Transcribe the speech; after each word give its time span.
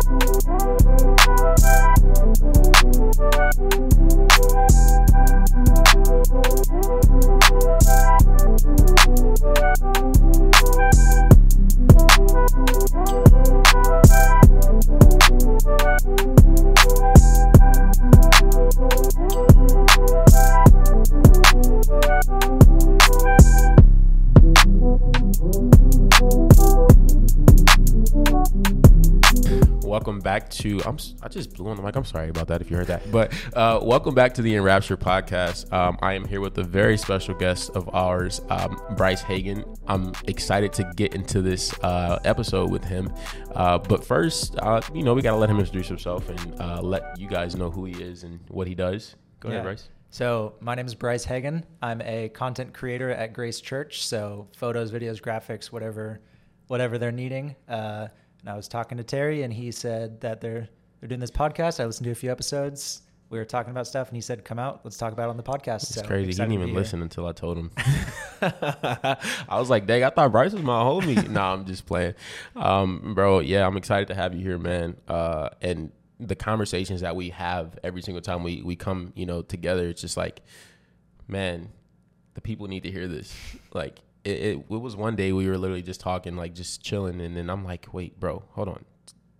welcome 0.00 0.38
back 30.38 30.48
to 30.48 30.80
I'm 30.86 30.96
I 31.20 31.26
just 31.26 31.52
blew 31.54 31.68
on 31.68 31.76
the 31.76 31.82
mic. 31.82 31.96
I'm 31.96 32.04
sorry 32.04 32.28
about 32.28 32.46
that 32.46 32.60
if 32.60 32.70
you 32.70 32.76
heard 32.76 32.86
that. 32.86 33.10
But 33.10 33.32
uh, 33.54 33.80
welcome 33.82 34.14
back 34.14 34.34
to 34.34 34.42
the 34.42 34.54
Enrapture 34.54 34.96
podcast. 34.96 35.72
Um, 35.72 35.98
I 36.00 36.12
am 36.12 36.24
here 36.24 36.40
with 36.40 36.56
a 36.58 36.62
very 36.62 36.96
special 36.96 37.34
guest 37.34 37.70
of 37.70 37.92
ours, 37.92 38.40
um, 38.48 38.80
Bryce 38.96 39.20
Heggen. 39.20 39.76
I'm 39.88 40.12
excited 40.28 40.72
to 40.74 40.88
get 40.94 41.14
into 41.14 41.42
this 41.42 41.76
uh, 41.82 42.20
episode 42.24 42.70
with 42.70 42.84
him. 42.84 43.12
Uh, 43.52 43.78
but 43.78 44.04
first, 44.04 44.54
uh, 44.60 44.80
you 44.94 45.02
know, 45.02 45.12
we 45.12 45.22
got 45.22 45.32
to 45.32 45.38
let 45.38 45.50
him 45.50 45.58
introduce 45.58 45.88
himself 45.88 46.28
and 46.28 46.60
uh, 46.60 46.80
let 46.82 47.18
you 47.18 47.28
guys 47.28 47.56
know 47.56 47.68
who 47.68 47.84
he 47.84 48.00
is 48.00 48.22
and 48.22 48.38
what 48.48 48.68
he 48.68 48.76
does. 48.76 49.16
Go 49.40 49.48
ahead, 49.48 49.64
Bryce. 49.64 49.88
So 50.10 50.54
my 50.60 50.76
name 50.76 50.86
is 50.86 50.94
Bryce 50.94 51.26
Heggen. 51.26 51.64
I'm 51.82 52.00
a 52.02 52.28
content 52.28 52.72
creator 52.72 53.10
at 53.10 53.32
Grace 53.32 53.60
Church. 53.60 54.06
So 54.06 54.46
photos, 54.56 54.92
videos, 54.92 55.20
graphics, 55.20 55.66
whatever, 55.72 56.20
whatever 56.68 56.96
they're 56.96 57.10
needing. 57.10 57.56
Uh, 57.68 58.06
and 58.40 58.48
I 58.48 58.56
was 58.56 58.68
talking 58.68 58.98
to 58.98 59.04
Terry, 59.04 59.42
and 59.42 59.52
he 59.52 59.70
said 59.70 60.20
that 60.20 60.40
they're 60.40 60.68
they're 61.00 61.08
doing 61.08 61.20
this 61.20 61.30
podcast. 61.30 61.80
I 61.80 61.86
listened 61.86 62.04
to 62.06 62.10
a 62.10 62.14
few 62.14 62.30
episodes. 62.30 63.02
We 63.30 63.38
were 63.38 63.44
talking 63.44 63.70
about 63.70 63.86
stuff, 63.86 64.08
and 64.08 64.16
he 64.16 64.20
said, 64.20 64.44
"Come 64.44 64.58
out, 64.58 64.80
let's 64.84 64.96
talk 64.96 65.12
about 65.12 65.26
it 65.26 65.30
on 65.30 65.36
the 65.36 65.42
podcast." 65.42 65.82
It's 65.82 65.94
so 65.94 66.02
crazy. 66.02 66.26
He 66.26 66.32
didn't 66.32 66.52
even 66.52 66.74
listen 66.74 67.02
until 67.02 67.26
I 67.26 67.32
told 67.32 67.58
him. 67.58 67.70
I 68.40 69.16
was 69.58 69.68
like, 69.68 69.86
dang, 69.86 70.04
I 70.04 70.10
thought 70.10 70.32
Bryce 70.32 70.52
was 70.52 70.62
my 70.62 70.80
homie. 70.80 71.28
nah, 71.30 71.52
I'm 71.52 71.64
just 71.66 71.86
playing. 71.86 72.14
Um, 72.56 73.14
bro, 73.14 73.40
yeah, 73.40 73.66
I'm 73.66 73.76
excited 73.76 74.08
to 74.08 74.14
have 74.14 74.34
you 74.34 74.40
here, 74.40 74.58
man. 74.58 74.96
Uh, 75.06 75.50
and 75.60 75.92
the 76.20 76.34
conversations 76.34 77.02
that 77.02 77.16
we 77.16 77.30
have 77.30 77.78
every 77.84 78.02
single 78.02 78.22
time 78.22 78.42
we, 78.42 78.62
we 78.62 78.76
come, 78.76 79.12
you 79.14 79.26
know, 79.26 79.42
together, 79.42 79.88
it's 79.88 80.00
just 80.00 80.16
like, 80.16 80.42
man, 81.26 81.68
the 82.34 82.40
people 82.40 82.66
need 82.66 82.84
to 82.84 82.90
hear 82.90 83.08
this. 83.08 83.34
Like, 83.72 83.98
it, 84.28 84.40
it, 84.40 84.58
it 84.58 84.80
was 84.80 84.94
one 84.94 85.16
day 85.16 85.32
we 85.32 85.48
were 85.48 85.58
literally 85.58 85.82
just 85.82 86.00
talking, 86.00 86.36
like 86.36 86.54
just 86.54 86.82
chilling. 86.82 87.20
And 87.20 87.36
then 87.36 87.48
I'm 87.48 87.64
like, 87.64 87.86
wait, 87.92 88.20
bro, 88.20 88.44
hold 88.52 88.68
on. 88.68 88.84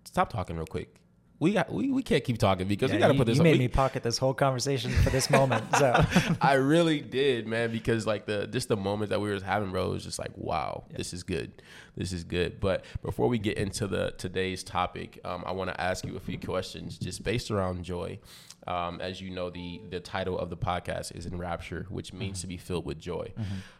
Stop 0.04 0.32
talking 0.32 0.56
real 0.56 0.66
quick. 0.66 1.00
We 1.40 1.52
got 1.52 1.72
we, 1.72 1.90
we 1.90 2.02
can't 2.02 2.24
keep 2.24 2.38
talking 2.38 2.66
because 2.66 2.90
we 2.90 2.98
got 2.98 3.08
to 3.08 3.14
put 3.14 3.26
this. 3.26 3.36
you 3.36 3.44
made 3.44 3.52
we- 3.52 3.58
me 3.58 3.68
pocket 3.68 4.02
this 4.02 4.18
whole 4.18 4.34
conversation 4.34 4.90
for 4.90 5.10
this 5.10 5.30
moment. 5.30 5.64
So 5.76 6.04
I 6.40 6.54
really 6.54 7.00
did, 7.00 7.46
man, 7.46 7.70
because 7.70 8.06
like 8.06 8.26
the 8.26 8.46
just 8.48 8.68
the 8.68 8.76
moment 8.76 9.10
that 9.10 9.20
we 9.20 9.30
were 9.30 9.40
having, 9.40 9.70
bro, 9.70 9.90
it 9.90 9.92
was 9.94 10.04
just 10.04 10.18
like, 10.18 10.32
wow, 10.36 10.84
this 10.90 11.12
is 11.12 11.22
good, 11.22 11.62
this 11.96 12.12
is 12.12 12.24
good. 12.24 12.58
But 12.58 12.84
before 13.02 13.28
we 13.28 13.38
get 13.38 13.56
into 13.56 13.86
the 13.86 14.14
today's 14.18 14.64
topic, 14.64 15.20
um, 15.24 15.44
I 15.46 15.52
want 15.52 15.70
to 15.70 15.80
ask 15.80 16.04
you 16.04 16.16
a 16.16 16.20
few 16.20 16.38
questions 16.38 16.98
just 16.98 17.22
based 17.22 17.50
around 17.50 17.84
joy. 17.84 18.18
Um, 18.66 19.00
as 19.00 19.20
you 19.20 19.30
know, 19.30 19.48
the 19.48 19.80
the 19.88 20.00
title 20.00 20.38
of 20.38 20.50
the 20.50 20.56
podcast 20.56 21.16
is 21.16 21.24
Enrapture, 21.24 21.86
which 21.88 22.12
means 22.12 22.40
to 22.42 22.46
be 22.46 22.56
filled 22.58 22.84
with 22.84 22.98
joy. 22.98 23.32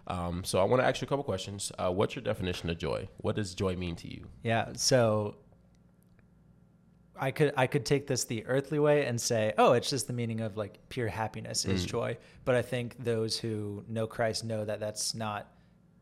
Um, 0.06 0.45
so 0.45 0.61
I 0.61 0.65
want 0.65 0.81
to 0.81 0.87
ask 0.87 1.00
you 1.03 1.06
a 1.06 1.09
couple 1.09 1.25
questions. 1.25 1.70
Uh, 1.78 1.91
what's 1.91 2.15
your 2.15 2.22
definition 2.22 2.70
of 2.70 2.78
joy? 2.78 3.09
What 3.19 3.37
does 3.37 3.55
joy 3.55 3.77
mean 3.77 3.97
to 3.97 4.09
you? 4.09 4.28
Yeah. 4.43 4.69
So 4.77 5.34
I 7.20 7.30
could 7.30 7.52
I 7.56 7.66
could 7.66 7.84
take 7.84 8.06
this 8.06 8.24
the 8.24 8.44
earthly 8.47 8.78
way 8.78 9.06
and 9.06 9.20
say, 9.20 9.52
oh, 9.58 9.72
it's 9.72 9.91
just 9.91 10.06
the 10.06 10.12
meaning 10.12 10.41
of 10.41 10.56
like 10.56 10.78
pure 10.88 11.08
happiness 11.08 11.64
is 11.64 11.84
mm. 11.84 11.88
joy. 11.88 12.19
But 12.44 12.54
I 12.54 12.62
think 12.62 12.97
those 13.03 13.38
who 13.38 13.84
know 13.88 14.06
Christ 14.06 14.44
know 14.44 14.65
that 14.65 14.81
that's 14.81 15.15
not 15.15 15.53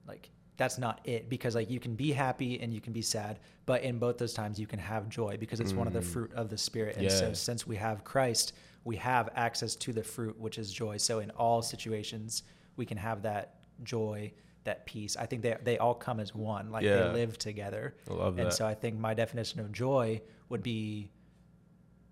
like 0.07 0.31
that's 0.57 0.79
not 0.79 1.01
it 1.05 1.29
because 1.29 1.55
like 1.55 1.71
you 1.71 1.81
can 1.81 1.95
be 1.95 2.13
happy 2.13 2.61
and 2.61 2.73
you 2.73 2.81
can 2.81 2.93
be 2.93 3.03
sad, 3.03 3.39
but 3.67 3.83
in 3.83 3.99
both 3.99 4.19
those 4.19 4.35
times 4.35 4.59
you 4.59 4.67
can 4.67 4.79
have 4.79 5.09
joy 5.09 5.37
because 5.39 5.61
it's 5.61 5.73
one 5.73 5.87
of 5.87 5.93
the 5.93 6.01
mm. 6.01 6.05
fruit 6.05 6.33
of 6.35 6.49
the 6.49 6.59
spirit. 6.59 6.97
And 6.97 7.11
so 7.11 7.33
since 7.33 7.67
we 7.67 7.77
have 7.77 8.05
Christ, 8.05 8.55
we 8.85 8.97
have 8.97 9.29
access 9.35 9.75
to 9.77 9.93
the 9.93 10.03
fruit 10.03 10.39
which 10.39 10.59
is 10.59 10.73
joy. 10.73 10.97
So 10.97 11.21
in 11.21 11.31
all 11.31 11.63
situations 11.63 12.43
we 12.77 12.87
can 12.87 12.97
have 12.97 13.23
that 13.23 13.57
joy, 13.83 14.33
that 14.65 14.87
peace. 14.87 15.17
I 15.17 15.27
think 15.27 15.43
they 15.43 15.57
they 15.63 15.79
all 15.79 15.95
come 15.95 16.21
as 16.21 16.35
one. 16.35 16.71
Like 16.71 16.85
Yeah. 16.85 17.09
they 17.09 17.13
live 17.13 17.39
together. 17.39 17.95
I 18.11 18.15
love 18.15 18.39
And 18.39 18.53
so 18.53 18.67
I 18.67 18.75
think 18.75 18.99
my 18.99 19.15
definition 19.15 19.61
of 19.61 19.73
joy 19.73 20.21
would 20.49 20.63
be 20.63 21.11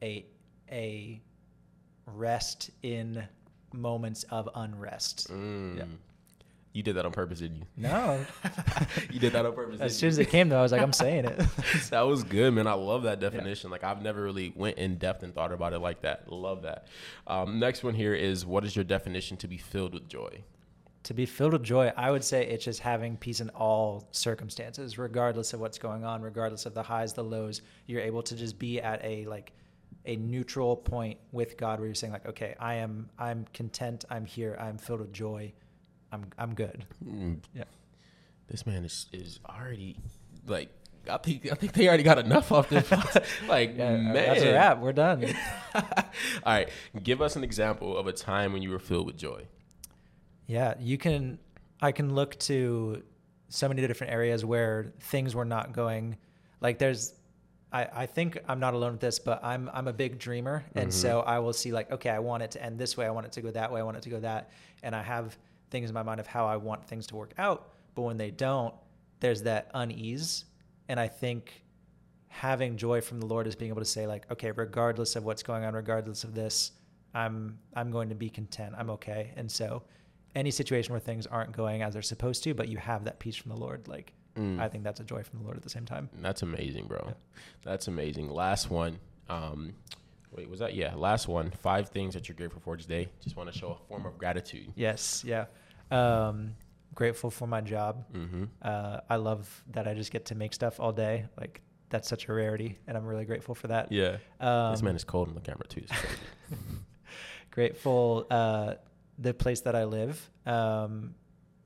a 0.02 0.26
a 0.70 1.20
rest 2.06 2.70
in 2.82 3.24
moments 3.72 4.24
of 4.24 4.48
unrest. 4.54 5.30
Mm. 5.30 5.78
Yeah. 5.78 5.84
You 6.72 6.82
did 6.82 6.96
that 6.96 7.06
on 7.06 7.12
purpose, 7.12 7.38
didn't 7.38 7.58
you? 7.58 7.66
No. 7.76 8.26
you 9.12 9.20
did 9.20 9.32
that 9.34 9.46
on 9.46 9.52
purpose. 9.52 9.80
as 9.80 9.96
soon 9.96 10.08
as 10.08 10.18
it 10.18 10.28
came 10.28 10.48
though, 10.48 10.58
I 10.58 10.62
was 10.62 10.72
like, 10.72 10.82
I'm 10.82 10.92
saying 10.92 11.24
it. 11.24 11.38
that 11.90 12.00
was 12.00 12.24
good, 12.24 12.52
man. 12.52 12.66
I 12.66 12.72
love 12.72 13.04
that 13.04 13.20
definition. 13.20 13.70
Like 13.70 13.84
I've 13.84 14.02
never 14.02 14.20
really 14.22 14.52
went 14.56 14.76
in 14.76 14.96
depth 14.98 15.22
and 15.22 15.32
thought 15.32 15.52
about 15.52 15.72
it 15.72 15.78
like 15.78 16.00
that. 16.02 16.30
Love 16.30 16.62
that. 16.62 16.88
Um, 17.28 17.60
next 17.60 17.84
one 17.84 17.94
here 17.94 18.12
is 18.12 18.44
what 18.44 18.64
is 18.64 18.74
your 18.74 18.84
definition 18.84 19.36
to 19.38 19.48
be 19.48 19.56
filled 19.56 19.94
with 19.94 20.08
joy? 20.08 20.42
To 21.04 21.14
be 21.14 21.26
filled 21.26 21.52
with 21.52 21.62
joy, 21.62 21.92
I 21.96 22.10
would 22.10 22.24
say 22.24 22.46
it's 22.46 22.64
just 22.64 22.80
having 22.80 23.16
peace 23.16 23.40
in 23.40 23.50
all 23.50 24.08
circumstances, 24.10 24.98
regardless 24.98 25.52
of 25.52 25.60
what's 25.60 25.78
going 25.78 26.04
on, 26.04 26.22
regardless 26.22 26.66
of 26.66 26.74
the 26.74 26.82
highs, 26.82 27.12
the 27.12 27.22
lows. 27.24 27.62
You're 27.86 28.00
able 28.00 28.22
to 28.22 28.34
just 28.34 28.58
be 28.58 28.80
at 28.80 29.04
a 29.04 29.24
like 29.26 29.52
a 30.06 30.16
neutral 30.16 30.76
point 30.76 31.18
with 31.32 31.56
God 31.56 31.78
where 31.78 31.86
you're 31.86 31.94
saying 31.94 32.12
like, 32.12 32.26
okay, 32.26 32.54
I 32.58 32.74
am 32.74 33.08
I'm 33.18 33.46
content, 33.54 34.04
I'm 34.10 34.24
here, 34.26 34.56
I'm 34.60 34.78
filled 34.78 35.00
with 35.00 35.12
joy. 35.12 35.52
I'm 36.12 36.26
I'm 36.38 36.54
good. 36.54 36.84
Mm, 37.04 37.38
Yeah. 37.54 37.64
This 38.48 38.66
man 38.66 38.84
is 38.84 39.06
is 39.12 39.40
already 39.48 39.96
like 40.46 40.68
I 41.10 41.18
think 41.18 41.50
I 41.52 41.54
think 41.54 41.72
they 41.74 41.86
already 41.88 42.02
got 42.02 42.18
enough 42.18 42.50
off 42.50 42.68
this. 42.70 42.90
like 43.48 43.76
Yeah, 43.76 43.96
man, 43.96 44.14
that's 44.14 44.42
a 44.42 44.52
wrap. 44.52 44.80
We're 44.80 44.92
done. 44.92 45.34
All 45.74 45.82
right, 46.46 46.68
give 47.02 47.20
us 47.20 47.36
an 47.36 47.44
example 47.44 47.96
of 47.96 48.06
a 48.06 48.12
time 48.12 48.52
when 48.54 48.62
you 48.62 48.70
were 48.70 48.78
filled 48.78 49.06
with 49.06 49.16
joy. 49.18 49.46
Yeah, 50.46 50.74
you 50.78 50.98
can. 50.98 51.38
I 51.80 51.92
can 51.92 52.14
look 52.14 52.38
to 52.40 53.02
so 53.48 53.68
many 53.68 53.86
different 53.86 54.12
areas 54.12 54.44
where 54.44 54.92
things 55.00 55.34
were 55.34 55.44
not 55.44 55.72
going. 55.72 56.16
Like 56.60 56.78
there's, 56.78 57.14
I, 57.72 57.88
I 57.92 58.06
think 58.06 58.38
I'm 58.48 58.58
not 58.58 58.74
alone 58.74 58.92
with 58.92 59.00
this, 59.00 59.18
but 59.18 59.44
I'm 59.44 59.70
I'm 59.72 59.88
a 59.88 59.92
big 59.92 60.18
dreamer, 60.18 60.64
and 60.74 60.92
so 60.92 61.20
mm-hmm. 61.20 61.28
I 61.28 61.38
will 61.38 61.52
see 61.52 61.72
like, 61.72 61.90
okay, 61.90 62.10
I 62.10 62.18
want 62.18 62.42
it 62.42 62.50
to 62.52 62.62
end 62.62 62.78
this 62.78 62.96
way, 62.96 63.06
I 63.06 63.10
want 63.10 63.26
it 63.26 63.32
to 63.32 63.42
go 63.42 63.50
that 63.50 63.70
way, 63.70 63.80
I 63.80 63.82
want 63.82 63.96
it 63.96 64.02
to 64.04 64.10
go 64.10 64.20
that, 64.20 64.50
and 64.82 64.94
I 64.94 65.02
have 65.02 65.36
things 65.70 65.90
in 65.90 65.94
my 65.94 66.02
mind 66.02 66.20
of 66.20 66.26
how 66.26 66.46
I 66.46 66.56
want 66.56 66.84
things 66.86 67.06
to 67.08 67.16
work 67.16 67.34
out. 67.38 67.72
But 67.94 68.02
when 68.02 68.16
they 68.16 68.30
don't, 68.30 68.74
there's 69.20 69.42
that 69.42 69.70
unease, 69.74 70.44
and 70.88 70.98
I 70.98 71.08
think 71.08 71.62
having 72.28 72.76
joy 72.76 73.00
from 73.00 73.20
the 73.20 73.26
Lord 73.26 73.46
is 73.46 73.54
being 73.54 73.70
able 73.70 73.80
to 73.80 73.86
say 73.86 74.06
like, 74.06 74.30
okay, 74.30 74.50
regardless 74.50 75.14
of 75.14 75.24
what's 75.24 75.42
going 75.42 75.64
on, 75.64 75.74
regardless 75.74 76.24
of 76.24 76.34
this, 76.34 76.72
I'm 77.14 77.58
I'm 77.74 77.90
going 77.90 78.08
to 78.08 78.14
be 78.14 78.28
content. 78.28 78.74
I'm 78.76 78.90
okay. 78.90 79.32
And 79.36 79.50
so 79.50 79.82
any 80.34 80.50
situation 80.50 80.92
where 80.92 81.00
things 81.00 81.26
aren't 81.26 81.52
going 81.52 81.82
as 81.82 81.92
they're 81.92 82.02
supposed 82.02 82.42
to, 82.44 82.54
but 82.54 82.68
you 82.68 82.78
have 82.78 83.04
that 83.04 83.18
peace 83.18 83.36
from 83.36 83.50
the 83.50 83.56
Lord, 83.58 83.88
like 83.88 84.12
Mm. 84.36 84.60
I 84.60 84.68
think 84.68 84.84
that's 84.84 85.00
a 85.00 85.04
joy 85.04 85.22
from 85.22 85.38
the 85.38 85.44
Lord 85.44 85.56
at 85.56 85.62
the 85.62 85.70
same 85.70 85.84
time. 85.84 86.10
That's 86.20 86.42
amazing, 86.42 86.86
bro. 86.86 87.14
That's 87.64 87.88
amazing. 87.88 88.28
Last 88.30 88.70
one. 88.70 88.98
Um, 89.28 89.74
wait, 90.32 90.48
was 90.50 90.58
that? 90.58 90.74
Yeah, 90.74 90.94
last 90.96 91.28
one. 91.28 91.50
Five 91.50 91.90
things 91.90 92.14
that 92.14 92.28
you're 92.28 92.36
grateful 92.36 92.60
for 92.60 92.76
today. 92.76 93.08
Just 93.22 93.36
want 93.36 93.52
to 93.52 93.58
show 93.58 93.68
a 93.68 93.88
form 93.88 94.06
of 94.06 94.18
gratitude. 94.18 94.72
Yes, 94.74 95.24
yeah. 95.24 95.46
Um, 95.90 96.56
grateful 96.94 97.30
for 97.30 97.46
my 97.46 97.60
job. 97.60 98.04
Mm-hmm. 98.12 98.44
Uh, 98.60 99.00
I 99.08 99.16
love 99.16 99.62
that 99.70 99.86
I 99.86 99.94
just 99.94 100.10
get 100.10 100.24
to 100.26 100.34
make 100.34 100.52
stuff 100.52 100.80
all 100.80 100.92
day. 100.92 101.26
Like 101.38 101.60
that's 101.90 102.08
such 102.08 102.28
a 102.28 102.32
rarity, 102.32 102.78
and 102.88 102.96
I'm 102.96 103.06
really 103.06 103.24
grateful 103.24 103.54
for 103.54 103.68
that. 103.68 103.92
Yeah. 103.92 104.16
Um, 104.40 104.72
this 104.72 104.82
man 104.82 104.96
is 104.96 105.04
cold 105.04 105.28
on 105.28 105.34
the 105.34 105.40
camera 105.40 105.66
too. 105.68 105.84
Grateful 107.52 108.26
uh, 108.32 108.74
the 109.18 109.32
place 109.34 109.60
that 109.62 109.74
I 109.76 109.84
live. 109.84 110.30
Um, 110.46 111.14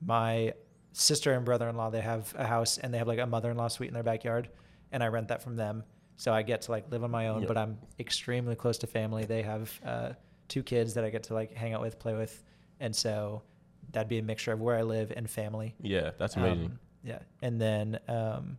my 0.01 0.53
sister 0.91 1.33
and 1.33 1.45
brother-in-law 1.45 1.89
they 1.91 2.01
have 2.01 2.33
a 2.37 2.45
house 2.47 2.77
and 2.77 2.93
they 2.93 2.97
have 2.97 3.07
like 3.07 3.19
a 3.19 3.25
mother-in-law 3.27 3.67
suite 3.67 3.87
in 3.89 3.93
their 3.93 4.03
backyard, 4.03 4.49
and 4.91 5.03
I 5.03 5.07
rent 5.07 5.27
that 5.29 5.41
from 5.41 5.55
them. 5.55 5.83
So 6.17 6.33
I 6.33 6.41
get 6.41 6.63
to 6.63 6.71
like 6.71 6.91
live 6.91 7.03
on 7.03 7.11
my 7.11 7.27
own, 7.29 7.41
Yep. 7.41 7.47
but 7.47 7.57
I'm 7.57 7.77
extremely 7.99 8.55
close 8.55 8.77
to 8.79 8.87
family. 8.87 9.25
They 9.25 9.41
have 9.41 9.79
uh, 9.85 10.13
two 10.47 10.63
kids 10.63 10.93
that 10.95 11.03
I 11.05 11.09
get 11.09 11.23
to 11.23 11.33
like 11.33 11.53
hang 11.53 11.73
out 11.73 11.81
with, 11.81 11.97
play 11.99 12.13
with, 12.15 12.43
and 12.79 12.93
so 12.95 13.43
that'd 13.91 14.09
be 14.09 14.19
a 14.19 14.23
mixture 14.23 14.51
of 14.51 14.59
where 14.61 14.77
I 14.77 14.81
live 14.83 15.11
and 15.15 15.29
family. 15.29 15.75
yeah, 15.81 16.11
that's 16.17 16.35
amazing. 16.35 16.65
Um, 16.65 16.79
yeah, 17.03 17.19
and 17.41 17.59
then 17.61 17.99
um, 18.07 18.57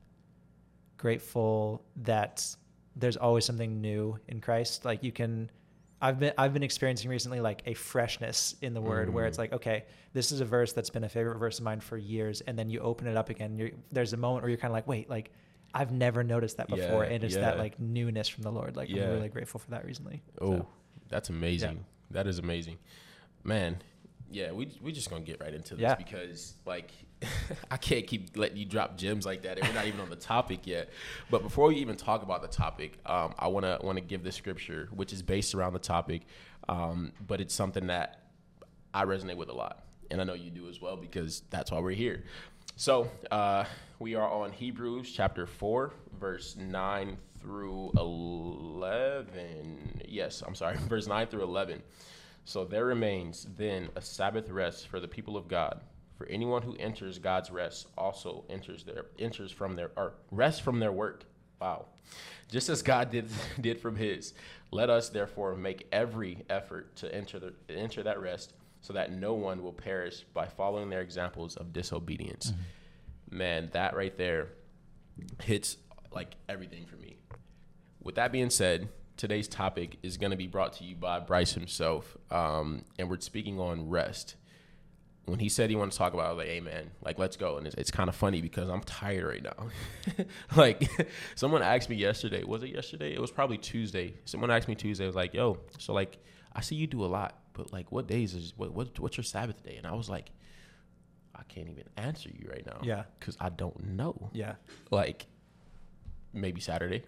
grateful 0.97 1.83
that 1.97 2.47
there's 2.97 3.17
always 3.17 3.45
something 3.45 3.81
new 3.81 4.19
in 4.29 4.41
Christ. 4.41 4.85
Like 4.85 5.03
you 5.03 5.13
can, 5.13 5.51
I've 6.03 6.19
been 6.19 6.33
I've 6.39 6.53
been 6.55 6.63
experiencing 6.63 7.11
recently 7.11 7.41
like 7.41 7.63
a 7.67 7.75
freshness 7.75 8.55
in 8.63 8.73
the 8.75 8.81
Word 8.81 9.11
where 9.11 9.27
it's 9.27 9.37
Mm. 9.37 9.41
like, 9.41 9.53
okay, 9.55 9.85
this 10.15 10.33
is 10.33 10.41
a 10.41 10.45
verse 10.45 10.73
that's 10.73 10.91
been 10.91 11.05
a 11.05 11.09
favorite 11.09 11.39
verse 11.39 11.59
of 11.59 11.65
mine 11.65 11.81
for 11.81 11.97
years, 11.99 12.41
and 12.43 12.59
then 12.59 12.71
you 12.71 12.81
open 12.81 13.07
it 13.07 13.17
up 13.17 13.29
again. 13.31 13.71
There's 13.93 14.13
a 14.13 14.17
moment 14.17 14.43
where 14.43 14.49
you're 14.51 14.59
kind 14.59 14.71
of 14.71 14.75
like, 14.75 14.87
wait, 14.89 15.11
like 15.11 15.31
I've 15.75 15.93
never 15.93 16.25
noticed 16.25 16.57
that 16.57 16.69
before, 16.69 17.05
Yeah, 17.05 17.11
and 17.11 17.25
it's 17.25 17.35
yeah. 17.35 17.43
that 17.43 17.59
like 17.59 17.79
newness 17.79 18.29
from 18.29 18.43
the 18.43 18.51
Lord. 18.53 18.77
Like 18.77 18.89
Yeah. 18.89 19.05
I'm 19.05 19.11
really 19.15 19.29
grateful 19.29 19.61
for 19.61 19.71
that 19.71 19.85
recently. 19.85 20.23
Oh, 20.41 20.57
So, 20.59 20.67
that's 21.09 21.29
amazing. 21.29 21.85
That 22.11 22.27
is 22.27 22.39
amazing, 22.39 22.79
man. 23.45 23.83
Yeah, 24.31 24.53
we 24.53 24.71
we 24.81 24.93
just 24.93 25.11
gonna 25.11 25.23
get 25.23 25.41
right 25.41 25.53
into 25.55 25.75
this 25.77 25.95
because 25.99 26.55
like 26.65 26.91
I 27.71 27.77
can't 27.77 28.07
keep 28.07 28.37
letting 28.37 28.57
you 28.57 28.65
drop 28.65 28.97
gems 28.97 29.27
like 29.27 29.43
that, 29.43 29.59
and 29.59 29.67
we're 29.67 29.75
not 29.75 29.87
even 29.87 30.01
on 30.01 30.11
the 30.11 30.17
topic 30.17 30.67
yet. 30.67 30.91
But 31.31 31.43
before 31.43 31.69
we 31.69 31.77
even 31.77 31.97
talk 31.97 32.23
about 32.23 32.43
the 32.43 32.49
topic, 32.49 32.99
um, 33.07 33.35
I 33.39 33.49
wanna 33.49 33.79
wanna 33.83 34.01
give 34.01 34.23
the 34.23 34.33
scripture, 34.33 34.89
which 34.93 35.13
is 35.13 35.23
based 35.23 35.55
around 35.55 35.75
the 35.75 35.79
topic, 35.79 36.23
um, 36.69 37.13
but 37.27 37.41
it's 37.41 37.55
something 37.55 37.89
that 37.89 38.23
I 38.95 39.05
resonate 39.05 39.37
with 39.37 39.49
a 39.49 39.55
lot, 39.55 39.85
and 40.11 40.21
I 40.21 40.25
know 40.25 40.35
you 40.35 40.51
do 40.51 40.69
as 40.69 40.81
well 40.81 40.97
because 40.97 41.43
that's 41.51 41.71
why 41.71 41.81
we're 41.81 41.91
here. 41.91 42.25
So 42.77 43.11
uh, 43.31 43.65
we 43.99 44.15
are 44.15 44.29
on 44.29 44.53
Hebrews 44.53 45.13
chapter 45.13 45.47
four, 45.47 45.93
verse 46.19 46.57
nine 46.57 47.19
through 47.41 47.93
eleven. 47.97 50.01
Yes, 50.09 50.43
I'm 50.47 50.55
sorry, 50.55 50.77
verse 50.89 51.07
nine 51.07 51.27
through 51.27 51.43
eleven. 51.43 51.83
So 52.45 52.65
there 52.65 52.87
remains 52.87 53.47
then 53.57 53.91
a 53.95 54.01
Sabbath 54.01 54.49
rest 54.49 54.89
for 54.89 54.99
the 54.99 55.07
people 55.07 55.37
of 55.37 55.47
God. 55.47 55.81
For 56.21 56.27
anyone 56.27 56.61
who 56.61 56.77
enters 56.77 57.19
God's 57.19 57.51
rest 57.51 57.87
also 57.97 58.45
enters 58.51 58.85
their 58.85 59.07
enters 59.19 59.51
from 59.51 59.75
their 59.75 59.91
or 59.97 60.13
rest 60.31 60.61
from 60.61 60.79
their 60.79 60.93
work. 60.93 61.25
Wow. 61.63 61.87
Just 62.47 62.69
as 62.69 62.83
God 62.83 63.11
did 63.11 63.31
did 63.63 63.81
from 63.81 63.97
his. 63.97 64.35
Let 64.71 64.91
us 64.91 65.09
therefore 65.09 65.57
make 65.57 65.89
every 65.91 66.45
effort 66.51 66.95
to 66.97 67.15
enter 67.15 67.39
the 67.39 67.55
enter 67.71 68.03
that 68.03 68.21
rest 68.21 68.53
so 68.83 68.93
that 68.93 69.13
no 69.13 69.33
one 69.33 69.63
will 69.63 69.73
perish 69.73 70.27
by 70.35 70.47
following 70.47 70.91
their 70.91 71.01
examples 71.01 71.57
of 71.57 71.73
disobedience. 71.73 72.53
Man, 73.31 73.71
that 73.73 73.97
right 73.97 74.15
there 74.19 74.49
hits 75.41 75.79
like 76.13 76.35
everything 76.51 76.85
for 76.85 76.97
me. 76.97 77.17
With 78.03 78.17
that 78.17 78.31
being 78.31 78.51
said, 78.51 78.91
today's 79.17 79.49
topic 79.49 79.97
is 80.03 80.19
going 80.19 80.33
to 80.33 80.37
be 80.37 80.49
brought 80.49 80.75
to 80.75 80.85
you 80.85 80.97
by 80.97 81.19
Bryce 81.19 81.55
himself, 81.55 82.19
um, 82.31 82.85
and 82.99 83.09
we're 83.09 83.21
speaking 83.21 83.59
on 83.59 83.89
rest. 83.89 84.37
When 85.27 85.39
he 85.39 85.49
said 85.49 85.71
he 85.71 85.77
wanted 85.77 85.93
to 85.93 85.99
talk 85.99 86.13
about, 86.13 86.25
it, 86.25 86.27
I 86.27 86.31
was 86.33 86.39
like, 86.39 86.49
"Hey, 86.49 86.61
man, 86.61 86.91
like, 87.05 87.19
let's 87.19 87.37
go." 87.37 87.57
And 87.59 87.67
it's, 87.67 87.77
it's 87.77 87.91
kind 87.91 88.09
of 88.09 88.17
funny 88.17 88.41
because 88.43 88.69
I'm 88.69 88.81
tired 88.81 89.25
right 89.27 89.43
now. 89.43 90.25
like, 90.57 90.91
someone 91.37 91.63
asked 91.63 91.89
me 91.89 91.97
yesterday. 91.97 92.43
Was 92.43 92.63
it 92.65 92.71
yesterday? 92.75 93.13
It 93.15 93.21
was 93.21 93.31
probably 93.31 93.59
Tuesday. 93.59 94.15
Someone 94.25 94.51
asked 94.51 94.67
me 94.67 94.75
Tuesday. 94.75 95.07
Was 95.07 95.15
like, 95.15 95.35
"Yo, 95.35 95.59
so 95.79 95.93
like, 95.93 96.19
I 96.53 96.63
see 96.63 96.75
you 96.75 96.87
do 96.89 97.05
a 97.05 97.07
lot, 97.07 97.39
but 97.53 97.73
like, 97.73 97.93
what 97.93 98.09
days 98.09 98.35
is 98.35 98.55
what, 98.57 98.73
what 98.73 98.99
what's 98.99 99.17
your 99.17 99.25
Sabbath 99.25 99.63
day?" 99.63 99.77
And 99.77 99.87
I 99.87 99.93
was 99.95 100.09
like, 100.09 100.31
"I 101.37 101.43
can't 101.45 101.69
even 101.69 101.85
answer 101.97 102.31
you 102.31 102.49
right 102.51 102.67
now, 102.67 102.81
Yeah. 102.83 103.05
because 103.21 103.37
I 103.41 103.51
don't 103.51 103.85
know." 103.91 104.31
yeah, 104.33 104.55
like 104.91 105.27
maybe 106.33 106.61
Saturday. 106.61 107.03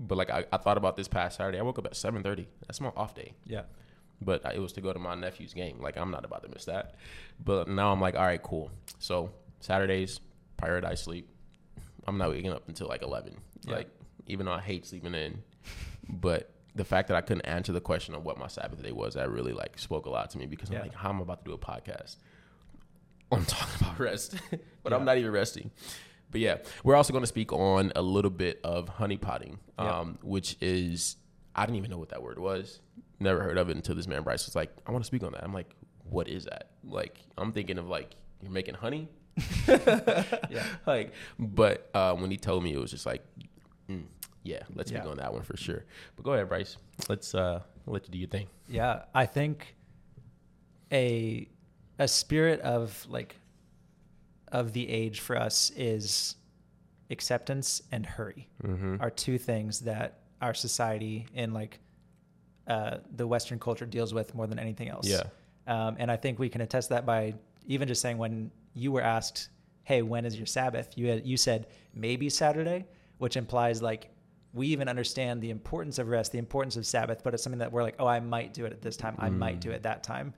But 0.00 0.18
like 0.18 0.30
I, 0.30 0.44
I 0.52 0.56
thought 0.56 0.76
about 0.78 0.96
this 0.96 1.06
past 1.06 1.36
Saturday. 1.36 1.58
I 1.58 1.62
woke 1.62 1.78
up 1.78 1.86
at 1.86 1.94
seven 1.94 2.22
thirty. 2.22 2.48
That's 2.66 2.80
my 2.80 2.90
off 2.96 3.14
day. 3.14 3.34
yeah, 3.44 3.62
But 4.20 4.42
it 4.54 4.58
was 4.60 4.72
to 4.74 4.80
go 4.80 4.92
to 4.92 4.98
my 4.98 5.14
nephew's 5.14 5.52
game. 5.54 5.80
Like 5.80 5.96
I'm 5.98 6.10
not 6.10 6.24
about 6.24 6.42
to 6.44 6.48
miss 6.48 6.64
that. 6.66 6.94
But 7.44 7.68
now 7.68 7.92
I'm 7.92 8.00
like, 8.00 8.14
all 8.14 8.22
right, 8.24 8.42
cool. 8.42 8.70
So 8.98 9.30
Saturdays, 9.60 10.20
prioritize 10.58 10.98
sleep. 10.98 11.28
I'm 12.06 12.18
not 12.18 12.30
waking 12.30 12.50
up 12.52 12.68
until 12.68 12.88
like 12.88 13.02
eleven. 13.02 13.36
Yeah. 13.66 13.76
Like 13.76 13.88
even 14.26 14.46
though 14.46 14.52
I 14.52 14.60
hate 14.60 14.86
sleeping 14.86 15.14
in, 15.14 15.42
but 16.08 16.50
the 16.74 16.84
fact 16.84 17.08
that 17.08 17.16
I 17.16 17.20
couldn't 17.20 17.42
answer 17.46 17.72
the 17.72 17.80
question 17.80 18.14
of 18.14 18.24
what 18.24 18.38
my 18.38 18.46
Sabbath 18.48 18.82
day 18.82 18.92
was, 18.92 19.14
that 19.14 19.30
really 19.30 19.52
like 19.52 19.78
spoke 19.78 20.06
a 20.06 20.10
lot 20.10 20.30
to 20.30 20.38
me 20.38 20.46
because 20.46 20.70
Yeah. 20.70 20.78
I'm 20.78 20.82
like, 20.84 20.94
how 20.94 21.10
am 21.10 21.20
I 21.20 21.22
about 21.22 21.44
to 21.44 21.50
do 21.50 21.54
a 21.54 21.58
podcast? 21.58 22.16
I'm 23.32 23.44
talking 23.44 23.86
about 23.86 23.98
rest, 23.98 24.36
but 24.82 24.92
Yeah. 24.92 24.96
I'm 24.98 25.04
not 25.04 25.18
even 25.18 25.30
resting. 25.32 25.70
But 26.30 26.40
yeah, 26.40 26.56
we're 26.82 26.96
also 26.96 27.12
going 27.12 27.22
to 27.22 27.28
speak 27.28 27.52
on 27.52 27.92
a 27.94 28.02
little 28.02 28.30
bit 28.30 28.60
of 28.64 28.88
honeypotting, 28.96 29.58
um, 29.78 30.18
which 30.22 30.56
is 30.60 31.16
I 31.54 31.64
didn't 31.64 31.76
even 31.76 31.90
know 31.90 31.98
what 31.98 32.08
that 32.08 32.22
word 32.22 32.38
was. 32.40 32.80
Never 33.24 33.42
heard 33.42 33.58
of 33.58 33.70
it 33.70 33.76
until 33.76 33.94
this 33.94 34.06
man 34.06 34.22
Bryce 34.22 34.44
was 34.46 34.54
like, 34.54 34.70
"I 34.86 34.92
want 34.92 35.02
to 35.02 35.06
speak 35.06 35.22
on 35.24 35.32
that." 35.32 35.42
I'm 35.42 35.52
like, 35.54 35.74
"What 36.10 36.28
is 36.28 36.44
that?" 36.44 36.70
Like, 36.84 37.18
I'm 37.38 37.52
thinking 37.52 37.78
of 37.78 37.88
like 37.88 38.14
you're 38.42 38.50
making 38.52 38.74
honey, 38.74 39.08
yeah. 39.68 40.64
like. 40.86 41.12
But 41.38 41.90
uh, 41.94 42.14
when 42.14 42.30
he 42.30 42.36
told 42.36 42.62
me, 42.62 42.72
it 42.74 42.78
was 42.78 42.90
just 42.90 43.06
like, 43.06 43.24
mm, 43.90 44.04
"Yeah, 44.42 44.62
let's 44.74 44.90
speak 44.90 45.02
Yeah. 45.04 45.10
on 45.10 45.16
that 45.16 45.32
one 45.32 45.42
for 45.42 45.56
sure." 45.56 45.84
But 46.16 46.24
go 46.24 46.32
ahead, 46.34 46.48
Bryce. 46.48 46.76
Let's 47.08 47.34
uh, 47.34 47.60
let 47.86 48.06
you 48.06 48.12
do 48.12 48.18
your 48.18 48.28
thing. 48.28 48.46
Yeah, 48.68 49.04
I 49.14 49.26
think 49.26 49.74
a 50.92 51.48
a 51.98 52.08
spirit 52.08 52.60
of 52.60 53.06
like 53.08 53.36
of 54.52 54.72
the 54.72 54.88
age 54.88 55.20
for 55.20 55.36
us 55.36 55.70
is 55.76 56.36
acceptance 57.10 57.82
and 57.92 58.06
hurry 58.06 58.48
Mm-hmm. 58.62 58.96
are 59.00 59.10
two 59.10 59.38
things 59.38 59.80
that 59.80 60.20
our 60.40 60.54
society 60.54 61.26
and 61.34 61.52
like 61.54 61.80
uh, 62.66 62.98
the 63.16 63.26
Western 63.26 63.58
culture 63.58 63.86
deals 63.86 64.14
with 64.14 64.34
more 64.34 64.46
than 64.46 64.58
anything 64.58 64.88
else. 64.88 65.08
Yeah. 65.08 65.24
Um, 65.66 65.96
and 65.98 66.10
I 66.10 66.16
think 66.16 66.38
we 66.38 66.48
can 66.48 66.60
attest 66.60 66.90
that 66.90 67.06
by 67.06 67.34
even 67.66 67.88
just 67.88 68.00
saying 68.02 68.18
when 68.18 68.50
you 68.74 68.92
were 68.92 69.02
asked, 69.02 69.48
"Hey, 69.84 70.02
when 70.02 70.24
is 70.24 70.36
your 70.36 70.46
Sabbath?" 70.46 70.96
You 70.96 71.08
had 71.08 71.26
you 71.26 71.36
said 71.36 71.66
maybe 71.94 72.28
Saturday, 72.30 72.86
which 73.18 73.36
implies 73.36 73.82
like 73.82 74.10
we 74.52 74.68
even 74.68 74.88
understand 74.88 75.40
the 75.40 75.50
importance 75.50 75.98
of 75.98 76.08
rest, 76.08 76.32
the 76.32 76.38
importance 76.38 76.76
of 76.76 76.86
Sabbath, 76.86 77.22
but 77.24 77.34
it's 77.34 77.42
something 77.42 77.58
that 77.58 77.72
we're 77.72 77.82
like, 77.82 77.96
"Oh, 77.98 78.06
I 78.06 78.20
might 78.20 78.54
do 78.54 78.66
it 78.66 78.72
at 78.72 78.82
this 78.82 78.96
time. 78.96 79.16
I 79.18 79.30
might 79.30 79.60
do 79.60 79.70
it 79.70 79.82
that 79.82 80.02
time." 80.02 80.34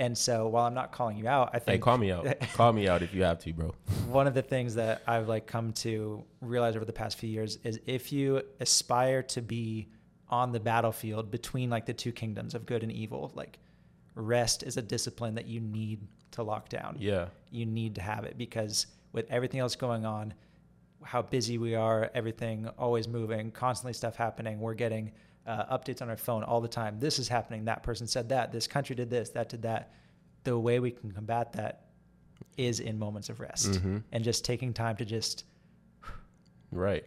And 0.00 0.16
so, 0.16 0.46
while 0.46 0.64
I'm 0.64 0.74
not 0.74 0.92
calling 0.92 1.16
you 1.16 1.26
out, 1.26 1.50
I 1.52 1.58
think 1.58 1.74
Hey, 1.74 1.78
call 1.78 1.98
me 1.98 2.12
out. 2.12 2.24
call 2.54 2.72
me 2.72 2.86
out 2.86 3.02
if 3.02 3.12
you 3.12 3.24
have 3.24 3.40
to, 3.40 3.52
bro. 3.52 3.74
one 4.06 4.28
of 4.28 4.34
the 4.34 4.42
things 4.42 4.76
that 4.76 5.02
I've 5.08 5.26
like 5.26 5.46
come 5.46 5.72
to 5.74 6.24
realize 6.40 6.76
over 6.76 6.84
the 6.84 6.92
past 6.92 7.18
few 7.18 7.28
years 7.28 7.58
is 7.64 7.80
if 7.84 8.12
you 8.12 8.42
aspire 8.60 9.24
to 9.24 9.42
be 9.42 9.88
on 10.30 10.52
the 10.52 10.60
battlefield 10.60 11.30
between 11.30 11.70
like 11.70 11.86
the 11.86 11.94
two 11.94 12.12
kingdoms 12.12 12.54
of 12.54 12.66
good 12.66 12.82
and 12.82 12.92
evil, 12.92 13.32
like 13.34 13.58
rest 14.14 14.62
is 14.62 14.76
a 14.76 14.82
discipline 14.82 15.34
that 15.34 15.46
you 15.46 15.60
need 15.60 16.00
to 16.32 16.42
lock 16.42 16.68
down. 16.68 16.96
Yeah. 16.98 17.28
You 17.50 17.64
need 17.66 17.94
to 17.94 18.02
have 18.02 18.24
it 18.24 18.36
because 18.36 18.86
with 19.12 19.30
everything 19.30 19.60
else 19.60 19.74
going 19.76 20.04
on, 20.04 20.34
how 21.02 21.22
busy 21.22 21.56
we 21.58 21.74
are, 21.74 22.10
everything 22.14 22.68
always 22.78 23.08
moving, 23.08 23.50
constantly 23.52 23.92
stuff 23.92 24.16
happening, 24.16 24.60
we're 24.60 24.74
getting 24.74 25.12
uh, 25.46 25.78
updates 25.78 26.02
on 26.02 26.10
our 26.10 26.16
phone 26.16 26.42
all 26.42 26.60
the 26.60 26.68
time. 26.68 26.98
This 26.98 27.18
is 27.18 27.26
happening. 27.28 27.64
That 27.64 27.82
person 27.82 28.06
said 28.06 28.28
that. 28.28 28.52
This 28.52 28.66
country 28.66 28.94
did 28.94 29.08
this. 29.08 29.30
That 29.30 29.48
did 29.48 29.62
that. 29.62 29.94
The 30.44 30.58
way 30.58 30.78
we 30.80 30.90
can 30.90 31.10
combat 31.12 31.52
that 31.54 31.86
is 32.58 32.80
in 32.80 32.98
moments 32.98 33.28
of 33.30 33.40
rest 33.40 33.70
Mhm. 33.72 34.02
and 34.12 34.22
just 34.24 34.44
taking 34.44 34.74
time 34.74 34.96
to 34.96 35.04
just 35.06 35.44
Right. 36.70 37.06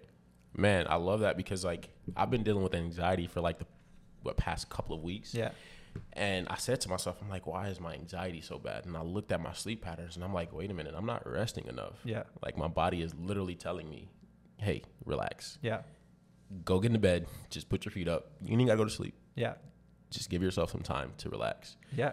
Man, 0.55 0.85
I 0.89 0.95
love 0.95 1.21
that 1.21 1.37
because 1.37 1.63
like 1.63 1.89
I've 2.15 2.29
been 2.29 2.43
dealing 2.43 2.63
with 2.63 2.75
anxiety 2.75 3.27
for 3.27 3.41
like 3.41 3.59
the 3.59 3.65
what 4.23 4.37
past 4.37 4.69
couple 4.69 4.95
of 4.95 5.01
weeks. 5.01 5.33
yeah 5.33 5.49
And 6.13 6.47
I 6.49 6.55
said 6.57 6.79
to 6.81 6.89
myself, 6.89 7.17
I'm 7.21 7.29
like, 7.29 7.47
why 7.47 7.67
is 7.69 7.79
my 7.79 7.93
anxiety 7.93 8.41
so 8.41 8.59
bad? 8.59 8.85
And 8.85 8.95
I 8.95 9.01
looked 9.01 9.31
at 9.31 9.41
my 9.41 9.53
sleep 9.53 9.81
patterns 9.81 10.15
and 10.15 10.23
I'm 10.23 10.33
like, 10.33 10.53
wait 10.53 10.69
a 10.69 10.73
minute, 10.73 10.93
I'm 10.95 11.05
not 11.05 11.27
resting 11.29 11.65
enough. 11.67 11.95
yeah 12.03 12.23
Like 12.43 12.57
my 12.57 12.67
body 12.67 13.01
is 13.01 13.15
literally 13.15 13.55
telling 13.55 13.89
me, 13.89 14.09
hey, 14.57 14.83
relax. 15.05 15.57
yeah 15.61 15.81
Go 16.65 16.79
get 16.79 16.87
into 16.87 16.99
bed. 16.99 17.27
Just 17.49 17.69
put 17.69 17.85
your 17.85 17.93
feet 17.93 18.09
up. 18.09 18.31
You 18.43 18.57
ain't 18.57 18.67
gotta 18.67 18.77
go 18.77 18.83
to 18.83 18.89
sleep. 18.91 19.15
yeah 19.35 19.53
Just 20.11 20.29
give 20.29 20.43
yourself 20.43 20.71
some 20.71 20.81
time 20.81 21.13
to 21.19 21.29
relax. 21.29 21.77
yeah 21.95 22.11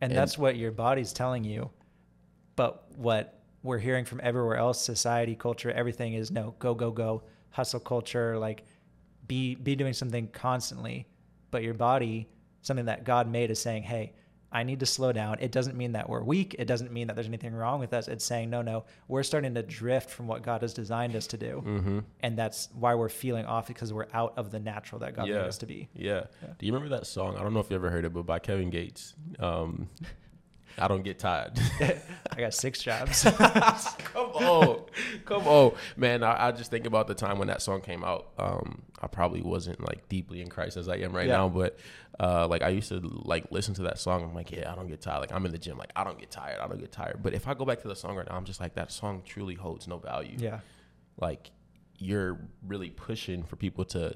and, 0.00 0.10
And- 0.10 0.18
that's 0.18 0.36
what 0.38 0.56
your 0.56 0.72
body's 0.72 1.12
telling 1.12 1.44
you 1.44 1.70
but 2.56 2.86
what 2.96 3.42
we're 3.62 3.78
hearing 3.78 4.04
from 4.06 4.20
everywhere 4.22 4.56
else 4.56 4.80
society 4.80 5.34
culture 5.36 5.70
everything 5.70 6.14
is 6.14 6.30
no 6.30 6.54
go 6.58 6.74
go 6.74 6.90
go 6.90 7.22
hustle 7.56 7.80
culture 7.80 8.38
like 8.38 8.64
be 9.26 9.54
be 9.54 9.74
doing 9.74 9.92
something 9.94 10.28
constantly 10.28 11.06
but 11.50 11.62
your 11.62 11.74
body 11.74 12.28
something 12.60 12.86
that 12.86 13.02
god 13.04 13.26
made 13.28 13.50
is 13.50 13.58
saying 13.58 13.82
hey 13.82 14.12
i 14.52 14.62
need 14.62 14.78
to 14.80 14.86
slow 14.86 15.10
down 15.12 15.36
it 15.40 15.50
doesn't 15.50 15.76
mean 15.76 15.92
that 15.92 16.06
we're 16.08 16.22
weak 16.22 16.54
it 16.58 16.66
doesn't 16.66 16.92
mean 16.92 17.06
that 17.06 17.14
there's 17.16 17.26
anything 17.26 17.54
wrong 17.54 17.80
with 17.80 17.92
us 17.94 18.08
it's 18.08 18.24
saying 18.24 18.50
no 18.50 18.60
no 18.62 18.84
we're 19.08 19.22
starting 19.22 19.54
to 19.54 19.62
drift 19.62 20.10
from 20.10 20.26
what 20.26 20.42
god 20.42 20.60
has 20.62 20.74
designed 20.74 21.16
us 21.16 21.26
to 21.26 21.36
do 21.38 21.62
Mm-hmm. 21.66 21.98
and 22.20 22.36
that's 22.38 22.68
why 22.74 22.94
we're 22.94 23.08
feeling 23.08 23.46
off 23.46 23.66
because 23.68 23.90
we're 23.92 24.06
out 24.12 24.34
of 24.36 24.50
the 24.50 24.60
natural 24.60 24.98
that 25.00 25.16
god 25.16 25.26
Yeah. 25.26 25.38
made 25.38 25.48
us 25.48 25.58
to 25.58 25.66
be 25.66 25.88
Yeah. 25.94 26.24
Yeah. 26.42 26.48
Do 26.58 26.66
you 26.66 26.72
remember 26.74 26.94
that 26.96 27.06
song? 27.06 27.36
I 27.36 27.42
don't 27.42 27.54
know 27.54 27.60
if 27.60 27.70
you 27.70 27.76
ever 27.76 27.90
heard 27.90 28.04
it, 28.04 28.12
but 28.12 28.24
by 28.26 28.38
Kevin 28.38 28.68
Gates. 28.70 29.14
Um, 29.38 29.88
I 30.78 30.88
don't 30.88 31.02
get 31.02 31.18
tired. 31.18 31.52
i 31.80 32.40
got 32.40 32.52
six 32.52 32.82
jobs 32.82 33.22
come 33.24 33.34
on, 34.32 34.84
come 35.24 35.46
on, 35.48 35.72
man. 35.96 36.22
I, 36.22 36.48
I 36.48 36.52
just 36.52 36.70
think 36.70 36.86
about 36.86 37.06
the 37.08 37.14
time 37.14 37.38
when 37.38 37.48
that 37.48 37.62
song 37.62 37.80
came 37.80 38.04
out. 38.04 38.28
Um, 38.38 38.82
I 39.00 39.06
probably 39.06 39.40
wasn't 39.42 39.80
like 39.86 40.08
deeply 40.08 40.42
in 40.42 40.48
Christ 40.50 40.76
as 40.76 40.88
I 40.88 40.96
am 40.96 41.14
right 41.14 41.26
Yeah. 41.28 41.36
now, 41.38 41.48
but 41.48 41.78
uh, 42.20 42.46
like 42.48 42.62
I 42.62 42.68
used 42.70 42.88
to 42.90 43.00
like 43.02 43.50
listen 43.50 43.74
to 43.74 43.82
that 43.84 43.98
song. 43.98 44.22
I'm 44.22 44.34
like, 44.34 44.50
yeah, 44.52 44.70
I 44.70 44.74
don't 44.74 44.88
get 44.88 45.00
tired. 45.00 45.20
Like 45.20 45.32
I'm 45.32 45.46
in 45.46 45.52
the 45.52 45.58
gym, 45.58 45.78
like 45.78 45.92
I 45.96 46.04
don't 46.04 46.18
get 46.18 46.30
tired. 46.30 46.58
I 46.60 46.68
don't 46.68 46.78
get 46.80 46.92
tired. 46.92 47.22
But 47.22 47.32
if 47.34 47.48
I 47.48 47.54
go 47.54 47.64
back 47.64 47.80
to 47.82 47.88
the 47.88 47.96
song 47.96 48.16
right 48.16 48.28
now, 48.28 48.36
I'm 48.36 48.44
just 48.44 48.60
like 48.60 48.74
that 48.74 48.92
song 48.92 49.22
truly 49.24 49.54
holds 49.54 49.88
no 49.88 49.98
value. 49.98 50.36
yeah 50.38 50.60
Like 51.18 51.50
you're 51.98 52.38
really 52.66 52.90
pushing 52.90 53.42
for 53.42 53.56
people 53.56 53.84
to 53.86 54.14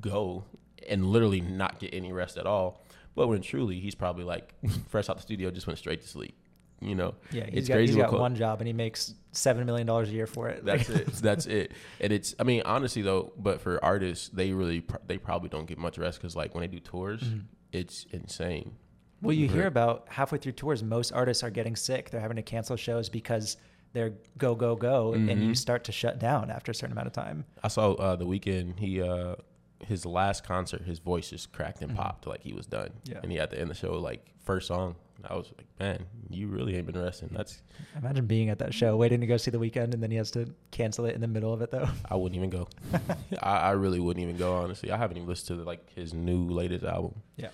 go 0.00 0.44
and 0.88 1.06
literally 1.06 1.40
not 1.40 1.78
get 1.78 1.94
any 1.94 2.12
rest 2.12 2.36
at 2.36 2.46
all. 2.46 2.82
But 3.14 3.28
when 3.28 3.42
truly 3.42 3.78
he's 3.80 3.94
probably 3.94 4.24
like 4.24 4.54
fresh 4.88 5.08
out 5.08 5.16
the 5.16 5.22
studio, 5.22 5.50
just 5.50 5.66
went 5.66 5.78
straight 5.78 6.00
to 6.02 6.08
sleep. 6.08 6.34
You 6.80 6.96
know, 6.96 7.14
Yeah, 7.30 7.44
he's 7.46 7.60
it's 7.60 7.68
got, 7.68 7.74
crazy 7.74 7.92
he's 7.94 8.02
got 8.02 8.12
one 8.18 8.34
job 8.34 8.60
and 8.60 8.66
he 8.66 8.72
makes 8.72 9.14
seven 9.30 9.64
million 9.66 9.86
dollars 9.86 10.08
a 10.08 10.12
year 10.12 10.26
for 10.26 10.48
it. 10.48 10.64
That's 10.64 10.88
it. 10.90 11.06
That's 11.22 11.46
it. 11.46 11.70
And 12.00 12.12
it's. 12.12 12.34
I 12.40 12.42
mean, 12.42 12.62
honestly 12.64 13.02
though, 13.02 13.32
but 13.38 13.60
for 13.60 13.82
artists, 13.84 14.28
they 14.30 14.52
really 14.52 14.80
pr- 14.80 14.96
they 15.06 15.16
probably 15.18 15.48
don't 15.48 15.66
get 15.66 15.78
much 15.78 15.96
rest 15.96 16.18
because 16.20 16.34
like 16.34 16.54
when 16.54 16.62
they 16.62 16.66
do 16.68 16.80
tours, 16.80 17.22
Mhm. 17.22 17.42
it's 17.70 18.06
insane. 18.10 18.72
Well, 19.20 19.32
you 19.32 19.46
hear 19.48 19.68
about 19.68 20.06
halfway 20.08 20.38
through 20.38 20.52
tours, 20.52 20.82
most 20.82 21.12
artists 21.12 21.44
are 21.44 21.50
getting 21.50 21.76
sick. 21.76 22.10
They're 22.10 22.20
having 22.20 22.34
to 22.38 22.42
cancel 22.42 22.74
shows 22.74 23.08
because 23.08 23.56
they're 23.92 24.14
go 24.36 24.56
go 24.56 24.74
go, 24.74 25.12
and 25.12 25.28
you 25.28 25.50
Mhm. 25.50 25.56
start 25.56 25.84
to 25.84 25.92
shut 25.92 26.18
down 26.18 26.50
after 26.50 26.72
a 26.72 26.74
certain 26.74 26.90
amount 26.92 27.06
of 27.06 27.12
time. 27.12 27.44
I 27.62 27.68
saw 27.68 27.92
uh, 27.92 28.16
the 28.16 28.26
Weeknd. 28.26 28.80
He 28.80 29.00
uh, 29.00 29.36
his 29.86 30.04
last 30.06 30.44
concert, 30.44 30.82
his 30.82 30.98
voice 30.98 31.30
just 31.30 31.52
cracked 31.52 31.82
and 31.82 31.92
Mhm. 31.92 31.96
popped 31.96 32.26
like 32.26 32.42
he 32.42 32.52
was 32.52 32.66
done. 32.66 32.90
Yeah. 33.04 33.20
And 33.22 33.30
he 33.32 33.38
had 33.38 33.50
to 33.50 33.60
end 33.60 33.70
the 33.70 33.74
show 33.74 33.98
like 33.98 34.24
first 34.44 34.66
song. 34.68 34.96
I 35.24 35.36
was 35.36 35.46
like, 35.56 35.66
man, 35.78 36.06
you 36.30 36.48
really 36.48 36.74
ain't 36.76 36.86
been 36.86 37.00
resting. 37.00 37.28
That's 37.32 37.62
Imagine 37.96 38.26
being 38.26 38.48
at 38.50 38.58
that 38.58 38.74
show, 38.74 38.96
waiting 38.96 39.20
to 39.20 39.26
go 39.28 39.36
see 39.36 39.52
the 39.52 39.58
Weeknd, 39.58 39.94
and 39.94 40.02
then 40.02 40.10
he 40.10 40.16
has 40.16 40.32
to 40.32 40.52
cancel 40.72 41.04
it 41.04 41.14
in 41.14 41.20
the 41.20 41.28
middle 41.28 41.52
of 41.52 41.62
it, 41.62 41.70
though. 41.70 41.88
I 42.10 42.16
wouldn't 42.16 42.36
even 42.36 42.50
go. 42.50 42.66
I, 43.40 43.58
I 43.58 43.70
really 43.72 44.00
wouldn't 44.00 44.22
even 44.24 44.36
go. 44.36 44.54
Honestly, 44.56 44.90
I 44.90 44.96
haven't 44.96 45.16
even 45.18 45.28
listened 45.28 45.60
to 45.60 45.64
like 45.64 45.92
his 45.94 46.12
new 46.12 46.48
latest 46.50 46.84
album. 46.84 47.22
Yeah. 47.36 47.50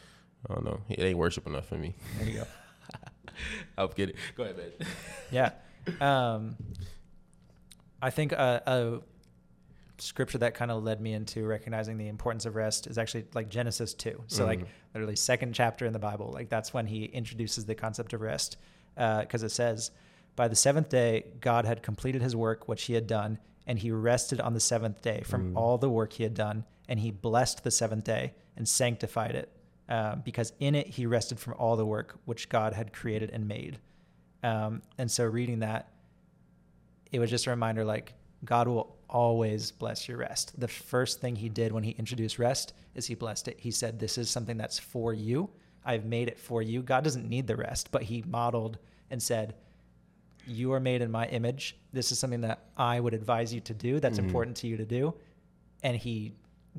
I 0.49 0.55
don't 0.55 0.65
know. 0.65 0.81
It 0.89 1.01
ain't 1.01 1.19
worship 1.19 1.47
enough 1.47 1.67
for 1.67 1.77
me. 1.77 1.95
There 2.19 2.29
you 2.29 2.39
go. 2.39 2.47
I'm 3.77 3.89
kidding. 3.89 4.17
Go 4.35 4.45
ahead, 4.45 4.57
man. 4.57 4.71
Yeah. 5.31 5.51
Um, 6.01 6.57
I 8.01 8.09
think 8.11 8.33
a, 8.33 8.63
a 8.67 9.01
scripture 9.99 10.39
that 10.39 10.55
kind 10.55 10.71
of 10.71 10.83
led 10.85 11.01
me 11.01 11.13
into 11.13 11.47
recognizing 11.47 11.99
the 11.99 12.09
importance 12.09 12.47
of 12.47 12.55
rest 12.57 12.87
is 12.87 12.99
actually 12.99 13.27
like 13.35 13.49
Genesis 13.49 13.95
2. 13.95 14.25
So, 14.29 14.45
like, 14.45 14.61
Mhm. 14.61 14.67
literally, 14.95 15.17
second 15.17 15.55
chapter 15.55 15.87
in 15.87 15.93
the 15.93 15.99
Bible. 15.99 16.31
Like, 16.33 16.49
that's 16.49 16.73
when 16.73 16.87
he 16.87 17.05
introduces 17.07 17.67
the 17.67 17.75
concept 17.75 18.13
of 18.13 18.21
rest. 18.21 18.57
Because 18.97 19.43
it 19.43 19.51
says, 19.51 19.91
By 20.37 20.47
the 20.47 20.55
seventh 20.57 20.89
day, 20.89 21.25
God 21.41 21.65
had 21.65 21.83
completed 21.83 22.23
his 22.23 22.37
work, 22.37 22.69
which 22.69 22.85
he 22.85 22.93
had 22.95 23.09
done, 23.09 23.39
and 23.67 23.77
he 23.81 23.91
rested 23.91 24.41
on 24.41 24.55
the 24.55 24.61
seventh 24.61 25.03
day 25.03 25.23
from 25.25 25.53
Mm. 25.53 25.57
all 25.57 25.79
the 25.79 25.91
work 25.91 26.13
he 26.13 26.23
had 26.23 26.35
done. 26.35 26.65
And 26.89 27.01
he 27.01 27.11
blessed 27.11 27.65
the 27.65 27.73
seventh 27.73 28.05
day 28.05 28.35
and 28.57 28.69
sanctified 28.69 29.35
it, 29.35 29.49
um, 29.89 30.21
because 30.25 30.53
in 30.61 30.77
it 30.77 30.87
he 30.91 31.07
rested 31.07 31.41
from 31.41 31.55
all 31.55 31.75
the 31.77 31.85
work 31.85 32.19
which 32.25 32.49
God 32.49 32.73
had 32.75 32.93
created 32.93 33.31
and 33.31 33.49
made. 33.49 33.79
Um, 34.45 34.83
and 34.97 35.11
so 35.11 35.25
reading 35.27 35.59
that, 35.59 35.91
it 37.11 37.19
was 37.19 37.31
just 37.31 37.47
a 37.47 37.51
reminder 37.51 37.85
like 37.85 38.15
God 38.45 38.69
will 38.69 38.97
always 39.11 39.71
bless 39.71 40.09
your 40.09 40.19
rest. 40.19 40.59
The 40.61 40.69
first 40.69 41.21
thing 41.21 41.37
he 41.37 41.49
did 41.49 41.73
when 41.73 41.83
he 41.85 41.91
introduced 41.93 42.39
rest 42.39 42.73
is 42.95 43.07
he 43.07 43.15
blessed 43.15 43.49
it. 43.49 43.59
He 43.61 43.71
said, 43.71 43.99
This 43.99 44.19
is 44.19 44.31
something 44.31 44.57
that's 44.57 44.79
for 44.79 45.13
you. 45.13 45.51
I've 45.85 46.05
made 46.05 46.29
it 46.29 46.39
for 46.39 46.63
you. 46.63 46.83
God 46.83 47.03
doesn't 47.05 47.29
need 47.29 47.47
the 47.47 47.57
rest, 47.57 47.91
but 47.91 48.03
he 48.03 48.23
modeled 48.27 48.79
and 49.11 49.23
said, 49.23 49.55
You 50.47 50.73
are 50.73 50.81
made 50.81 51.03
in 51.03 51.11
my 51.11 51.27
image. 51.29 51.77
This 51.93 52.13
is 52.13 52.19
something 52.19 52.43
that 52.43 52.65
I 52.77 53.01
would 53.01 53.15
advise 53.15 53.53
you 53.53 53.61
to 53.63 53.75
do. 53.75 53.99
That's 54.01 54.19
Mhm. 54.19 54.25
important 54.25 54.57
to 54.59 54.67
you 54.69 54.77
to 54.77 54.85
do. 54.87 55.15
And 55.83 55.97
he 55.97 56.35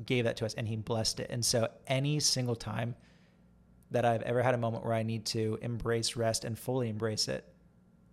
gave 0.06 0.24
that 0.24 0.36
to 0.38 0.46
us 0.46 0.54
and 0.54 0.66
he 0.68 0.76
blessed 0.76 1.20
it. 1.20 1.30
And 1.30 1.44
so 1.44 1.68
any 1.86 2.20
single 2.20 2.56
time 2.56 2.94
that 3.90 4.04
I've 4.04 4.22
ever 4.22 4.42
had 4.42 4.54
a 4.54 4.58
moment 4.58 4.84
where 4.84 4.94
I 4.94 5.02
need 5.02 5.26
to 5.26 5.58
embrace 5.62 6.16
rest 6.16 6.44
and 6.44 6.58
fully 6.58 6.88
embrace 6.88 7.28
it, 7.28 7.44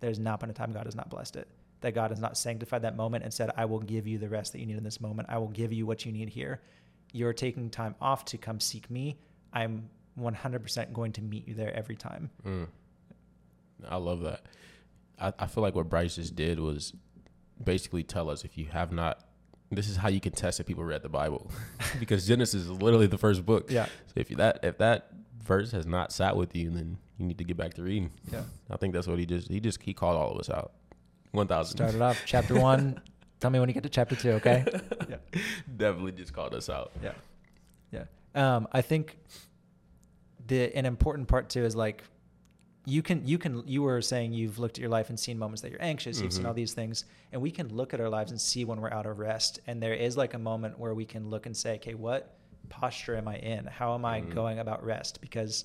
there's 0.00 0.18
not 0.18 0.40
been 0.40 0.50
a 0.50 0.52
time 0.52 0.72
God 0.72 0.86
has 0.86 0.94
not 0.96 1.08
blessed 1.08 1.36
it. 1.36 1.48
That 1.80 1.94
God 1.94 2.10
has 2.10 2.20
not 2.20 2.36
sanctified 2.36 2.82
that 2.82 2.96
moment 2.96 3.24
and 3.24 3.32
said, 3.32 3.50
I 3.56 3.64
will 3.64 3.80
give 3.80 4.06
you 4.06 4.18
the 4.18 4.28
rest 4.28 4.52
that 4.52 4.58
you 4.58 4.66
need 4.66 4.76
in 4.76 4.84
this 4.84 5.00
moment. 5.00 5.28
I 5.30 5.38
will 5.38 5.48
give 5.48 5.72
you 5.72 5.86
what 5.86 6.04
you 6.04 6.12
need 6.12 6.28
here. 6.28 6.60
You're 7.12 7.32
taking 7.32 7.70
time 7.70 7.94
off 8.00 8.24
to 8.26 8.38
come 8.38 8.58
seek 8.58 8.90
me. 8.90 9.18
I'm 9.52 9.88
100% 10.20 10.92
going 10.92 11.12
to 11.12 11.22
meet 11.22 11.46
you 11.46 11.54
there 11.54 11.74
every 11.74 11.96
time. 11.96 12.30
Mm. 12.44 12.66
I 13.88 13.96
love 13.96 14.22
that. 14.22 14.42
I, 15.20 15.32
I 15.38 15.46
feel 15.46 15.62
like 15.62 15.74
what 15.74 15.88
Bryce 15.88 16.16
just 16.16 16.34
did 16.34 16.58
was 16.58 16.94
basically 17.62 18.02
tell 18.02 18.30
us 18.30 18.44
if 18.44 18.58
you 18.58 18.66
have 18.66 18.92
not, 18.92 19.24
this 19.70 19.88
is 19.88 19.96
how 19.96 20.08
you 20.08 20.20
can 20.20 20.32
test 20.32 20.60
if 20.60 20.66
people 20.66 20.84
read 20.84 21.02
the 21.02 21.08
Bible, 21.08 21.50
because 22.00 22.26
Genesis 22.26 22.62
is 22.62 22.70
literally 22.70 23.06
the 23.06 23.18
first 23.18 23.44
book. 23.44 23.70
Yeah. 23.70 23.86
So 24.06 24.12
if 24.16 24.28
that 24.30 24.60
if 24.62 24.78
that 24.78 25.10
verse 25.42 25.72
has 25.72 25.86
not 25.86 26.12
sat 26.12 26.36
with 26.36 26.54
you, 26.56 26.70
then 26.70 26.98
you 27.18 27.26
need 27.26 27.38
to 27.38 27.44
get 27.44 27.56
back 27.56 27.74
to 27.74 27.82
reading. 27.82 28.10
Yeah. 28.32 28.42
I 28.70 28.76
think 28.76 28.94
that's 28.94 29.06
what 29.06 29.18
he 29.18 29.26
just 29.26 29.48
he 29.48 29.60
just 29.60 29.82
he 29.82 29.92
called 29.92 30.16
all 30.16 30.32
of 30.32 30.38
us 30.38 30.48
out. 30.48 30.72
One 31.38 31.46
thousand. 31.46 31.80
it 31.80 32.02
off 32.02 32.18
chapter 32.24 32.58
one. 32.58 33.00
Tell 33.40 33.50
me 33.50 33.60
when 33.60 33.68
you 33.68 33.72
get 33.72 33.84
to 33.84 33.88
chapter 33.88 34.16
two, 34.16 34.32
okay? 34.32 34.64
Definitely 35.76 36.10
just 36.12 36.32
called 36.32 36.54
us 36.54 36.68
out. 36.68 36.90
Yeah. 37.02 37.12
Yeah. 37.92 38.04
Um, 38.34 38.66
I 38.72 38.82
think 38.82 39.16
the 40.48 40.74
an 40.76 40.84
important 40.86 41.28
part 41.28 41.48
too 41.48 41.64
is 41.64 41.76
like 41.76 42.02
you 42.84 43.02
can 43.02 43.24
you 43.26 43.38
can 43.38 43.62
you 43.66 43.82
were 43.82 44.00
saying 44.02 44.32
you've 44.32 44.58
looked 44.58 44.78
at 44.78 44.80
your 44.80 44.90
life 44.90 45.08
and 45.10 45.18
seen 45.20 45.38
moments 45.38 45.62
that 45.62 45.70
you're 45.70 45.82
anxious, 45.82 46.20
you've 46.20 46.32
seen 46.32 46.44
Mhm. 46.44 46.48
all 46.48 46.54
these 46.54 46.72
things, 46.74 47.04
and 47.32 47.40
we 47.40 47.50
can 47.52 47.68
look 47.74 47.94
at 47.94 48.00
our 48.00 48.08
lives 48.08 48.30
and 48.32 48.40
see 48.40 48.64
when 48.64 48.80
we're 48.80 48.90
out 48.92 49.06
of 49.06 49.18
rest. 49.18 49.60
And 49.66 49.80
there 49.82 49.94
is 49.94 50.16
like 50.16 50.34
a 50.34 50.38
moment 50.38 50.78
where 50.78 50.94
we 50.94 51.04
can 51.04 51.28
look 51.30 51.46
and 51.46 51.56
say, 51.56 51.76
okay, 51.76 51.94
what 51.94 52.36
posture 52.70 53.16
am 53.16 53.28
I 53.28 53.36
in? 53.38 53.66
How 53.66 53.94
am 53.94 54.04
I 54.04 54.22
Mhm. 54.22 54.30
going 54.34 54.58
about 54.58 54.84
rest? 54.84 55.20
Because 55.20 55.64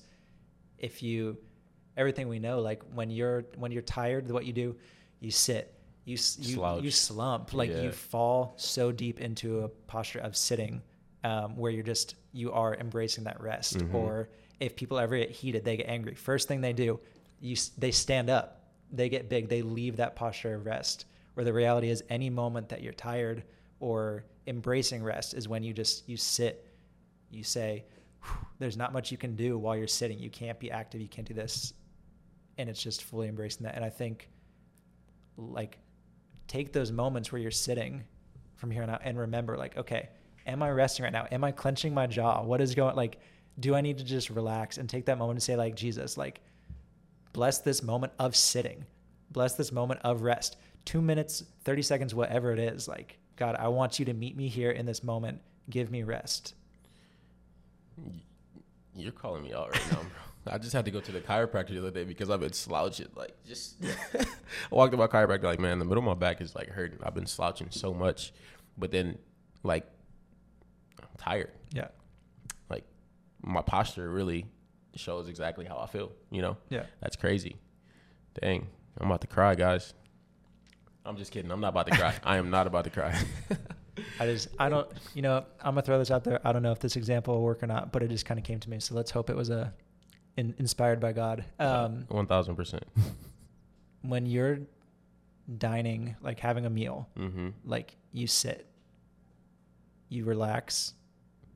if 0.78 1.02
you 1.02 1.38
everything 1.96 2.28
we 2.28 2.38
know, 2.38 2.60
like 2.60 2.82
when 2.94 3.10
you're 3.10 3.44
when 3.56 3.72
you're 3.72 3.82
tired, 3.82 4.30
what 4.30 4.44
you 4.44 4.52
do, 4.52 4.76
you 5.24 5.30
sit. 5.30 5.70
You 6.04 6.18
you, 6.38 6.80
you 6.82 6.90
slump 6.90 7.54
like 7.54 7.70
Yeah. 7.70 7.82
you 7.82 7.90
fall 7.90 8.54
so 8.56 8.92
deep 8.92 9.20
into 9.20 9.60
a 9.60 9.68
posture 9.68 10.18
of 10.18 10.36
sitting 10.36 10.82
um, 11.24 11.56
where 11.56 11.72
you're 11.72 11.82
just 11.82 12.16
you 12.32 12.52
are 12.52 12.74
embracing 12.74 13.24
that 13.24 13.40
rest. 13.40 13.78
Mhm. 13.78 13.94
or 13.94 14.28
if 14.60 14.76
people 14.76 14.98
ever 14.98 15.16
get 15.16 15.30
heated 15.30 15.64
they 15.64 15.76
get 15.78 15.88
angry. 15.88 16.14
First 16.14 16.46
thing 16.48 16.60
they 16.60 16.72
do 16.74 17.00
you 17.40 17.56
they 17.78 17.90
stand 17.90 18.28
up. 18.30 18.60
They 18.92 19.08
get 19.08 19.28
big. 19.28 19.48
They 19.48 19.62
leave 19.62 19.96
that 19.96 20.14
posture 20.14 20.54
of 20.54 20.66
rest. 20.66 21.06
Where 21.34 21.44
the 21.44 21.52
reality 21.52 21.88
is 21.88 22.04
any 22.08 22.30
moment 22.30 22.68
that 22.68 22.82
you're 22.82 22.92
tired 22.92 23.42
or 23.80 24.24
embracing 24.46 25.02
rest 25.02 25.34
is 25.34 25.48
when 25.48 25.62
you 25.62 25.72
just 25.72 26.08
you 26.08 26.16
sit. 26.18 26.66
You 27.30 27.42
say 27.42 27.86
there's 28.58 28.76
not 28.76 28.92
much 28.92 29.10
you 29.10 29.18
can 29.18 29.34
do 29.36 29.58
while 29.58 29.76
you're 29.76 29.88
sitting. 29.88 30.18
You 30.18 30.30
can't 30.30 30.58
be 30.60 30.70
active. 30.70 31.00
You 31.00 31.08
can't 31.08 31.26
do 31.26 31.34
this. 31.34 31.72
And 32.58 32.68
it's 32.70 32.82
just 32.82 33.02
fully 33.02 33.28
embracing 33.28 33.64
that. 33.64 33.74
And 33.74 33.84
i 33.84 33.90
think 33.90 34.28
like 35.36 35.78
take 36.46 36.72
those 36.72 36.92
moments 36.92 37.32
where 37.32 37.40
you're 37.40 37.50
sitting 37.50 38.04
from 38.56 38.70
here 38.70 38.82
on 38.82 38.90
out 38.90 39.00
and 39.04 39.18
remember 39.18 39.56
like 39.56 39.76
okay 39.76 40.08
am 40.46 40.62
i 40.62 40.70
resting 40.70 41.04
right 41.04 41.12
now? 41.12 41.26
Am 41.30 41.44
i 41.44 41.50
clenching 41.50 41.94
my 41.94 42.06
jaw? 42.06 42.42
What 42.42 42.60
is 42.60 42.74
going 42.74 42.96
like 42.96 43.18
do 43.60 43.74
i 43.74 43.80
need 43.80 43.98
to 43.98 44.04
just 44.04 44.30
relax 44.30 44.78
and 44.78 44.88
take 44.88 45.06
that 45.06 45.18
moment 45.18 45.36
and 45.36 45.42
say 45.42 45.54
like 45.56 45.76
jesus 45.76 46.16
like 46.16 46.40
bless 47.32 47.58
this 47.58 47.82
moment 47.82 48.12
of 48.18 48.36
sitting. 48.36 48.84
Bless 49.30 49.54
this 49.54 49.72
moment 49.72 50.00
of 50.04 50.22
rest. 50.22 50.56
Two 50.84 51.02
minutes 51.02 51.44
30 51.64 51.82
seconds 51.82 52.14
whatever 52.14 52.52
it 52.52 52.58
is 52.58 52.86
like 52.88 53.18
god 53.36 53.56
i 53.58 53.68
want 53.68 53.98
you 53.98 54.04
to 54.04 54.14
meet 54.14 54.36
me 54.36 54.48
here 54.48 54.70
in 54.70 54.86
this 54.86 55.02
moment. 55.02 55.40
Give 55.70 55.90
me 55.90 56.02
rest. 56.02 56.54
You're 58.94 59.12
calling 59.12 59.42
me 59.42 59.52
out 59.52 59.70
right 59.72 59.92
now, 59.92 59.98
bro. 59.98 60.08
I 60.46 60.58
just 60.58 60.72
had 60.74 60.84
to 60.84 60.90
go 60.90 61.00
to 61.00 61.12
the 61.12 61.20
chiropractor 61.20 61.68
the 61.68 61.78
other 61.78 61.90
day 61.90 62.04
because 62.04 62.28
I've 62.30 62.40
been 62.40 62.52
slouching. 62.52 63.08
Like, 63.16 63.34
just 63.46 63.76
I 64.14 64.24
walked 64.70 64.92
to 64.92 64.98
my 64.98 65.06
chiropractor, 65.06 65.44
like, 65.44 65.60
man, 65.60 65.78
the 65.78 65.84
middle 65.84 65.98
of 65.98 66.04
my 66.04 66.14
back 66.14 66.40
is 66.40 66.54
like 66.54 66.68
hurting. 66.68 66.98
I've 67.02 67.14
been 67.14 67.26
slouching 67.26 67.68
so 67.70 67.94
much, 67.94 68.32
but 68.76 68.90
then, 68.90 69.18
like, 69.62 69.86
I'm 71.00 71.08
tired. 71.16 71.50
yeah 71.72 71.88
Like, 72.68 72.84
my 73.42 73.62
posture 73.62 74.10
really 74.10 74.46
shows 74.96 75.28
exactly 75.28 75.64
how 75.64 75.78
I 75.78 75.86
feel. 75.86 76.12
You 76.30 76.42
know, 76.42 76.56
yeah 76.68 76.84
that's 77.00 77.16
crazy. 77.16 77.56
Dang, 78.40 78.66
I'm 78.98 79.06
about 79.06 79.22
to 79.22 79.26
cry, 79.26 79.54
guys. 79.54 79.94
I'm 81.06 81.16
just 81.16 81.32
kidding. 81.32 81.50
I'm 81.50 81.60
not 81.60 81.68
about 81.68 81.86
to 81.86 81.96
cry. 81.96 82.14
I 82.24 82.36
am 82.36 82.50
not 82.50 82.66
about 82.66 82.84
to 82.84 82.90
cry. 82.90 83.18
I 84.20 84.26
just 84.26 84.48
I 84.58 84.68
don't 84.68 84.88
you 85.14 85.22
know 85.22 85.44
I'm 85.60 85.74
gonna 85.74 85.82
throw 85.82 85.98
this 85.98 86.10
out 86.10 86.24
there. 86.24 86.40
I 86.46 86.52
don't 86.52 86.62
know 86.62 86.72
if 86.72 86.80
this 86.80 86.96
example 86.96 87.34
will 87.34 87.42
work 87.42 87.62
or 87.62 87.66
not, 87.66 87.92
but 87.92 88.02
it 88.02 88.10
just 88.10 88.26
kind 88.26 88.38
of 88.38 88.44
came 88.44 88.60
to 88.60 88.70
me. 88.70 88.80
So 88.80 88.94
let's 88.94 89.10
hope 89.10 89.30
it 89.30 89.36
was 89.36 89.50
a 89.50 89.72
in, 90.36 90.54
inspired 90.58 91.00
by 91.00 91.12
God. 91.12 91.44
Um, 91.58 92.04
One 92.08 92.26
thousand 92.26 92.56
percent. 92.56 92.84
when 94.02 94.26
you're 94.26 94.58
dining, 95.58 96.16
like 96.22 96.40
having 96.40 96.66
a 96.66 96.70
meal, 96.70 97.08
Mm-hmm. 97.18 97.48
like 97.64 97.96
you 98.12 98.26
sit, 98.26 98.66
you 100.08 100.24
relax, 100.24 100.94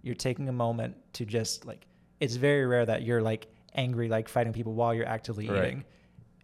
you're 0.03 0.15
taking 0.15 0.49
a 0.49 0.53
moment 0.53 0.97
to 1.15 1.25
just 1.25 1.65
like. 1.67 1.87
It's 2.21 2.35
very 2.35 2.67
rare 2.67 2.85
that 2.85 3.03
you're 3.03 3.23
like 3.23 3.47
angry, 3.75 4.09
like 4.09 4.29
fighting 4.29 4.53
people 4.53 4.75
while 4.75 4.93
you're 4.93 5.07
actively 5.07 5.49
Right. 5.49 5.65
eating. 5.67 5.85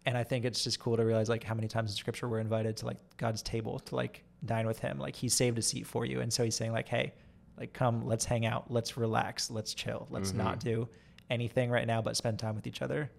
And 0.07 0.17
I 0.17 0.23
think 0.23 0.45
it's 0.45 0.62
just 0.62 0.79
cool 0.79 0.97
to 0.97 1.05
realize 1.05 1.29
like 1.29 1.43
how 1.43 1.55
many 1.55 1.67
times 1.67 1.91
in 1.91 1.97
scripture 1.97 2.29
we're 2.29 2.38
invited 2.38 2.76
to 2.79 2.87
like 2.87 2.99
God's 3.17 3.43
table 3.43 3.81
to 3.81 3.97
like 3.97 4.23
dine 4.45 4.67
with 4.69 4.79
him. 4.79 4.99
Like 5.00 5.17
he 5.17 5.29
saved 5.29 5.59
a 5.59 5.62
seat 5.62 5.85
for 5.87 6.05
you. 6.07 6.21
And 6.21 6.33
so 6.33 6.45
he's 6.45 6.55
saying 6.55 6.71
like, 6.73 6.87
Hey, 6.87 7.12
like 7.59 7.73
come, 7.73 8.07
let's 8.07 8.25
hang 8.25 8.47
out, 8.47 8.71
let's 8.71 8.97
relax, 8.97 9.50
let's 9.50 9.75
chill. 9.75 10.07
Let's 10.11 10.31
Mhm. 10.33 10.37
not 10.37 10.61
do 10.61 10.88
anything 11.31 11.71
right 11.71 11.87
now 11.87 12.02
but 12.02 12.16
spend 12.16 12.38
time 12.38 12.54
with 12.54 12.66
each 12.66 12.83
other. 12.83 13.11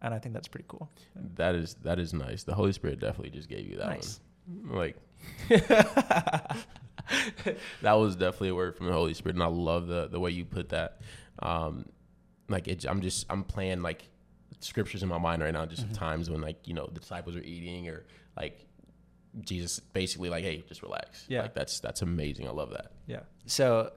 And 0.00 0.14
I 0.14 0.18
think 0.18 0.32
that's 0.32 0.48
pretty 0.48 0.66
cool. 0.68 0.88
That 1.36 1.54
is 1.54 1.74
that 1.82 1.98
is 1.98 2.14
nice. 2.14 2.44
The 2.44 2.54
Holy 2.54 2.72
Spirit 2.72 3.00
definitely 3.00 3.30
just 3.30 3.48
gave 3.48 3.68
you 3.68 3.78
that 3.78 3.88
Nice. 3.88 4.20
one. 4.46 4.78
Like 4.78 4.96
that 5.48 6.56
was 7.82 8.16
definitely 8.16 8.50
a 8.50 8.54
word 8.54 8.76
from 8.76 8.86
the 8.86 8.92
Holy 8.92 9.14
Spirit, 9.14 9.36
and 9.36 9.42
I 9.42 9.48
love 9.48 9.86
the 9.86 10.08
the 10.08 10.20
way 10.20 10.30
you 10.30 10.44
put 10.44 10.68
that. 10.70 11.00
Um, 11.40 11.86
like 12.48 12.68
it, 12.68 12.84
I'm 12.84 13.00
just 13.00 13.26
I'm 13.28 13.44
playing 13.44 13.82
like 13.82 14.08
scriptures 14.60 15.02
in 15.02 15.08
my 15.08 15.18
mind 15.18 15.42
right 15.42 15.52
now, 15.52 15.66
just 15.66 15.84
mm-hmm. 15.84 15.94
times 15.94 16.30
when 16.30 16.40
like 16.40 16.66
you 16.66 16.74
know 16.74 16.88
the 16.92 17.00
disciples 17.00 17.36
are 17.36 17.42
eating 17.42 17.88
or 17.88 18.04
like 18.36 18.66
Jesus 19.40 19.80
basically 19.80 20.30
like, 20.30 20.44
hey, 20.44 20.64
just 20.68 20.82
relax. 20.82 21.24
Yeah, 21.28 21.42
like 21.42 21.54
that's 21.54 21.80
that's 21.80 22.02
amazing. 22.02 22.46
I 22.46 22.52
love 22.52 22.70
that. 22.70 22.92
Yeah. 23.06 23.20
So 23.46 23.92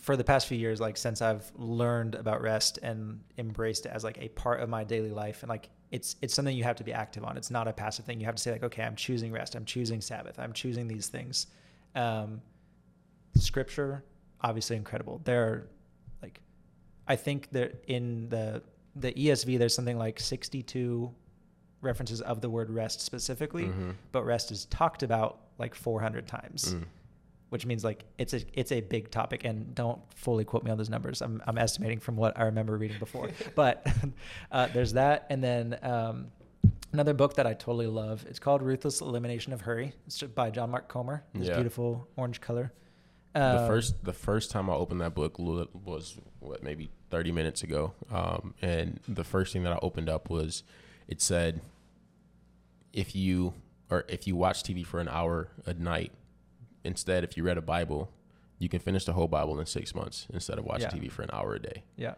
for 0.00 0.16
the 0.16 0.24
past 0.24 0.46
few 0.46 0.56
years, 0.56 0.80
like 0.80 0.96
since 0.96 1.20
I've 1.20 1.50
learned 1.54 2.14
about 2.14 2.40
rest 2.40 2.78
and 2.82 3.20
embraced 3.36 3.84
it 3.84 3.92
as 3.92 4.02
like 4.02 4.18
a 4.18 4.28
part 4.28 4.60
of 4.60 4.68
my 4.68 4.82
daily 4.82 5.10
life, 5.10 5.42
and 5.42 5.50
like 5.50 5.68
it's 5.90 6.16
it's 6.22 6.32
something 6.34 6.56
you 6.56 6.64
have 6.64 6.76
to 6.76 6.84
be 6.84 6.92
active 6.92 7.22
on. 7.22 7.36
It's 7.36 7.50
not 7.50 7.68
a 7.68 7.72
passive 7.72 8.06
thing. 8.06 8.18
You 8.18 8.26
have 8.26 8.34
to 8.34 8.42
say 8.42 8.52
like, 8.52 8.62
okay, 8.64 8.82
I'm 8.82 8.96
choosing 8.96 9.30
rest. 9.30 9.54
I'm 9.54 9.66
choosing 9.66 10.00
Sabbath. 10.00 10.38
I'm 10.38 10.54
choosing 10.54 10.88
these 10.88 11.08
things. 11.08 11.48
Um, 11.94 12.40
scripture, 13.34 14.02
obviously 14.40 14.76
incredible. 14.76 15.20
There 15.24 15.42
are 15.42 15.68
like, 16.22 16.40
I 17.06 17.16
think 17.16 17.50
there 17.50 17.72
in 17.86 18.30
the 18.30 18.62
the 18.96 19.12
ESV, 19.12 19.58
there's 19.58 19.74
something 19.74 19.98
like 19.98 20.18
62 20.18 21.14
references 21.82 22.22
of 22.22 22.40
the 22.40 22.48
word 22.48 22.70
rest 22.70 23.02
specifically, 23.02 23.64
mm-hmm. 23.64 23.90
but 24.12 24.24
rest 24.24 24.50
is 24.50 24.64
talked 24.66 25.02
about 25.02 25.40
like 25.58 25.74
400 25.74 26.26
times. 26.26 26.74
Mm 26.74 26.84
which 27.50 27.66
means 27.66 27.84
like 27.84 28.04
it's 28.16 28.32
a 28.32 28.40
it's 28.54 28.72
a 28.72 28.80
big 28.80 29.10
topic 29.10 29.44
and 29.44 29.74
don't 29.74 30.00
fully 30.14 30.44
quote 30.44 30.64
me 30.64 30.70
on 30.70 30.78
those 30.78 30.88
numbers. 30.88 31.20
I'm, 31.20 31.42
I'm 31.46 31.58
estimating 31.58 32.00
from 32.00 32.16
what 32.16 32.38
i 32.38 32.44
remember 32.44 32.76
reading 32.76 32.98
before. 32.98 33.28
But 33.54 33.86
uh, 34.52 34.68
there's 34.68 34.94
that 34.94 35.26
and 35.28 35.42
then 35.42 35.78
um, 35.82 36.28
another 36.92 37.12
book 37.12 37.34
that 37.34 37.46
i 37.46 37.52
totally 37.52 37.88
love. 37.88 38.24
It's 38.28 38.38
called 38.38 38.62
ruthless 38.62 39.00
elimination 39.00 39.52
of 39.52 39.60
hurry. 39.60 39.92
It's 40.06 40.22
by 40.22 40.50
john 40.50 40.70
mark 40.70 40.88
comer. 40.88 41.24
It's 41.34 41.48
yeah. 41.48 41.54
beautiful 41.54 42.08
orange 42.16 42.40
color. 42.40 42.72
Um, 43.34 43.58
the 43.58 43.66
first 43.66 44.04
the 44.04 44.12
first 44.12 44.50
time 44.50 44.70
i 44.70 44.74
opened 44.74 45.00
that 45.00 45.14
book 45.14 45.38
was 45.38 46.16
what 46.38 46.62
maybe 46.62 46.90
30 47.10 47.32
minutes 47.32 47.62
ago. 47.62 47.92
Um, 48.10 48.54
and 48.62 49.00
the 49.08 49.24
first 49.24 49.52
thing 49.52 49.64
that 49.64 49.72
i 49.72 49.78
opened 49.82 50.08
up 50.08 50.30
was 50.30 50.62
it 51.08 51.20
said 51.20 51.60
if 52.92 53.16
you 53.16 53.54
or 53.90 54.04
if 54.08 54.28
you 54.28 54.36
watch 54.36 54.62
tv 54.62 54.86
for 54.86 55.00
an 55.00 55.08
hour 55.08 55.48
a 55.66 55.74
night 55.74 56.12
instead, 56.84 57.24
if 57.24 57.36
you 57.36 57.42
read 57.42 57.58
a 57.58 57.62
Bible, 57.62 58.10
you 58.58 58.68
can 58.68 58.80
finish 58.80 59.04
the 59.04 59.12
whole 59.12 59.28
Bible 59.28 59.58
in 59.58 59.66
six 59.66 59.94
months 59.94 60.26
instead 60.32 60.58
of 60.58 60.64
watching 60.64 60.90
yeah. 60.92 61.08
TV 61.08 61.10
for 61.10 61.22
an 61.22 61.30
hour 61.32 61.54
a 61.54 61.58
day. 61.58 61.82
Yeah. 61.96 62.14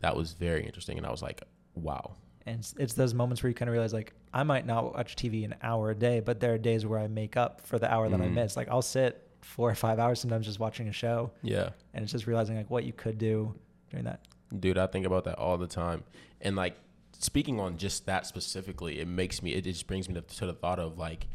That 0.00 0.16
was 0.16 0.32
very 0.32 0.64
interesting. 0.64 0.96
And 0.98 1.06
I 1.06 1.10
was 1.10 1.22
like, 1.22 1.42
wow. 1.74 2.16
And 2.46 2.58
it's, 2.58 2.74
it's 2.78 2.94
those 2.94 3.14
moments 3.14 3.42
where 3.42 3.48
you 3.48 3.54
kind 3.54 3.68
of 3.68 3.72
realize, 3.72 3.92
like, 3.92 4.14
I 4.32 4.42
might 4.42 4.66
not 4.66 4.94
watch 4.94 5.16
TV 5.16 5.44
an 5.44 5.54
hour 5.62 5.90
a 5.90 5.94
day, 5.94 6.20
but 6.20 6.40
there 6.40 6.54
are 6.54 6.58
days 6.58 6.84
where 6.84 6.98
I 6.98 7.06
make 7.06 7.36
up 7.36 7.60
for 7.66 7.78
the 7.78 7.92
hour 7.92 8.08
that 8.08 8.18
mm. 8.18 8.24
I 8.24 8.28
miss. 8.28 8.56
Like, 8.56 8.68
I'll 8.68 8.82
sit 8.82 9.28
four 9.42 9.70
or 9.70 9.74
five 9.74 9.98
hours 9.98 10.18
sometimes 10.20 10.46
just 10.46 10.58
watching 10.58 10.88
a 10.88 10.92
show. 10.92 11.30
Yeah. 11.42 11.70
And 11.94 12.02
it's 12.02 12.12
just 12.12 12.26
realizing, 12.26 12.56
like, 12.56 12.70
what 12.70 12.84
you 12.84 12.92
could 12.92 13.18
do 13.18 13.54
during 13.90 14.06
that. 14.06 14.20
Dude, 14.58 14.78
I 14.78 14.86
think 14.86 15.06
about 15.06 15.24
that 15.24 15.38
all 15.38 15.58
the 15.58 15.68
time. 15.68 16.04
And, 16.40 16.56
like, 16.56 16.76
speaking 17.18 17.60
on 17.60 17.76
just 17.76 18.06
that 18.06 18.26
specifically, 18.26 18.98
it 18.98 19.06
makes 19.06 19.42
me, 19.42 19.52
it 19.52 19.62
just 19.62 19.86
brings 19.86 20.08
me 20.08 20.14
to, 20.14 20.22
to 20.22 20.46
the 20.46 20.54
thought 20.54 20.78
of, 20.78 20.98
like, 20.98 21.28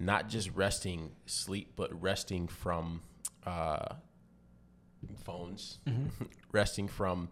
not 0.00 0.28
just 0.28 0.50
resting 0.54 1.12
sleep, 1.26 1.72
but 1.76 2.00
resting 2.00 2.48
from 2.48 3.02
uh, 3.46 3.94
phones, 5.24 5.78
mm-hmm. 5.86 6.24
resting 6.52 6.88
from 6.88 7.28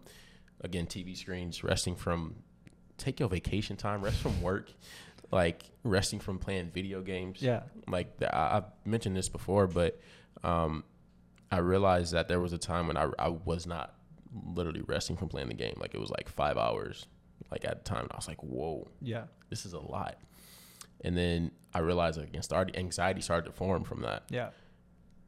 again 0.61 0.85
TV 0.85 1.15
screens, 1.15 1.63
resting 1.63 1.95
from 1.95 2.35
take 2.97 3.19
your 3.19 3.29
vacation 3.29 3.77
time, 3.77 4.01
rest 4.01 4.17
from 4.17 4.41
work, 4.41 4.71
like 5.31 5.63
resting 5.83 6.19
from 6.19 6.39
playing 6.39 6.71
video 6.71 7.01
games. 7.01 7.41
Yeah, 7.41 7.63
like 7.87 8.11
I, 8.21 8.55
have 8.55 8.65
mentioned 8.85 9.15
this 9.15 9.29
before, 9.29 9.67
but 9.67 9.99
um, 10.43 10.83
I 11.51 11.59
realized 11.59 12.13
that 12.13 12.27
there 12.27 12.39
was 12.39 12.53
a 12.53 12.57
time 12.57 12.87
when 12.87 12.97
I, 12.97 13.09
I 13.17 13.29
was 13.29 13.65
not 13.65 13.93
literally 14.53 14.81
resting 14.81 15.15
from 15.15 15.29
playing 15.29 15.47
the 15.47 15.53
game. 15.53 15.75
Like 15.77 15.93
it 15.93 15.99
was 15.99 16.09
like 16.09 16.27
five 16.29 16.57
hours. 16.57 17.07
Like 17.51 17.63
at 17.63 17.85
the 17.85 17.89
time, 17.89 18.07
I 18.11 18.15
was 18.15 18.27
like, 18.27 18.43
"Whoa, 18.43 18.87
yeah, 19.01 19.23
this 19.49 19.65
is 19.65 19.73
a 19.73 19.79
lot." 19.79 20.17
And 21.01 21.17
then 21.17 21.51
I 21.73 21.79
realized 21.79 22.19
like 22.19 22.35
anxiety 22.35 23.21
started 23.21 23.45
to 23.45 23.51
form 23.51 23.83
from 23.83 24.01
that. 24.01 24.23
Yeah. 24.29 24.49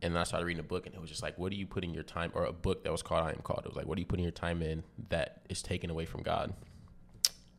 And 0.02 0.14
then 0.14 0.22
I 0.22 0.24
started 0.24 0.46
reading 0.46 0.62
a 0.62 0.68
book 0.68 0.86
and 0.86 0.96
it 0.96 1.02
was 1.02 1.10
just 1.10 1.22
like, 1.22 1.38
what 1.38 1.52
are 1.52 1.56
you 1.56 1.68
putting 1.68 1.94
your 1.94 2.04
time 2.04 2.32
or 2.34 2.46
a 2.46 2.54
book 2.54 2.84
that 2.84 2.92
was 2.92 3.02
called 3.04 3.26
I 3.26 3.32
am 3.32 3.42
called. 3.44 3.62
It 3.66 3.68
was 3.68 3.76
like, 3.76 3.86
what 3.86 3.98
are 3.98 4.00
you 4.00 4.06
putting 4.06 4.24
your 4.24 4.32
time 4.32 4.62
in 4.62 4.84
that 5.10 5.42
is 5.50 5.62
taken 5.62 5.90
away 5.90 6.05
from 6.05 6.24
God? 6.24 6.53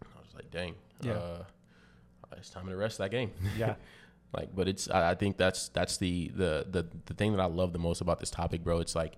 And 0.00 0.08
I 0.16 0.20
was 0.20 0.34
like, 0.34 0.50
dang. 0.50 0.74
Yeah. 1.02 1.12
Uh, 1.12 1.44
it's 2.36 2.50
time 2.50 2.66
to 2.68 2.76
rest 2.76 2.98
that 2.98 3.10
game. 3.10 3.30
Yeah. 3.58 3.74
like, 4.32 4.54
but 4.54 4.68
it's 4.68 4.88
I, 4.88 5.10
I 5.10 5.14
think 5.14 5.36
that's 5.36 5.68
that's 5.68 5.96
the, 5.98 6.28
the 6.28 6.66
the 6.70 6.86
the 7.06 7.14
thing 7.14 7.32
that 7.32 7.40
I 7.40 7.46
love 7.46 7.72
the 7.72 7.78
most 7.78 8.00
about 8.00 8.20
this 8.20 8.30
topic, 8.30 8.62
bro. 8.64 8.78
It's 8.78 8.94
like 8.94 9.16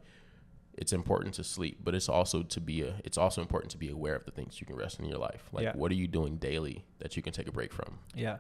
it's 0.75 0.93
important 0.93 1.35
to 1.35 1.45
sleep, 1.45 1.79
but 1.85 1.95
it's 1.95 2.09
also 2.09 2.43
to 2.43 2.61
be 2.61 2.83
a 2.83 2.95
it's 3.05 3.19
also 3.19 3.43
important 3.43 3.71
to 3.73 3.79
be 3.79 3.91
aware 3.91 4.17
of 4.17 4.25
the 4.25 4.31
things 4.31 4.61
you 4.61 4.67
can 4.67 4.75
rest 4.75 4.99
in 4.99 5.05
your 5.05 5.19
life. 5.19 5.45
Like 5.53 5.65
yeah. 5.65 5.73
what 5.75 5.93
are 5.93 5.97
you 5.97 6.09
doing 6.09 6.39
daily 6.39 6.85
that 6.99 7.17
you 7.17 7.23
can 7.23 7.33
take 7.33 7.47
a 7.47 7.53
break 7.53 7.73
from? 7.73 7.99
Yeah 8.15 8.39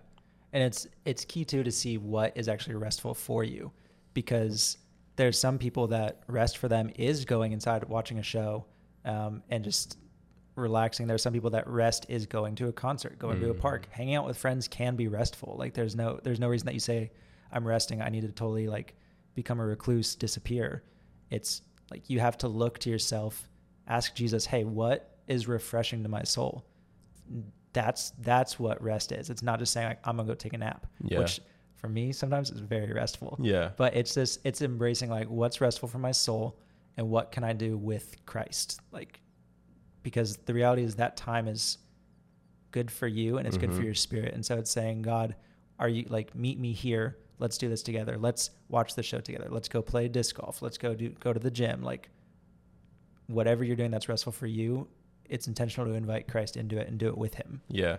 and 0.52 0.62
it's 0.62 0.86
it's 1.04 1.24
key 1.24 1.44
too 1.44 1.62
to 1.62 1.72
see 1.72 1.98
what 1.98 2.36
is 2.36 2.48
actually 2.48 2.74
restful 2.74 3.14
for 3.14 3.44
you. 3.44 3.72
Because 4.14 4.78
there's 5.16 5.38
some 5.38 5.58
people 5.58 5.88
that 5.88 6.22
rest 6.26 6.58
for 6.58 6.68
them 6.68 6.90
is 6.96 7.24
going 7.24 7.52
inside 7.52 7.84
watching 7.84 8.18
a 8.18 8.22
show 8.22 8.66
um, 9.04 9.42
and 9.48 9.64
just 9.64 9.98
relaxing. 10.54 11.06
There's 11.06 11.22
some 11.22 11.32
people 11.32 11.50
that 11.50 11.66
rest 11.66 12.06
is 12.08 12.26
going 12.26 12.54
to 12.56 12.68
a 12.68 12.72
concert 12.72 13.18
going 13.18 13.38
mm. 13.38 13.42
to 13.42 13.50
a 13.50 13.54
park. 13.54 13.86
Mm. 13.86 13.92
hanging 13.92 14.14
out 14.14 14.26
with 14.26 14.36
friends 14.36 14.68
can 14.68 14.96
be 14.96 15.08
restful. 15.08 15.56
Like 15.58 15.74
there's 15.74 15.96
no 15.96 16.20
there's 16.22 16.40
no 16.40 16.48
reason 16.48 16.66
that 16.66 16.74
you 16.74 16.80
say 16.80 17.10
i'm 17.52 17.66
resting. 17.66 18.02
I 18.02 18.08
need 18.08 18.22
to 18.22 18.32
totally 18.32 18.68
like 18.68 18.94
become 19.34 19.60
a 19.60 19.64
recluse 19.64 20.14
disappear. 20.14 20.82
It's 21.30 21.62
like 21.92 22.08
you 22.08 22.20
have 22.20 22.38
to 22.38 22.48
look 22.48 22.78
to 22.80 22.90
yourself 22.90 23.48
ask 23.86 24.14
jesus 24.14 24.46
hey 24.46 24.64
what 24.64 25.18
is 25.28 25.46
refreshing 25.46 26.02
to 26.02 26.08
my 26.08 26.22
soul 26.22 26.64
that's 27.72 28.12
that's 28.20 28.58
what 28.58 28.82
rest 28.82 29.12
is. 29.12 29.30
It's 29.30 29.42
not 29.42 29.58
just 29.58 29.72
saying 29.72 29.88
like 29.88 30.00
I'm 30.04 30.16
gonna 30.16 30.28
go 30.28 30.34
take 30.34 30.52
a 30.52 30.58
nap, 30.58 30.86
yeah. 31.02 31.18
which 31.18 31.40
for 31.76 31.88
me 31.88 32.12
sometimes 32.12 32.50
is 32.50 32.60
very 32.60 32.92
restful. 32.92 33.36
Yeah. 33.40 33.70
But 33.76 33.96
it's 33.96 34.14
just 34.14 34.40
it's 34.44 34.62
embracing 34.62 35.10
like 35.10 35.28
what's 35.28 35.60
restful 35.60 35.88
for 35.88 35.98
my 35.98 36.12
soul 36.12 36.58
and 36.96 37.08
what 37.08 37.32
can 37.32 37.44
I 37.44 37.52
do 37.52 37.76
with 37.76 38.16
Christ, 38.26 38.80
like 38.92 39.20
because 40.02 40.36
the 40.36 40.54
reality 40.54 40.82
is 40.82 40.96
that 40.96 41.16
time 41.16 41.48
is 41.48 41.78
good 42.70 42.90
for 42.90 43.06
you 43.06 43.38
and 43.38 43.46
it's 43.46 43.56
mm-hmm. 43.56 43.66
good 43.66 43.72
for 43.72 43.78
mm-hmm. 43.78 43.86
your 43.86 43.94
spirit. 43.94 44.34
And 44.34 44.44
so 44.44 44.58
it's 44.58 44.70
saying, 44.70 45.02
God, 45.02 45.34
are 45.78 45.88
you 45.88 46.06
like 46.08 46.34
meet 46.34 46.58
me 46.58 46.72
here? 46.72 47.18
Let's 47.38 47.58
do 47.58 47.68
this 47.68 47.82
together. 47.82 48.16
Let's 48.18 48.50
watch 48.68 48.94
the 48.94 49.02
show 49.02 49.20
together. 49.20 49.48
Let's 49.50 49.68
go 49.68 49.82
play 49.82 50.08
disc 50.08 50.36
golf. 50.36 50.62
Let's 50.62 50.78
go 50.78 50.94
do 50.94 51.10
go 51.20 51.32
to 51.32 51.40
the 51.40 51.50
gym. 51.50 51.82
Like 51.82 52.10
whatever 53.26 53.64
you're 53.64 53.76
doing 53.76 53.90
that's 53.90 54.08
restful 54.08 54.32
for 54.32 54.46
you 54.46 54.86
it's 55.28 55.46
intentional 55.46 55.90
to 55.90 55.96
invite 55.96 56.28
Christ 56.28 56.56
into 56.56 56.78
it 56.78 56.88
and 56.88 56.98
do 56.98 57.08
it 57.08 57.16
with 57.16 57.34
Him. 57.34 57.62
Yeah. 57.68 57.98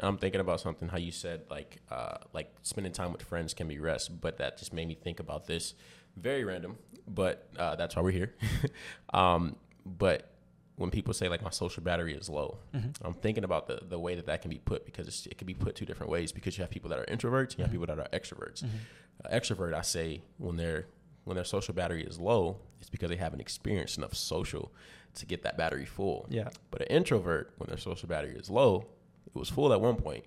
I'm 0.00 0.18
thinking 0.18 0.40
about 0.40 0.60
something 0.60 0.88
how 0.88 0.98
you 0.98 1.12
said 1.12 1.42
like 1.50 1.78
uh, 1.90 2.18
like 2.32 2.54
spending 2.62 2.92
time 2.92 3.12
with 3.12 3.22
friends 3.22 3.54
can 3.54 3.68
be 3.68 3.78
rest, 3.78 4.20
but 4.20 4.38
that 4.38 4.58
just 4.58 4.72
made 4.72 4.88
me 4.88 4.94
think 4.94 5.20
about 5.20 5.46
this. 5.46 5.74
Very 6.16 6.44
random, 6.44 6.76
but 7.08 7.48
uh, 7.58 7.76
that's 7.76 7.96
why 7.96 8.02
we're 8.02 8.10
here. 8.10 8.34
um, 9.14 9.56
but 9.84 10.30
when 10.76 10.90
people 10.90 11.14
say 11.14 11.28
like 11.28 11.42
my 11.42 11.50
social 11.50 11.82
battery 11.82 12.14
is 12.14 12.28
low, 12.28 12.58
mm-hmm. 12.74 12.90
I'm 13.06 13.14
thinking 13.14 13.44
about 13.44 13.66
the 13.66 13.80
the 13.88 13.98
way 13.98 14.14
that 14.14 14.26
that 14.26 14.42
can 14.42 14.50
be 14.50 14.58
put 14.58 14.84
because 14.84 15.26
it 15.26 15.38
can 15.38 15.46
be 15.46 15.54
put 15.54 15.74
two 15.74 15.86
different 15.86 16.12
ways 16.12 16.32
because 16.32 16.58
you 16.58 16.62
have 16.62 16.70
people 16.70 16.90
that 16.90 16.98
are 16.98 17.06
introverts 17.06 17.52
and 17.52 17.58
you 17.58 17.64
have 17.64 17.72
mm-hmm. 17.72 17.82
people 17.82 17.96
that 17.96 17.98
are 17.98 18.18
extroverts. 18.18 18.64
Mm-hmm. 18.64 18.76
Uh, 19.24 19.34
extrovert, 19.34 19.72
I 19.72 19.82
say 19.82 20.22
when 20.36 20.56
their 20.56 20.86
when 21.24 21.36
their 21.36 21.44
social 21.44 21.74
battery 21.74 22.04
is 22.04 22.18
low, 22.20 22.58
it's 22.80 22.90
because 22.90 23.08
they 23.08 23.16
haven't 23.16 23.40
experienced 23.40 23.96
enough 23.96 24.14
social 24.14 24.72
to 25.16 25.26
get 25.26 25.42
that 25.42 25.56
battery 25.56 25.84
full. 25.84 26.26
Yeah. 26.30 26.48
But 26.70 26.82
an 26.82 26.88
introvert, 26.88 27.52
when 27.58 27.68
their 27.68 27.78
social 27.78 28.08
battery 28.08 28.36
is 28.36 28.50
low, 28.50 28.86
it 29.26 29.38
was 29.38 29.48
full 29.48 29.72
at 29.72 29.80
one 29.80 29.96
point, 29.96 30.24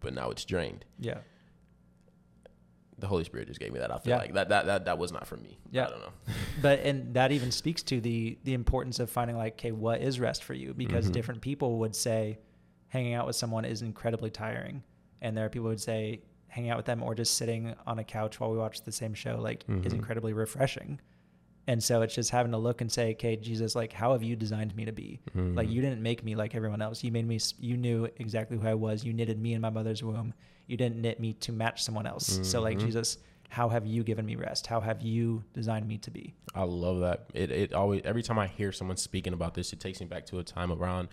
but 0.00 0.14
now 0.14 0.30
it's 0.30 0.44
drained. 0.44 0.84
Yeah. 0.98 1.18
The 2.98 3.06
Holy 3.06 3.24
Spirit 3.24 3.48
just 3.48 3.60
gave 3.60 3.72
me 3.72 3.78
that. 3.78 3.90
I 3.90 3.98
feel 3.98 4.12
yeah. 4.12 4.18
like 4.18 4.34
that, 4.34 4.48
that 4.48 4.66
that 4.66 4.84
that 4.86 4.98
was 4.98 5.12
not 5.12 5.26
for 5.26 5.36
me. 5.36 5.58
Yeah. 5.70 5.86
I 5.86 5.90
don't 5.90 6.00
know. 6.00 6.12
but 6.62 6.80
and 6.80 7.12
that 7.14 7.30
even 7.30 7.50
speaks 7.50 7.82
to 7.84 8.00
the 8.00 8.38
the 8.44 8.54
importance 8.54 9.00
of 9.00 9.10
finding 9.10 9.36
like, 9.36 9.54
okay, 9.54 9.72
what 9.72 10.00
is 10.00 10.18
rest 10.18 10.44
for 10.44 10.54
you? 10.54 10.72
Because 10.72 11.04
mm-hmm. 11.04 11.12
different 11.12 11.40
people 11.42 11.78
would 11.80 11.94
say 11.94 12.38
hanging 12.88 13.12
out 13.12 13.26
with 13.26 13.36
someone 13.36 13.64
is 13.64 13.82
incredibly 13.82 14.30
tiring. 14.30 14.82
And 15.20 15.36
there 15.36 15.44
are 15.44 15.48
people 15.50 15.64
who 15.64 15.70
would 15.70 15.80
say 15.80 16.22
hanging 16.48 16.70
out 16.70 16.78
with 16.78 16.86
them 16.86 17.02
or 17.02 17.14
just 17.14 17.36
sitting 17.36 17.74
on 17.86 17.98
a 17.98 18.04
couch 18.04 18.40
while 18.40 18.50
we 18.50 18.56
watch 18.56 18.82
the 18.82 18.92
same 18.92 19.12
show 19.12 19.38
like 19.38 19.66
mm-hmm. 19.66 19.86
is 19.86 19.92
incredibly 19.92 20.32
refreshing. 20.32 20.98
And 21.68 21.82
so 21.82 22.02
it's 22.02 22.14
just 22.14 22.30
having 22.30 22.52
to 22.52 22.58
look 22.58 22.80
and 22.80 22.90
say, 22.90 23.10
okay, 23.12 23.34
Jesus, 23.36 23.74
like, 23.74 23.92
how 23.92 24.12
have 24.12 24.22
you 24.22 24.36
designed 24.36 24.74
me 24.76 24.84
to 24.84 24.92
be? 24.92 25.20
Mm-hmm. 25.30 25.56
Like, 25.56 25.68
you 25.68 25.82
didn't 25.82 26.00
make 26.00 26.22
me 26.22 26.36
like 26.36 26.54
everyone 26.54 26.80
else. 26.80 27.02
You 27.02 27.10
made 27.10 27.26
me, 27.26 27.40
you 27.58 27.76
knew 27.76 28.08
exactly 28.18 28.56
who 28.56 28.66
I 28.66 28.74
was. 28.74 29.04
You 29.04 29.12
knitted 29.12 29.40
me 29.40 29.54
in 29.54 29.60
my 29.60 29.70
mother's 29.70 30.02
womb. 30.02 30.32
You 30.68 30.76
didn't 30.76 31.00
knit 31.00 31.18
me 31.18 31.32
to 31.34 31.52
match 31.52 31.82
someone 31.82 32.06
else. 32.06 32.34
Mm-hmm. 32.34 32.44
So, 32.44 32.62
like, 32.62 32.78
mm-hmm. 32.78 32.86
Jesus, 32.86 33.18
how 33.48 33.68
have 33.68 33.84
you 33.84 34.04
given 34.04 34.26
me 34.26 34.36
rest? 34.36 34.66
How 34.66 34.80
have 34.80 35.02
you 35.02 35.42
designed 35.54 35.88
me 35.88 35.98
to 35.98 36.10
be? 36.10 36.34
I 36.54 36.62
love 36.62 37.00
that. 37.00 37.26
It, 37.34 37.50
it 37.50 37.72
always, 37.72 38.02
every 38.04 38.22
time 38.22 38.38
I 38.38 38.46
hear 38.46 38.70
someone 38.70 38.96
speaking 38.96 39.32
about 39.32 39.54
this, 39.54 39.72
it 39.72 39.80
takes 39.80 40.00
me 40.00 40.06
back 40.06 40.26
to 40.26 40.38
a 40.38 40.44
time 40.44 40.70
around 40.70 41.08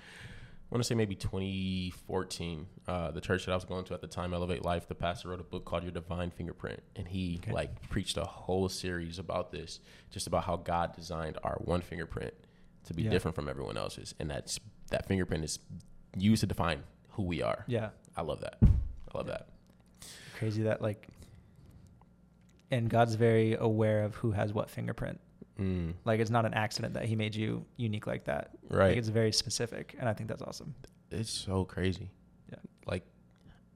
I 0.71 0.75
want 0.75 0.83
to 0.83 0.87
say 0.87 0.95
maybe 0.95 1.15
2014. 1.15 2.65
Uh, 2.87 3.11
the 3.11 3.21
church 3.21 3.45
that 3.45 3.51
I 3.51 3.55
was 3.55 3.65
going 3.65 3.85
to 3.85 3.93
at 3.93 4.01
the 4.01 4.07
time, 4.07 4.33
Elevate 4.33 4.65
Life, 4.65 4.87
the 4.87 4.95
pastor 4.95 5.29
wrote 5.29 5.39
a 5.39 5.43
book 5.43 5.65
called 5.65 5.83
Your 5.83 5.91
Divine 5.91 6.31
Fingerprint, 6.31 6.81
and 6.95 7.07
he 7.07 7.39
okay. 7.43 7.51
like 7.51 7.89
preached 7.89 8.17
a 8.17 8.25
whole 8.25 8.69
series 8.69 9.19
about 9.19 9.51
this, 9.51 9.79
just 10.09 10.25
about 10.25 10.45
how 10.45 10.55
God 10.55 10.95
designed 10.95 11.37
our 11.43 11.57
one 11.63 11.81
fingerprint 11.81 12.33
to 12.85 12.93
be 12.93 13.03
yeah. 13.03 13.11
different 13.11 13.35
from 13.35 13.47
everyone 13.47 13.77
else's, 13.77 14.15
and 14.19 14.29
that's 14.29 14.59
that 14.89 15.07
fingerprint 15.07 15.43
is 15.43 15.59
used 16.17 16.41
to 16.41 16.47
define 16.47 16.83
who 17.09 17.23
we 17.23 17.41
are. 17.41 17.63
Yeah. 17.67 17.89
I 18.15 18.21
love 18.21 18.41
that. 18.41 18.57
I 18.61 19.17
love 19.17 19.27
that. 19.27 19.47
Crazy 20.37 20.63
that 20.63 20.81
like 20.81 21.07
and 22.73 22.89
God's 22.89 23.13
very 23.13 23.53
aware 23.53 24.03
of 24.03 24.15
who 24.15 24.31
has 24.31 24.51
what 24.51 24.69
fingerprint. 24.69 25.19
Mm, 25.59 25.93
Like 26.03 26.19
it's 26.19 26.31
not 26.31 26.45
an 26.45 26.53
accident 26.53 26.95
that 26.95 27.05
he 27.05 27.15
made 27.15 27.35
you 27.35 27.65
unique 27.77 28.07
like 28.07 28.25
that. 28.25 28.51
Like 28.69 28.79
right. 28.79 28.97
it's 28.97 29.07
very 29.09 29.31
specific 29.31 29.95
and 29.99 30.09
I 30.09 30.13
think 30.13 30.27
that's 30.29 30.41
awesome. 30.41 30.73
It's 31.11 31.29
so 31.29 31.63
crazy. 31.63 32.09
Yeah. 32.49 32.57
Like, 32.87 33.03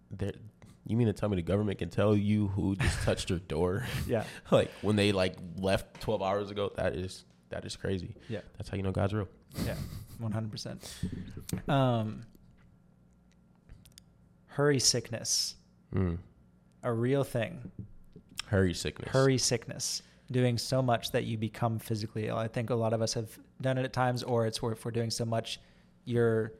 there. 0.09 0.31
You 0.87 0.95
mean 0.97 1.07
to 1.07 1.13
tell 1.13 1.27
me 1.29 1.35
the 1.35 1.41
government 1.43 1.77
can 1.79 1.89
tell 1.89 2.15
you 2.15 2.47
who 2.47 2.75
just 2.77 3.01
touched 3.03 3.29
your 3.29 3.39
door? 3.39 3.85
Yeah. 4.07 4.23
like 4.51 4.71
when 4.81 4.95
they 4.95 5.11
like 5.11 5.35
left 5.57 6.01
12 6.01 6.21
hours 6.23 6.49
ago? 6.49 6.71
That 6.77 6.95
is 6.95 7.25
that 7.49 7.63
is 7.65 7.75
crazy. 7.75 8.15
Yeah. 8.29 8.39
That's 8.57 8.69
how 8.69 8.77
you 8.77 8.83
know 8.83 8.91
God's 8.91 9.13
real. 9.13 9.27
Yeah. 9.65 9.75
One 10.17 10.31
hundred 10.31 10.51
percent. 10.51 10.91
Um 11.67 12.23
hurry 14.47 14.79
sickness. 14.79 15.55
Mm. 15.93 16.17
A 16.83 16.91
real 16.91 17.23
thing. 17.23 17.71
Hurry 18.47 18.73
sickness. 18.73 19.09
hurry 19.11 19.37
sickness 19.37 20.01
doing 20.31 20.57
so 20.57 20.81
much 20.81 21.11
that 21.11 21.23
you 21.25 21.37
become 21.37 21.79
physically 21.79 22.27
ill. 22.27 22.37
I 22.37 22.47
think 22.47 22.69
a 22.69 22.75
lot 22.75 22.93
of 22.93 23.01
us 23.01 23.13
have 23.13 23.37
done 23.61 23.77
it 23.77 23.85
at 23.85 23.93
times 23.93 24.23
or 24.23 24.45
it's 24.45 24.61
where 24.61 24.73
if 24.73 24.83
we're 24.85 24.91
doing 24.91 25.09
so 25.09 25.25
much 25.25 25.59
your 26.05 26.53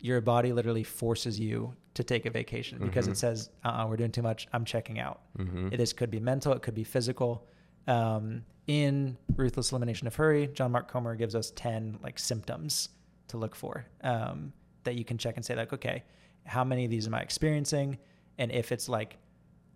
your 0.00 0.20
body 0.20 0.52
literally 0.52 0.84
forces 0.84 1.40
you 1.40 1.74
to 1.94 2.04
take 2.04 2.26
a 2.26 2.30
vacation 2.30 2.78
because 2.78 3.06
Mhm. 3.08 3.12
it 3.12 3.16
says 3.16 3.50
uh-uh, 3.64 3.86
we're 3.88 3.96
doing 3.96 4.10
too 4.12 4.22
much. 4.22 4.46
I'm 4.52 4.64
checking 4.64 4.98
out. 4.98 5.20
Mm-hmm. 5.38 5.68
it 5.72 5.80
is 5.80 5.92
could 5.92 6.10
be 6.10 6.20
mental 6.20 6.52
it 6.52 6.62
could 6.62 6.74
be 6.74 6.84
physical. 6.84 7.46
Um, 7.86 8.44
in 8.66 9.16
ruthless 9.36 9.72
elimination 9.72 10.06
of 10.06 10.14
hurry 10.14 10.46
john 10.54 10.72
mark 10.72 10.88
comer 10.88 11.14
gives 11.16 11.34
us 11.34 11.50
10 11.54 11.98
like 12.02 12.18
symptoms 12.18 12.88
to 13.28 13.36
look 13.36 13.54
for 13.54 13.84
um, 14.02 14.54
that 14.84 14.94
you 14.94 15.04
can 15.04 15.18
check 15.18 15.36
and 15.36 15.44
say 15.44 15.54
like 15.54 15.70
okay 15.74 16.02
how 16.46 16.64
many 16.64 16.86
of 16.86 16.90
these 16.90 17.06
am 17.06 17.14
i 17.14 17.20
experiencing? 17.20 17.98
And 18.38 18.50
if 18.52 18.72
it's 18.72 18.88
like 18.88 19.18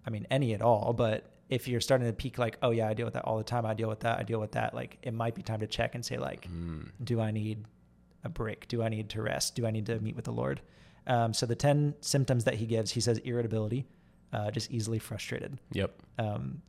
i 0.06 0.10
mean 0.10 0.26
any 0.30 0.54
at 0.54 0.62
all 0.62 0.94
but 0.94 1.26
if 1.48 1.66
you're 1.68 1.80
starting 1.80 2.06
to 2.06 2.12
peak 2.12 2.38
like 2.38 2.58
oh 2.62 2.70
yeah 2.70 2.88
i 2.88 2.94
deal 2.94 3.04
with 3.06 3.14
that 3.14 3.24
all 3.24 3.38
the 3.38 3.44
time 3.44 3.64
i 3.66 3.72
deal 3.74 3.88
with 3.88 4.00
that 4.00 4.18
i 4.18 4.22
deal 4.22 4.38
with 4.40 4.52
that 4.52 4.74
like 4.74 4.98
it 5.02 5.14
might 5.14 5.34
be 5.34 5.42
time 5.42 5.60
to 5.60 5.66
check 5.66 5.94
and 5.94 6.04
say 6.04 6.16
like 6.18 6.46
Mm. 6.50 6.90
do 7.02 7.20
I 7.20 7.30
need 7.30 7.64
a 8.24 8.28
break? 8.28 8.66
Do 8.68 8.82
I 8.82 8.88
need 8.88 9.08
to 9.10 9.22
rest? 9.22 9.54
Do 9.54 9.64
I 9.66 9.70
need 9.70 9.86
to 9.86 10.00
meet 10.00 10.16
with 10.16 10.24
the 10.24 10.32
Lord? 10.32 10.60
Um, 11.06 11.32
so 11.32 11.46
the 11.46 11.54
10 11.54 11.94
symptoms 12.00 12.44
that 12.44 12.54
he 12.54 12.66
gives, 12.66 12.90
he 12.90 13.00
says 13.00 13.18
irritability, 13.18 13.86
uh, 14.32 14.50
just 14.50 14.70
easily 14.72 14.98
frustrated. 14.98 15.56
Yep. 15.72 16.02
Um, 16.18 16.60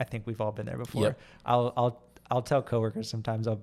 I 0.00 0.04
think 0.04 0.26
we've 0.26 0.40
all 0.40 0.52
been 0.52 0.64
there 0.66 0.78
before. 0.78 1.02
Yep. 1.02 1.20
I'll, 1.44 1.72
I'll, 1.76 2.02
I'll 2.30 2.42
tell 2.42 2.62
coworkers 2.62 3.10
sometimes 3.10 3.46
I'll 3.46 3.60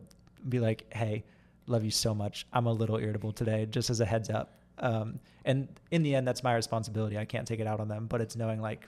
be 0.47 0.59
like, 0.59 0.85
Hey, 0.93 1.23
love 1.65 1.83
you 1.83 1.91
so 1.91 2.13
much. 2.13 2.45
I'm 2.53 2.67
a 2.67 2.71
little 2.71 2.97
irritable 2.97 3.31
today, 3.31 3.65
just 3.65 3.89
as 3.89 3.99
a 3.99 4.05
heads 4.05 4.29
up. 4.29 4.59
Um, 4.77 5.19
and 5.43 5.67
in 5.89 6.03
the 6.03 6.13
end, 6.15 6.27
that's 6.27 6.43
my 6.43 6.53
responsibility. 6.55 7.17
I 7.17 7.25
can't 7.25 7.47
take 7.47 7.59
it 7.59 7.65
out 7.67 7.79
on 7.79 7.87
them, 7.87 8.05
but 8.05 8.21
it's 8.21 8.35
knowing 8.35 8.61
like, 8.61 8.87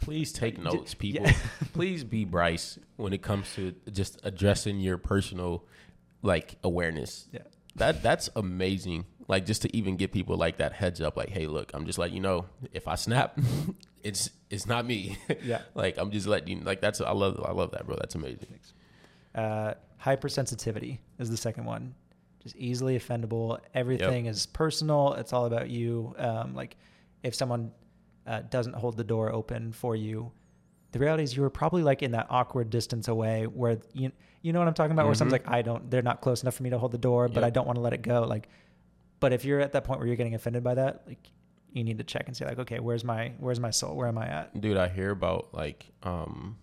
Please 0.00 0.32
take 0.32 0.58
notes, 0.58 0.94
people. 0.94 1.26
yeah. 1.26 1.34
Please 1.72 2.04
be 2.04 2.24
Bryce 2.24 2.78
when 2.96 3.12
it 3.12 3.22
comes 3.22 3.54
to 3.54 3.74
just 3.90 4.20
addressing 4.24 4.80
your 4.80 4.98
personal 4.98 5.64
like 6.22 6.56
awareness. 6.64 7.28
yeah, 7.32 7.40
That 7.76 8.02
that's 8.02 8.28
amazing. 8.36 9.06
Like 9.28 9.44
just 9.44 9.62
to 9.62 9.76
even 9.76 9.96
give 9.96 10.12
people 10.12 10.36
like 10.36 10.58
that 10.58 10.72
heads 10.72 11.00
up, 11.00 11.16
like, 11.16 11.30
hey, 11.30 11.46
look, 11.46 11.72
I'm 11.74 11.84
just 11.86 11.98
letting 11.98 12.14
you 12.14 12.20
know 12.20 12.46
if 12.72 12.86
I 12.86 12.94
snap, 12.94 13.38
it's 14.02 14.30
it's 14.50 14.66
not 14.66 14.86
me. 14.86 15.18
yeah. 15.42 15.62
like 15.74 15.96
I'm 15.98 16.10
just 16.10 16.26
letting 16.26 16.58
you 16.58 16.64
like 16.64 16.80
that's 16.80 17.00
I 17.00 17.10
love 17.12 17.40
I 17.44 17.52
love 17.52 17.72
that, 17.72 17.86
bro. 17.86 17.96
That's 17.96 18.14
amazing. 18.14 18.46
Uh, 19.34 19.74
hypersensitivity 20.02 20.98
is 21.18 21.30
the 21.30 21.36
second 21.36 21.64
one. 21.64 21.94
Just 22.42 22.56
easily 22.56 22.98
offendable. 22.98 23.58
Everything 23.74 24.26
is 24.26 24.46
personal. 24.46 25.14
It's 25.14 25.32
all 25.32 25.46
about 25.46 25.68
you. 25.68 26.14
Um, 26.18 26.54
like 26.54 26.76
if 27.22 27.34
someone 27.34 27.72
uh, 28.26 28.42
doesn't 28.50 28.74
hold 28.74 28.96
the 28.96 29.04
door 29.04 29.32
open 29.32 29.72
for 29.72 29.94
you, 29.96 30.32
the 30.92 30.98
reality 30.98 31.22
is 31.22 31.36
you 31.36 31.42
were 31.42 31.50
probably 31.50 31.82
like 31.82 32.02
in 32.02 32.12
that 32.12 32.26
awkward 32.30 32.70
distance 32.70 33.08
away 33.08 33.46
where 33.46 33.78
you 33.92 34.10
you 34.42 34.52
know 34.52 34.58
what 34.60 34.68
I'm 34.68 34.74
talking 34.74 34.92
about. 34.92 35.06
Where 35.06 35.14
someone's 35.14 35.32
like, 35.32 35.48
I 35.48 35.62
don't, 35.62 35.90
they're 35.90 36.02
not 36.02 36.20
close 36.20 36.42
enough 36.42 36.54
for 36.54 36.62
me 36.62 36.70
to 36.70 36.78
hold 36.78 36.92
the 36.92 36.98
door, 36.98 37.28
but 37.28 37.40
Yep. 37.40 37.44
I 37.46 37.50
don't 37.50 37.66
want 37.66 37.76
to 37.76 37.80
let 37.82 37.92
it 37.92 38.02
go. 38.02 38.22
Like, 38.22 38.48
but 39.18 39.32
if 39.32 39.44
you're 39.44 39.60
at 39.60 39.72
that 39.72 39.84
point 39.84 39.98
where 39.98 40.06
you're 40.06 40.16
getting 40.16 40.34
offended 40.34 40.62
by 40.62 40.74
that, 40.74 41.02
like 41.06 41.30
you 41.72 41.82
need 41.84 41.98
to 41.98 42.04
check 42.04 42.24
and 42.28 42.36
say 42.36 42.44
like, 42.46 42.58
okay, 42.60 42.78
where's 42.78 43.04
my 43.04 43.32
where's 43.38 43.58
my 43.60 43.70
soul? 43.70 43.96
Where 43.96 44.06
am 44.08 44.16
I 44.18 44.26
at? 44.28 44.60
Dude, 44.60 44.76
I 44.76 44.88
hear 44.88 45.10
about 45.10 45.52
like 45.52 45.86
um 46.02 46.56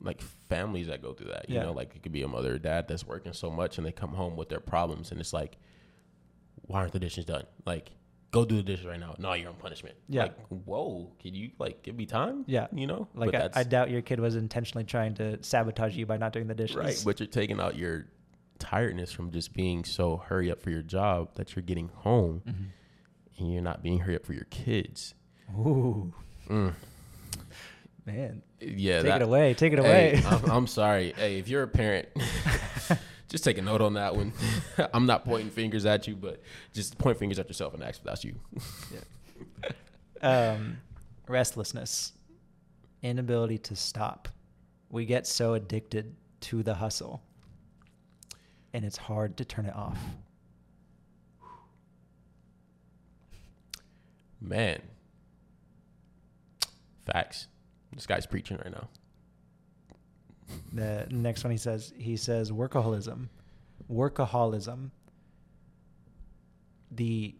like 0.00 0.20
families 0.20 0.88
that 0.88 1.02
go 1.02 1.12
through 1.12 1.28
that. 1.28 1.48
You 1.48 1.56
Yeah. 1.56 1.62
know, 1.64 1.72
like 1.72 1.94
it 1.94 2.02
could 2.02 2.12
be 2.12 2.22
a 2.22 2.28
mother 2.28 2.54
or 2.54 2.58
dad 2.58 2.88
that's 2.88 3.06
working 3.06 3.32
so 3.32 3.50
much 3.50 3.78
and 3.78 3.86
they 3.86 3.92
come 3.92 4.10
home 4.10 4.36
with 4.36 4.48
their 4.48 4.60
problems 4.60 5.10
and 5.12 5.20
it's 5.20 5.32
like, 5.32 5.56
why 6.66 6.80
aren't 6.80 6.92
the 6.92 6.98
dishes 7.00 7.24
done? 7.24 7.44
Like, 7.66 7.90
go 8.30 8.44
do 8.44 8.56
the 8.56 8.62
dishes 8.62 8.86
right 8.86 9.00
now. 9.00 9.14
No, 9.18 9.32
you're 9.32 9.48
on 9.48 9.56
punishment. 9.56 9.96
Yeah. 10.08 10.22
Like, 10.22 10.38
whoa, 10.48 11.10
can 11.20 11.34
you 11.34 11.50
like 11.58 11.82
give 11.82 11.96
me 11.96 12.06
time? 12.06 12.44
Yeah. 12.46 12.68
You 12.72 12.86
know? 12.86 13.08
Like 13.14 13.34
I, 13.34 13.50
I 13.54 13.62
doubt 13.64 13.90
your 13.90 14.02
kid 14.02 14.20
was 14.20 14.36
intentionally 14.36 14.84
trying 14.84 15.14
to 15.14 15.42
sabotage 15.42 15.96
you 15.96 16.06
by 16.06 16.16
not 16.16 16.32
doing 16.32 16.46
the 16.46 16.54
dishes. 16.54 16.76
right. 16.76 17.02
But 17.04 17.18
you're 17.20 17.26
taking 17.26 17.60
out 17.60 17.76
your 17.76 18.06
tiredness 18.58 19.10
from 19.10 19.30
just 19.32 19.52
being 19.54 19.84
so 19.84 20.18
hurry 20.18 20.50
up 20.50 20.60
for 20.60 20.70
your 20.70 20.82
job 20.82 21.34
that 21.36 21.56
you're 21.56 21.62
getting 21.62 21.88
home 21.88 22.42
Mhm. 22.46 22.66
and 23.38 23.52
you're 23.52 23.62
not 23.62 23.82
being 23.82 23.98
hurry 24.00 24.16
up 24.16 24.24
for 24.26 24.34
your 24.34 24.44
kids. 24.50 25.14
Ooh, 25.58 26.12
Mm. 26.48 26.74
man. 28.06 28.42
Yeah. 28.60 28.96
take 28.98 29.06
that, 29.06 29.22
it 29.22 29.24
away. 29.24 29.54
Take 29.54 29.72
it 29.72 29.78
Hey, 29.78 30.12
away. 30.12 30.22
I'm, 30.26 30.50
I'm 30.50 30.66
sorry. 30.78 31.14
Hey, 31.16 31.38
if 31.38 31.48
you're 31.48 31.62
a 31.62 31.68
parent, 31.68 32.08
just 33.30 33.44
take 33.44 33.58
a 33.58 33.62
note 33.62 33.80
on 33.80 33.94
that 33.94 34.14
one. 34.14 34.32
I'm 34.92 35.06
not 35.06 35.24
pointing 35.24 35.50
fingers 35.50 35.86
at 35.86 36.06
you, 36.06 36.16
but 36.16 36.42
just 36.74 36.98
point 36.98 37.16
fingers 37.16 37.38
at 37.38 37.46
yourself 37.46 37.72
and 37.72 37.82
ask 37.82 38.00
if 38.00 38.04
that's 38.04 38.24
you. 38.24 38.34
um, 40.20 40.78
restlessness, 41.28 42.12
inability 43.02 43.56
to 43.58 43.76
stop. 43.76 44.28
We 44.90 45.06
get 45.06 45.26
so 45.26 45.54
addicted 45.54 46.16
to 46.40 46.64
the 46.64 46.74
hustle, 46.74 47.22
and 48.74 48.84
it's 48.84 48.96
hard 48.96 49.36
to 49.36 49.44
turn 49.44 49.66
it 49.66 49.76
off. 49.76 49.98
Man, 54.40 54.82
facts. 57.06 57.46
This 57.94 58.06
guy's 58.06 58.26
preaching 58.26 58.56
right 58.56 58.72
now. 58.72 58.88
The 60.72 61.06
next 61.10 61.44
one 61.44 61.50
he 61.50 61.56
says 61.56 61.92
he 61.96 62.16
says 62.16 62.50
workaholism, 62.52 63.28
workaholism. 63.90 64.90
The, 66.92 67.36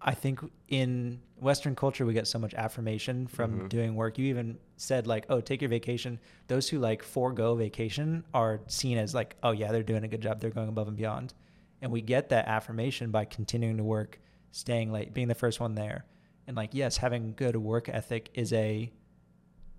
I 0.00 0.14
think 0.14 0.40
in 0.68 1.20
Western 1.38 1.74
culture 1.74 2.06
we 2.06 2.14
get 2.14 2.26
so 2.26 2.38
much 2.38 2.54
affirmation 2.54 3.26
from 3.26 3.60
Mhm. 3.62 3.68
doing 3.68 3.94
work. 3.94 4.18
You 4.18 4.26
even 4.26 4.58
said 4.76 5.06
like, 5.06 5.26
"Oh, 5.28 5.40
take 5.40 5.60
your 5.60 5.68
vacation." 5.68 6.18
Those 6.48 6.68
who 6.68 6.78
like 6.78 7.02
forego 7.02 7.54
vacation 7.54 8.24
are 8.32 8.60
seen 8.66 8.96
as 8.98 9.14
like, 9.14 9.36
"Oh 9.42 9.50
yeah, 9.50 9.70
they're 9.72 9.82
doing 9.82 10.04
a 10.04 10.08
good 10.08 10.20
job. 10.22 10.40
They're 10.40 10.50
going 10.50 10.68
above 10.68 10.88
and 10.88 10.96
beyond," 10.96 11.34
and 11.82 11.90
we 11.92 12.00
get 12.00 12.30
that 12.30 12.46
affirmation 12.48 13.10
by 13.10 13.24
continuing 13.26 13.76
to 13.76 13.84
work, 13.84 14.18
staying 14.50 14.90
late, 14.92 15.12
being 15.12 15.28
the 15.28 15.34
first 15.34 15.60
one 15.60 15.74
there, 15.74 16.06
and 16.46 16.56
like, 16.56 16.72
yes, 16.74 16.98
having 16.98 17.34
good 17.36 17.56
work 17.56 17.88
ethic 17.88 18.30
is 18.34 18.52
a 18.52 18.90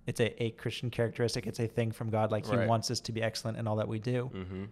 it's 0.08 0.20
a, 0.20 0.44
a 0.44 0.52
Christian 0.52 0.90
characteristic. 0.90 1.48
It's 1.48 1.60
a 1.60 1.68
thing 1.68 1.92
from 1.92 2.10
God. 2.10 2.32
Like 2.32 2.46
He 2.46 2.56
wants 2.58 2.92
us 2.92 3.00
to 3.02 3.12
be 3.12 3.22
excellent 3.22 3.58
in 3.58 3.68
all 3.68 3.78
that 3.78 3.88
we 3.88 4.00
do. 4.00 4.30
Mm-hmm. 4.34 4.64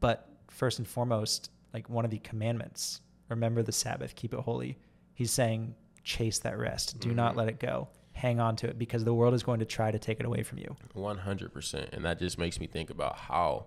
But 0.00 0.28
first 0.48 0.78
and 0.78 0.86
foremost, 0.86 1.50
like 1.72 1.88
one 1.88 2.04
of 2.04 2.10
the 2.10 2.18
commandments, 2.18 3.00
remember 3.28 3.62
the 3.62 3.72
Sabbath, 3.72 4.14
keep 4.14 4.34
it 4.34 4.40
holy. 4.40 4.78
He's 5.14 5.30
saying, 5.30 5.74
chase 6.02 6.38
that 6.40 6.58
rest. 6.58 7.00
Do 7.00 7.14
not 7.14 7.34
Mhm. 7.34 7.36
let 7.38 7.48
it 7.48 7.58
go. 7.60 7.88
Hang 8.12 8.38
on 8.40 8.54
to 8.56 8.68
it 8.68 8.78
because 8.78 9.04
the 9.04 9.14
world 9.14 9.34
is 9.34 9.42
going 9.42 9.60
to 9.60 9.64
try 9.66 9.90
to 9.90 9.98
take 9.98 10.20
it 10.20 10.26
away 10.26 10.42
from 10.42 10.58
you. 10.58 10.76
One 10.92 11.18
hundred 11.18 11.52
percent, 11.52 11.90
and 11.92 12.04
that 12.04 12.18
just 12.18 12.38
makes 12.38 12.60
me 12.60 12.66
think 12.66 12.90
about 12.90 13.16
how 13.16 13.66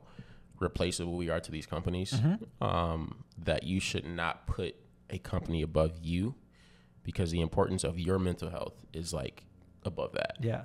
replaceable 0.60 1.18
we 1.18 1.30
are 1.30 1.40
to 1.42 1.52
these 1.52 1.66
companies. 1.66 2.14
Mhm. 2.14 2.40
Um, 2.62 3.24
that 3.38 3.64
you 3.64 3.80
should 3.80 4.06
not 4.06 4.48
put 4.48 4.76
a 5.10 5.18
company 5.18 5.62
above 5.62 5.98
you, 6.02 6.36
because 7.04 7.32
the 7.32 7.42
importance 7.42 7.84
of 7.84 8.00
your 8.00 8.20
mental 8.20 8.50
health 8.50 8.86
is 8.94 9.14
like 9.14 9.44
above 9.88 10.14
that. 10.14 10.38
Yeah. 10.40 10.64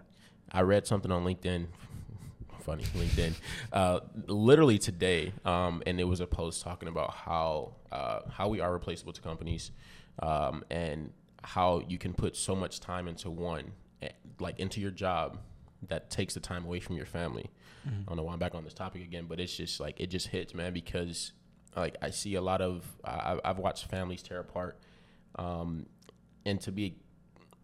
I 0.53 0.61
read 0.63 0.87
something 0.87 1.11
on 1.11 1.25
LinkedIn. 1.25 1.67
Funny 2.61 2.85
LinkedIn, 2.85 3.35
uh, 3.73 3.99
literally 4.29 4.79
today, 4.79 5.33
um, 5.45 5.83
and 5.85 5.99
it 5.99 6.05
was 6.05 6.21
a 6.21 6.29
post 6.29 6.63
talking 6.63 6.89
about 6.89 7.13
how 7.13 7.75
uh, 7.91 8.21
how 8.31 8.47
we 8.49 8.61
are 8.61 8.73
replaceable 8.73 9.13
to 9.13 9.21
companies, 9.21 9.73
um, 10.21 10.63
and 10.71 11.11
how 11.43 11.83
you 11.89 11.99
can 11.99 12.15
put 12.15 12.37
so 12.37 12.55
much 12.55 12.79
time 12.79 13.09
into 13.09 13.31
one, 13.31 13.73
eh, 14.01 14.11
like 14.39 14.61
into 14.61 14.81
your 14.81 14.93
job, 14.93 15.39
that 15.89 16.09
takes 16.09 16.35
the 16.35 16.41
time 16.41 16.65
away 16.65 16.79
from 16.79 16.95
your 16.95 17.07
family. 17.07 17.51
I 17.85 17.91
don't 18.07 18.17
know 18.17 18.23
why 18.23 18.33
I'm 18.33 18.39
back 18.39 18.55
on 18.55 18.63
this 18.63 18.75
topic 18.75 19.03
again, 19.03 19.27
but 19.29 19.41
it's 19.41 19.57
just 19.57 19.81
like 19.81 19.99
it 19.99 20.07
just 20.07 20.29
hits, 20.29 20.55
man, 20.55 20.73
because 20.73 21.33
like 21.75 21.97
I 22.01 22.11
see 22.11 22.37
a 22.37 22.41
lot 22.41 22.61
of 22.61 22.85
I, 23.05 23.41
I've 23.45 23.59
watched 23.59 23.87
families 23.87 24.23
tear 24.23 24.39
apart, 24.39 24.79
um, 25.35 25.87
and 26.47 26.61
to 26.61 26.71
be, 26.71 26.97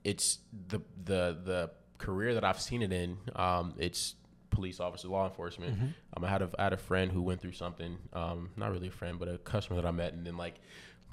it's 0.08 0.38
the 0.68 0.80
the 1.04 1.36
the 1.44 1.70
career 1.98 2.34
that 2.34 2.44
I've 2.44 2.60
seen 2.60 2.82
it 2.82 2.92
in. 2.92 3.18
Um, 3.36 3.74
it's 3.78 4.14
police 4.50 4.80
officers, 4.80 5.10
law 5.10 5.26
enforcement. 5.26 5.76
Mm-hmm. 5.76 5.86
Um, 6.16 6.24
I 6.24 6.28
had 6.28 6.42
a 6.42 6.50
I 6.58 6.64
had 6.64 6.72
a 6.72 6.78
friend 6.78 7.12
who 7.12 7.22
went 7.22 7.40
through 7.40 7.52
something. 7.52 7.98
Um, 8.12 8.50
not 8.56 8.72
really 8.72 8.88
a 8.88 8.92
friend, 8.92 9.18
but 9.18 9.28
a 9.28 9.38
customer 9.38 9.80
that 9.80 9.86
I 9.86 9.90
met, 9.90 10.14
and 10.14 10.26
then 10.26 10.36
like 10.36 10.54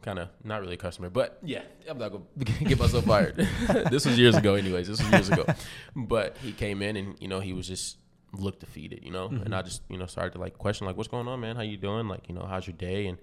kind 0.01 0.19
of 0.19 0.29
not 0.43 0.61
really 0.61 0.75
a 0.75 0.77
customer, 0.77 1.09
but 1.09 1.39
yeah, 1.43 1.63
I'm 1.89 1.97
not 1.97 2.11
gonna 2.11 2.23
get 2.63 2.79
myself 2.79 3.05
fired. 3.05 3.35
this 3.91 4.05
was 4.05 4.17
years 4.17 4.35
ago, 4.35 4.55
anyways. 4.55 4.87
This 4.87 5.01
was 5.01 5.11
years 5.11 5.29
ago, 5.29 5.45
but 5.95 6.37
he 6.37 6.53
came 6.53 6.81
in 6.81 6.95
and 6.95 7.15
you 7.19 7.27
know 7.27 7.41
he 7.41 7.53
was 7.53 7.67
just 7.67 7.97
looked 8.31 8.61
defeated, 8.61 9.03
you 9.03 9.11
know, 9.11 9.27
and 9.27 9.53
I 9.53 9.61
just 9.61 9.81
you 9.89 9.97
know 9.97 10.05
started 10.05 10.33
to 10.33 10.39
like 10.39 10.57
question 10.57 10.87
like, 10.87 10.95
what's 10.95 11.09
going 11.09 11.27
on, 11.27 11.41
man? 11.41 11.57
How 11.57 11.63
you 11.63 11.77
doing? 11.77 12.07
Like, 12.07 12.29
you 12.29 12.35
know, 12.35 12.45
how's 12.45 12.65
your 12.65 12.77
day? 12.77 13.07
And 13.07 13.17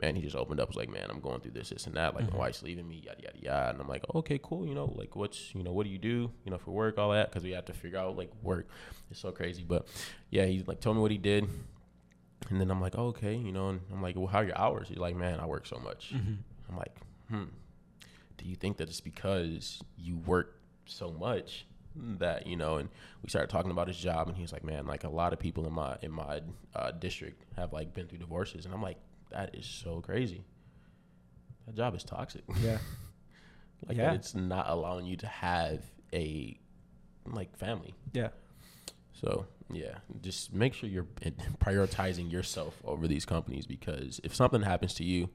man, 0.00 0.16
he 0.16 0.22
just 0.22 0.36
opened 0.36 0.60
up, 0.60 0.68
was 0.68 0.76
like, 0.76 0.90
man, 0.90 1.06
I'm 1.08 1.20
going 1.20 1.40
through 1.40 1.52
this, 1.52 1.70
this, 1.70 1.86
and 1.86 1.94
that. 1.96 2.14
Like, 2.14 2.30
my 2.32 2.38
wife's 2.38 2.62
leaving 2.62 2.88
me, 2.88 3.02
yada 3.04 3.22
yada 3.22 3.38
yada. 3.40 3.70
And 3.70 3.80
I'm 3.80 3.88
like, 3.88 4.04
okay, 4.14 4.40
cool. 4.42 4.66
You 4.66 4.74
know, 4.74 4.92
like, 4.96 5.16
what's 5.16 5.54
you 5.54 5.62
know, 5.62 5.72
what 5.72 5.84
do 5.84 5.90
you 5.90 5.98
do? 5.98 6.30
You 6.44 6.50
know, 6.50 6.58
for 6.58 6.72
work, 6.72 6.98
all 6.98 7.12
that, 7.12 7.30
because 7.30 7.44
we 7.44 7.52
have 7.52 7.66
to 7.66 7.72
figure 7.72 7.98
out 7.98 8.16
like 8.16 8.30
work. 8.42 8.68
It's 9.10 9.20
so 9.20 9.30
crazy, 9.32 9.64
but 9.66 9.86
yeah, 10.30 10.46
he 10.46 10.62
like 10.66 10.80
told 10.80 10.96
me 10.96 11.02
what 11.02 11.10
he 11.10 11.18
did. 11.18 11.48
And 12.50 12.60
then 12.60 12.70
I'm 12.70 12.80
like, 12.80 12.94
oh, 12.98 13.06
okay, 13.06 13.34
you 13.34 13.52
know, 13.52 13.70
and 13.70 13.80
I'm 13.90 14.02
like, 14.02 14.16
well, 14.16 14.26
how 14.26 14.40
are 14.40 14.44
your 14.44 14.58
hours? 14.58 14.88
He's 14.88 14.98
like, 14.98 15.16
man, 15.16 15.40
I 15.40 15.46
work 15.46 15.66
so 15.66 15.78
much. 15.78 16.12
I'm 16.68 16.76
like, 16.76 16.94
hmm. 17.30 17.44
Do 18.36 18.44
you 18.44 18.54
think 18.56 18.76
that 18.78 18.88
it's 18.88 19.00
because 19.00 19.80
you 19.96 20.18
work 20.18 20.60
so 20.84 21.10
much 21.12 21.66
that 21.96 22.46
you 22.46 22.56
know? 22.56 22.76
And 22.76 22.90
we 23.22 23.30
started 23.30 23.48
talking 23.48 23.70
about 23.70 23.88
his 23.88 23.96
job, 23.96 24.28
and 24.28 24.36
he 24.36 24.42
was 24.42 24.52
like, 24.52 24.64
man, 24.64 24.86
like 24.86 25.04
a 25.04 25.08
lot 25.08 25.32
of 25.32 25.38
people 25.38 25.66
in 25.66 25.72
my 25.72 25.96
in 26.02 26.10
my 26.10 26.42
uh, 26.74 26.90
district 26.90 27.44
have 27.56 27.72
like 27.72 27.94
been 27.94 28.06
through 28.08 28.18
divorces, 28.18 28.66
and 28.66 28.74
I'm 28.74 28.82
like, 28.82 28.98
that 29.34 29.54
is 29.54 29.66
so 29.66 30.00
crazy. 30.00 30.44
That 31.66 31.74
job 31.76 31.94
is 31.94 32.04
toxic. 32.04 32.42
Yeah. 32.62 32.78
like 33.88 33.96
Yeah. 33.96 34.12
it's 34.14 34.34
not 34.34 34.66
allowing 34.68 35.06
you 35.06 35.16
to 35.18 35.26
have 35.26 35.82
a 36.12 36.58
like 37.26 37.56
family. 37.56 37.94
Yeah. 38.12 38.28
So 39.12 39.46
yeah, 39.72 39.96
just 40.20 40.52
make 40.52 40.74
sure 40.74 40.88
you're 40.88 41.06
prioritizing 41.58 42.30
yourself 42.30 42.74
over 42.84 43.08
these 43.08 43.24
companies 43.24 43.66
because 43.66 44.20
if 44.22 44.34
something 44.34 44.62
happens 44.62 44.94
to 44.94 45.04
you 45.04 45.30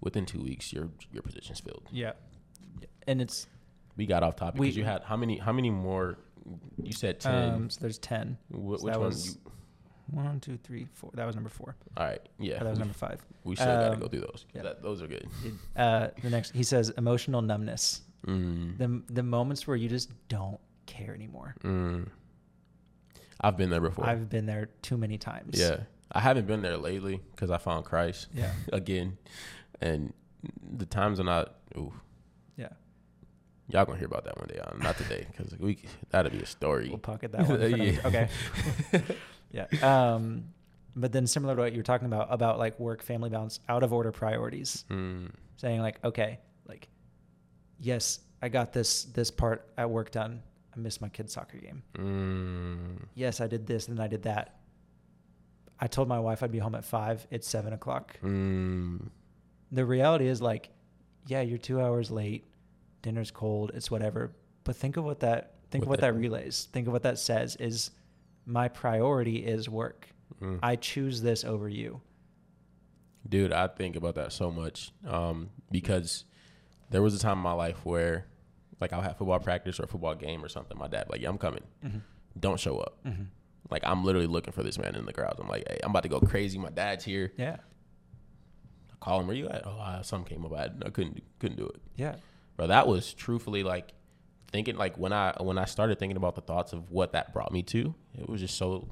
within 0.00 0.26
two 0.26 0.42
weeks, 0.42 0.72
your 0.72 0.88
your 1.12 1.22
position's 1.22 1.60
filled. 1.60 1.86
Yeah. 1.92 2.12
And 3.06 3.20
it's 3.22 3.46
We 3.96 4.06
got 4.06 4.22
off 4.22 4.36
topic 4.36 4.60
because 4.60 4.76
you 4.76 4.84
had 4.84 5.02
how 5.02 5.16
many 5.16 5.38
how 5.38 5.52
many 5.52 5.70
more? 5.70 6.18
You 6.82 6.92
said 6.92 7.20
ten. 7.20 7.54
um 7.54 7.70
so 7.70 7.80
there's 7.80 7.98
ten. 7.98 8.38
Wh- 8.50 8.54
so 8.54 8.60
which 8.60 8.82
one? 8.82 9.00
was- 9.00 9.26
You, 9.44 9.52
One, 10.10 10.38
two, 10.40 10.56
three, 10.62 10.86
four. 10.92 11.10
That 11.14 11.26
was 11.26 11.34
number 11.34 11.50
four. 11.50 11.74
all 11.96 12.06
right, 12.06 12.20
yeah, 12.38 12.62
that 12.62 12.70
was 12.70 12.78
number 12.78 12.94
five. 12.94 13.20
we 13.44 13.56
still 13.56 13.66
got 13.66 13.88
to 13.88 13.92
um, 13.94 14.00
go 14.00 14.06
through 14.08 14.20
those. 14.20 14.44
'cause 14.44 14.54
yeah. 14.54 14.62
That, 14.62 14.82
those 14.82 15.02
are 15.02 15.08
good. 15.08 15.28
Uh, 15.74 16.08
the 16.22 16.30
next, 16.30 16.54
he 16.54 16.62
says, 16.62 16.90
emotional 16.96 17.42
numbness. 17.42 18.02
Mm, 18.26 18.78
The 18.78 19.02
the 19.14 19.22
moments 19.22 19.66
where 19.66 19.76
you 19.76 19.88
just 19.88 20.10
don't 20.28 20.58
care 20.86 21.14
anymore. 21.14 21.54
mm. 21.64 22.06
I've 23.40 23.56
been 23.56 23.68
there 23.70 23.80
before. 23.80 24.06
I've 24.06 24.30
been 24.30 24.46
there 24.46 24.70
too 24.82 24.96
many 24.96 25.18
times. 25.18 25.58
yeah, 25.60 25.80
I 26.12 26.20
haven't 26.20 26.46
been 26.46 26.62
there 26.62 26.76
lately 26.78 27.20
because 27.32 27.50
I 27.50 27.58
found 27.58 27.84
Christ 27.84 28.28
Yeah. 28.32 28.52
again, 28.72 29.18
and 29.80 30.12
the 30.78 30.86
times 30.86 31.20
are 31.20 31.24
not, 31.24 31.54
ooh, 31.76 31.92
Yeah. 32.56 32.68
y'all 33.68 33.84
gonna 33.84 33.98
hear 33.98 34.06
about 34.06 34.24
that 34.24 34.38
one 34.38 34.48
day. 34.48 34.58
Uh, 34.58 34.76
not 34.78 34.96
today 34.96 35.26
because 35.30 35.54
we 35.58 35.78
that'll 36.10 36.30
be 36.30 36.38
a 36.38 36.46
story. 36.46 36.88
We'll 36.88 36.98
pocket 36.98 37.32
that 37.32 37.46
one. 37.48 37.58
for 37.58 37.66
Yeah. 37.76 38.00
Okay. 38.06 38.28
yeah. 39.50 39.66
Um, 39.82 40.48
but 40.94 41.12
then 41.12 41.26
similar 41.26 41.54
to 41.56 41.62
what 41.62 41.72
you 41.72 41.78
were 41.78 41.82
talking 41.84 42.06
about, 42.06 42.28
about 42.32 42.58
like 42.58 42.78
work, 42.80 43.02
family 43.02 43.28
balance, 43.30 43.60
out 43.68 43.82
of 43.82 43.92
order 43.92 44.12
priorities, 44.12 44.84
Mm, 44.90 45.30
saying 45.56 45.80
like, 45.80 46.02
okay, 46.04 46.38
like, 46.66 46.88
yes, 47.78 48.20
I 48.42 48.48
got 48.48 48.72
this, 48.72 49.04
this 49.04 49.30
part 49.30 49.68
at 49.76 49.88
work 49.90 50.10
done. 50.10 50.42
I 50.74 50.78
missed 50.78 51.00
my 51.00 51.08
kid's 51.08 51.32
soccer 51.32 51.58
game. 51.58 51.82
mm, 51.96 53.02
Yes, 53.14 53.40
I 53.40 53.46
did 53.46 53.66
this 53.66 53.88
and 53.88 54.00
I 54.00 54.06
did 54.08 54.22
that. 54.24 54.56
I 55.78 55.86
told 55.86 56.08
my 56.08 56.18
wife 56.18 56.42
I'd 56.42 56.52
be 56.52 56.58
home 56.58 56.74
at 56.74 56.84
five. 56.84 57.26
It's 57.30 57.46
seven 57.48 57.72
o'clock. 57.72 58.18
mm, 58.22 59.00
The 59.72 59.84
reality 59.84 60.26
is 60.28 60.40
like, 60.40 60.70
yeah, 61.26 61.40
you're 61.42 61.58
two 61.58 61.80
hours 61.80 62.10
late. 62.10 62.46
Dinner's 63.02 63.30
cold. 63.30 63.72
It's 63.74 63.90
whatever. 63.90 64.32
But 64.64 64.76
think 64.76 64.96
of 64.96 65.04
what 65.04 65.20
that 65.20 65.54
think 65.70 65.82
of 65.82 65.88
What 65.88 65.94
what 65.94 66.00
that- 66.00 66.12
that 66.14 66.18
relays. 66.18 66.68
Think 66.72 66.86
of 66.86 66.92
what 66.92 67.02
that 67.02 67.18
says 67.18 67.56
is 67.56 67.90
my 68.46 68.68
priority 68.68 69.44
is 69.44 69.68
work. 69.68 70.08
mm. 70.40 70.58
I 70.62 70.76
choose 70.76 71.20
this 71.20 71.44
over 71.44 71.68
you. 71.68 72.00
Dude, 73.28 73.52
I 73.52 73.66
think 73.66 73.96
about 73.96 74.14
that 74.14 74.32
so 74.32 74.50
much 74.52 74.92
um, 75.06 75.50
because 75.70 76.24
there 76.90 77.02
was 77.02 77.14
a 77.14 77.18
time 77.18 77.38
in 77.38 77.42
my 77.42 77.52
life 77.52 77.84
where, 77.84 78.26
like, 78.80 78.92
I'll 78.92 79.02
have 79.02 79.18
football 79.18 79.40
practice 79.40 79.80
or 79.80 79.84
a 79.84 79.88
football 79.88 80.14
game 80.14 80.44
or 80.44 80.48
something. 80.48 80.78
My 80.78 80.86
dad, 80.86 81.06
like, 81.10 81.20
yeah, 81.20 81.28
I'm 81.28 81.38
coming. 81.38 81.64
Don't 82.38 82.60
show 82.60 82.78
up. 82.78 82.98
Mm-hmm. 83.04 83.24
Like, 83.68 83.82
I'm 83.84 84.04
literally 84.04 84.28
looking 84.28 84.52
for 84.52 84.62
this 84.62 84.78
man 84.78 84.94
in 84.94 85.06
the 85.06 85.12
crowd. 85.12 85.36
I'm 85.40 85.48
like, 85.48 85.64
hey, 85.68 85.80
I'm 85.82 85.90
about 85.90 86.04
to 86.04 86.08
go 86.08 86.20
crazy. 86.20 86.56
My 86.56 86.70
dad's 86.70 87.04
here. 87.04 87.32
Yeah. 87.36 87.56
I 88.92 88.94
call 89.00 89.20
him. 89.20 89.26
Where 89.26 89.34
you 89.34 89.48
at? 89.48 89.66
Oh, 89.66 89.70
uh, 89.80 90.02
something 90.02 90.36
came 90.36 90.44
up. 90.44 90.52
I, 90.52 90.86
I 90.86 90.90
couldn't 90.90 91.20
couldn't 91.40 91.56
do 91.56 91.66
it. 91.66 91.80
Yeah. 91.96 92.14
Bro, 92.56 92.68
that 92.68 92.86
was 92.86 93.12
truthfully 93.12 93.64
like 93.64 93.92
thinking. 94.52 94.76
Like 94.76 94.96
when 94.98 95.12
I 95.12 95.34
when 95.40 95.58
I 95.58 95.64
started 95.64 95.98
thinking 95.98 96.16
about 96.16 96.34
the 96.34 96.40
thoughts 96.40 96.72
of 96.72 96.90
what 96.90 97.12
that 97.12 97.32
brought 97.32 97.52
me 97.52 97.62
to, 97.64 97.94
it 98.18 98.28
was 98.28 98.40
just 98.40 98.56
so. 98.56 98.88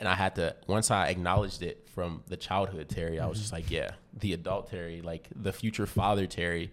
And 0.00 0.08
I 0.08 0.14
had 0.14 0.34
to 0.36 0.56
once 0.66 0.90
I 0.90 1.08
acknowledged 1.08 1.62
it 1.62 1.88
from 1.94 2.22
the 2.26 2.36
childhood 2.36 2.88
Terry, 2.88 3.20
I 3.20 3.26
was 3.26 3.38
just 3.38 3.52
like, 3.52 3.70
yeah, 3.70 3.90
the 4.18 4.32
adult 4.32 4.70
Terry, 4.70 5.00
like 5.02 5.28
the 5.34 5.52
future 5.52 5.86
father 5.86 6.26
Terry, 6.26 6.72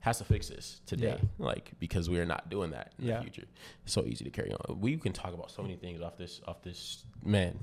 has 0.00 0.18
to 0.18 0.24
fix 0.24 0.48
this 0.48 0.80
today, 0.86 1.18
like 1.38 1.72
because 1.80 2.08
we 2.10 2.20
are 2.20 2.26
not 2.26 2.50
doing 2.50 2.70
that 2.72 2.92
in 2.98 3.06
Yeah. 3.06 3.16
the 3.16 3.22
future. 3.22 3.44
It's 3.84 3.92
so 3.94 4.04
easy 4.04 4.24
to 4.24 4.30
carry 4.30 4.52
on. 4.52 4.80
We 4.80 4.96
can 4.98 5.12
talk 5.12 5.32
about 5.32 5.50
so 5.50 5.62
many 5.62 5.76
things 5.76 6.02
off 6.02 6.16
this 6.18 6.40
off 6.46 6.62
this 6.62 7.04
man. 7.24 7.58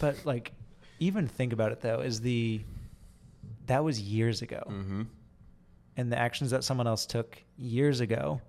But 0.00 0.16
like 0.26 0.52
even 0.98 1.28
think 1.28 1.52
about 1.52 1.70
it 1.72 1.80
though, 1.80 2.00
is 2.00 2.20
the 2.20 2.62
that 3.66 3.84
was 3.84 4.00
years 4.00 4.42
ago. 4.42 4.62
Mm-hmm. 4.68 5.02
And 5.96 6.10
the 6.12 6.18
actions 6.18 6.50
that 6.50 6.64
someone 6.64 6.86
else 6.86 7.06
took 7.06 7.42
years 7.56 8.00
ago, 8.00 8.40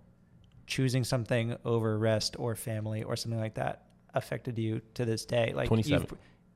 choosing 0.66 1.04
something 1.04 1.56
over 1.66 1.98
rest 1.98 2.36
or 2.40 2.56
family 2.56 3.04
or 3.04 3.16
something 3.16 3.40
like 3.40 3.56
that, 3.56 3.84
affected 4.14 4.58
you 4.58 4.82
to 4.96 5.06
this 5.06 5.26
day. 5.26 5.54
Like 5.56 5.68
27. 5.68 6.08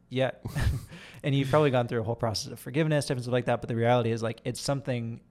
yeah, 0.10 0.32
and 1.24 1.34
you've 1.36 1.50
probably 1.50 1.72
gone 1.72 1.88
through 1.88 2.02
a 2.02 2.04
whole 2.04 2.16
process 2.16 2.52
of 2.52 2.60
forgiveness, 2.60 3.06
different 3.06 3.24
stuff 3.24 3.34
like 3.34 3.46
that. 3.46 3.62
But 3.62 3.68
the 3.70 3.76
reality 3.76 4.12
is, 4.12 4.22
like, 4.22 4.42
it's 4.44 4.60
something 4.60 5.22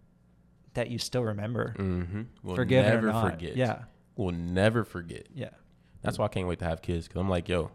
that 0.74 0.88
you 0.88 0.98
still 0.98 1.24
remember, 1.24 1.74
Mm-hmm. 1.78 2.22
We'll 2.42 2.56
forgive 2.56 2.86
it 2.86 2.88
or 2.88 2.94
never 2.94 3.06
not. 3.08 3.30
forget. 3.32 3.56
Yeah, 3.56 3.82
We'll 4.16 4.30
never 4.32 4.84
forget. 4.84 5.26
yeah, 5.34 5.50
That's 6.02 6.18
why 6.18 6.26
I 6.26 6.28
can't 6.28 6.46
wait 6.46 6.60
to 6.60 6.64
have 6.64 6.80
kids 6.80 7.08
because 7.08 7.20
I'm 7.20 7.28
like, 7.28 7.48
yo, 7.48 7.70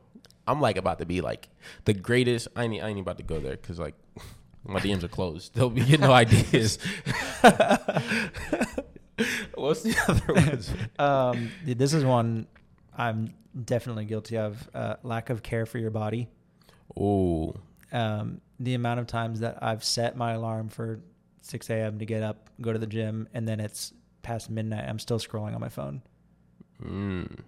I'm 0.48 0.62
like 0.62 0.78
about 0.78 1.00
to 1.00 1.06
be 1.06 1.20
like 1.22 1.50
the 1.86 1.94
greatest. 1.94 2.48
I 2.56 2.64
ain't, 2.64 2.82
I 2.84 2.88
ain't 2.88 3.00
about 3.00 3.18
to 3.18 3.24
go 3.24 3.40
there 3.40 3.58
because 3.58 3.80
like 3.80 3.96
my 4.66 4.80
DMs 4.80 5.04
are 5.04 5.08
closed. 5.08 5.54
They'll 5.56 5.70
be 5.70 5.82
getting 5.82 6.02
no 6.02 6.12
ideas. 6.24 6.78
What's 9.56 9.84
the 9.84 9.96
other 10.08 10.34
ones? 10.34 10.74
um, 11.00 11.50
this 11.64 11.94
is 11.94 12.04
one 12.04 12.48
I'm 12.98 13.34
definitely 13.64 14.06
guilty 14.06 14.38
of: 14.38 14.70
uh, 14.74 14.96
lack 15.04 15.30
of 15.30 15.42
care 15.42 15.66
for 15.66 15.78
your 15.78 15.92
body. 15.92 16.28
Oh, 17.00 17.56
um, 17.92 18.42
the 18.60 18.74
amount 18.74 19.00
of 19.00 19.08
times 19.08 19.40
that 19.40 19.60
I've 19.62 19.84
set 19.84 20.16
my 20.18 20.34
alarm 20.34 20.70
for 20.70 21.00
6 21.42 21.70
a.m. 21.70 22.00
to 22.00 22.06
get 22.06 22.24
up, 22.24 22.50
go 22.62 22.74
to 22.74 22.80
the 22.80 22.88
gym, 22.88 23.28
and 23.34 23.48
then 23.48 23.60
it's 23.60 23.94
past 24.22 24.50
midnight. 24.50 24.86
I'm 24.88 25.00
still 25.00 25.20
scrolling 25.20 25.54
on 25.56 25.62
my 25.62 25.70
phone. 25.70 26.02
mm. 26.84 27.40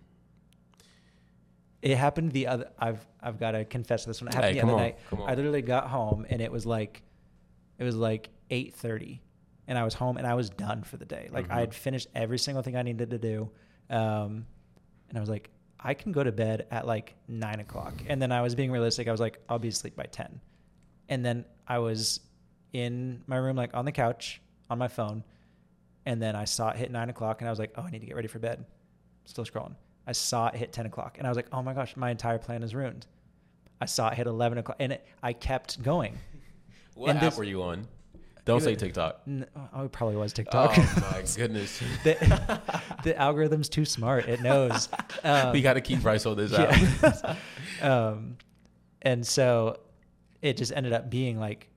It 1.82 1.96
happened 1.98 2.32
the 2.32 2.48
other. 2.48 2.70
I've 2.80 3.06
I've 3.22 3.40
got 3.40 3.52
to 3.52 3.64
confess 3.66 4.06
this 4.06 4.22
one. 4.22 4.30
It 4.30 4.34
happened 4.34 4.54
Hey, 4.56 4.60
the 4.62 4.64
other 4.66 4.74
on, 4.74 4.80
night. 4.80 4.98
come 5.10 5.22
on. 5.22 5.30
I 5.30 5.36
literally 5.36 5.62
got 5.62 5.88
home 5.88 6.26
and 6.30 6.42
it 6.42 6.52
was 6.52 6.66
like, 6.66 7.04
it 7.78 7.84
was 7.84 7.96
like 7.96 8.30
8:30, 8.50 9.20
and 9.68 9.78
I 9.78 9.84
was 9.84 9.94
home 9.94 10.18
and 10.18 10.26
I 10.26 10.34
was 10.34 10.50
done 10.50 10.84
for 10.84 10.98
the 10.98 11.06
day. 11.06 11.30
Like 11.32 11.48
Mhm. 11.48 11.52
I 11.52 11.60
had 11.60 11.74
finished 11.74 12.08
every 12.16 12.38
single 12.40 12.64
thing 12.64 12.76
I 12.76 12.82
needed 12.84 13.10
to 13.12 13.18
do, 13.18 13.50
um, 13.90 14.46
and 15.10 15.18
I 15.18 15.20
was 15.20 15.30
like, 15.30 15.50
I 15.80 15.94
can 15.94 16.12
go 16.12 16.24
to 16.24 16.32
bed 16.32 16.68
at 16.72 16.88
like 16.88 17.16
nine 17.28 17.60
o'clock. 17.60 17.94
And 18.08 18.22
then 18.22 18.32
I 18.32 18.42
was 18.42 18.56
being 18.56 18.72
realistic. 18.72 19.08
I 19.08 19.12
was 19.12 19.20
like, 19.22 19.40
I'll 19.48 19.60
be 19.60 19.68
asleep 19.68 19.96
by 19.96 20.04
ten. 20.06 20.42
And 21.10 21.24
then 21.26 21.46
I 21.68 21.80
was 21.80 22.20
in 22.74 23.24
my 23.28 23.38
room, 23.38 23.56
like 23.56 23.74
on 23.74 23.86
the 23.86 23.92
couch 23.92 24.42
on 24.70 24.78
my 24.78 24.88
phone, 24.88 25.24
and 26.06 26.22
then 26.22 26.36
I 26.36 26.46
saw 26.46 26.70
it 26.70 26.78
hit 26.78 26.92
nine 26.92 27.10
o'clock, 27.10 27.42
and 27.42 27.48
I 27.48 27.52
was 27.52 27.60
like, 27.60 27.74
oh, 27.76 27.84
I 27.84 27.90
need 27.92 28.00
to 28.00 28.06
get 28.08 28.16
ready 28.16 28.28
for 28.28 28.40
bed. 28.40 28.66
Still 29.26 29.46
scrolling. 29.46 29.76
I 30.06 30.14
saw 30.14 30.48
it 30.48 30.56
hit 30.56 30.72
10 30.72 30.86
o'clock 30.86 31.18
and 31.18 31.28
I 31.28 31.30
was 31.30 31.36
like, 31.36 31.48
oh 31.52 31.62
my 31.62 31.74
gosh, 31.74 31.98
my 31.98 32.10
entire 32.10 32.38
plan 32.38 32.64
is 32.64 32.74
ruined. 32.74 33.06
I 33.82 33.86
saw 33.88 34.08
it 34.08 34.14
hit 34.14 34.26
11 34.26 34.58
o'clock 34.58 34.78
and 34.80 34.94
it, 34.94 35.06
I 35.22 35.34
kept 35.34 35.84
going. 35.84 36.18
What 36.98 37.10
And 37.12 37.18
app 37.20 37.24
this- 37.26 37.38
were 37.38 37.44
you 37.44 37.62
on? 37.64 37.88
Don't 38.46 38.62
say 38.62 38.76
TikTok. 38.76 39.24
N- 39.28 39.46
Oh, 39.74 39.84
it 39.86 39.92
probably 39.92 40.16
was 40.16 40.32
TikTok. 40.32 40.72
Oh 40.78 41.12
my 41.12 41.22
goodness. 41.36 41.82
the, 42.06 42.62
the 43.04 43.20
algorithm's 43.22 43.68
too 43.68 43.84
smart. 43.84 44.28
It 44.30 44.42
knows. 44.42 44.88
Um, 45.24 45.52
we 45.52 45.62
got 45.62 45.74
to 45.74 45.82
keep 45.82 46.02
Bryce 46.02 46.26
on 46.26 46.38
this 46.38 46.54
app. 46.54 47.38
yeah. 47.82 47.92
um, 48.10 48.38
and 49.02 49.26
so 49.28 49.80
it 50.42 50.56
just 50.56 50.72
ended 50.74 50.94
up 50.94 51.10
being 51.10 51.38
like 51.40 51.70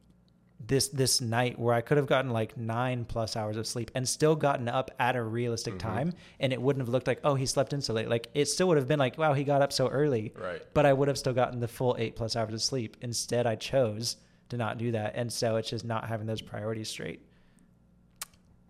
this 0.65 0.89
this 0.89 1.21
night 1.21 1.59
where 1.59 1.75
I 1.75 1.81
could 1.81 1.97
have 1.97 2.07
gotten 2.07 2.31
like 2.31 2.57
nine 2.57 3.05
plus 3.07 3.35
hours 3.35 3.57
of 3.57 3.67
sleep 3.67 3.91
and 3.95 4.07
still 4.09 4.37
gotten 4.37 4.69
up 4.69 4.91
at 5.01 5.17
a 5.17 5.23
realistic 5.23 5.75
Mm-hmm. 5.75 5.89
time, 5.89 6.13
and 6.39 6.53
it 6.53 6.61
wouldn't 6.61 6.83
have 6.83 6.91
looked 6.91 7.07
like 7.09 7.21
oh 7.25 7.35
he 7.35 7.47
slept 7.47 7.73
in 7.73 7.81
so 7.81 7.95
late. 7.95 8.09
Like 8.09 8.29
it 8.35 8.45
still 8.47 8.69
would 8.69 8.77
have 8.77 8.87
been 8.87 8.99
like 8.99 9.17
wow 9.19 9.33
he 9.33 9.43
got 9.43 9.63
up 9.63 9.73
so 9.73 9.89
early, 9.89 10.33
Right. 10.39 10.63
but 10.75 10.87
I 10.87 10.93
would 10.93 11.09
have 11.09 11.19
still 11.19 11.33
gotten 11.33 11.59
the 11.61 11.69
full 11.69 11.97
eight 11.99 12.15
plus 12.15 12.37
hours 12.37 12.53
of 12.55 12.63
sleep. 12.63 12.97
Instead, 13.01 13.47
I 13.47 13.57
chose 13.57 14.17
to 14.51 14.57
not 14.57 14.79
do 14.79 14.93
that, 14.93 15.15
and 15.17 15.33
so 15.33 15.57
it's 15.57 15.71
just 15.71 15.85
not 15.85 16.07
having 16.09 16.27
those 16.27 16.43
priorities 16.43 16.89
straight. 16.89 17.21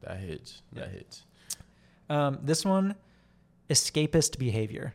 That 0.02 0.18
hits. 0.18 0.62
That 0.72 0.88
hits. 0.90 1.24
Um, 2.08 2.38
this 2.42 2.64
one, 2.64 2.94
escapist 3.68 4.38
behavior. 4.38 4.94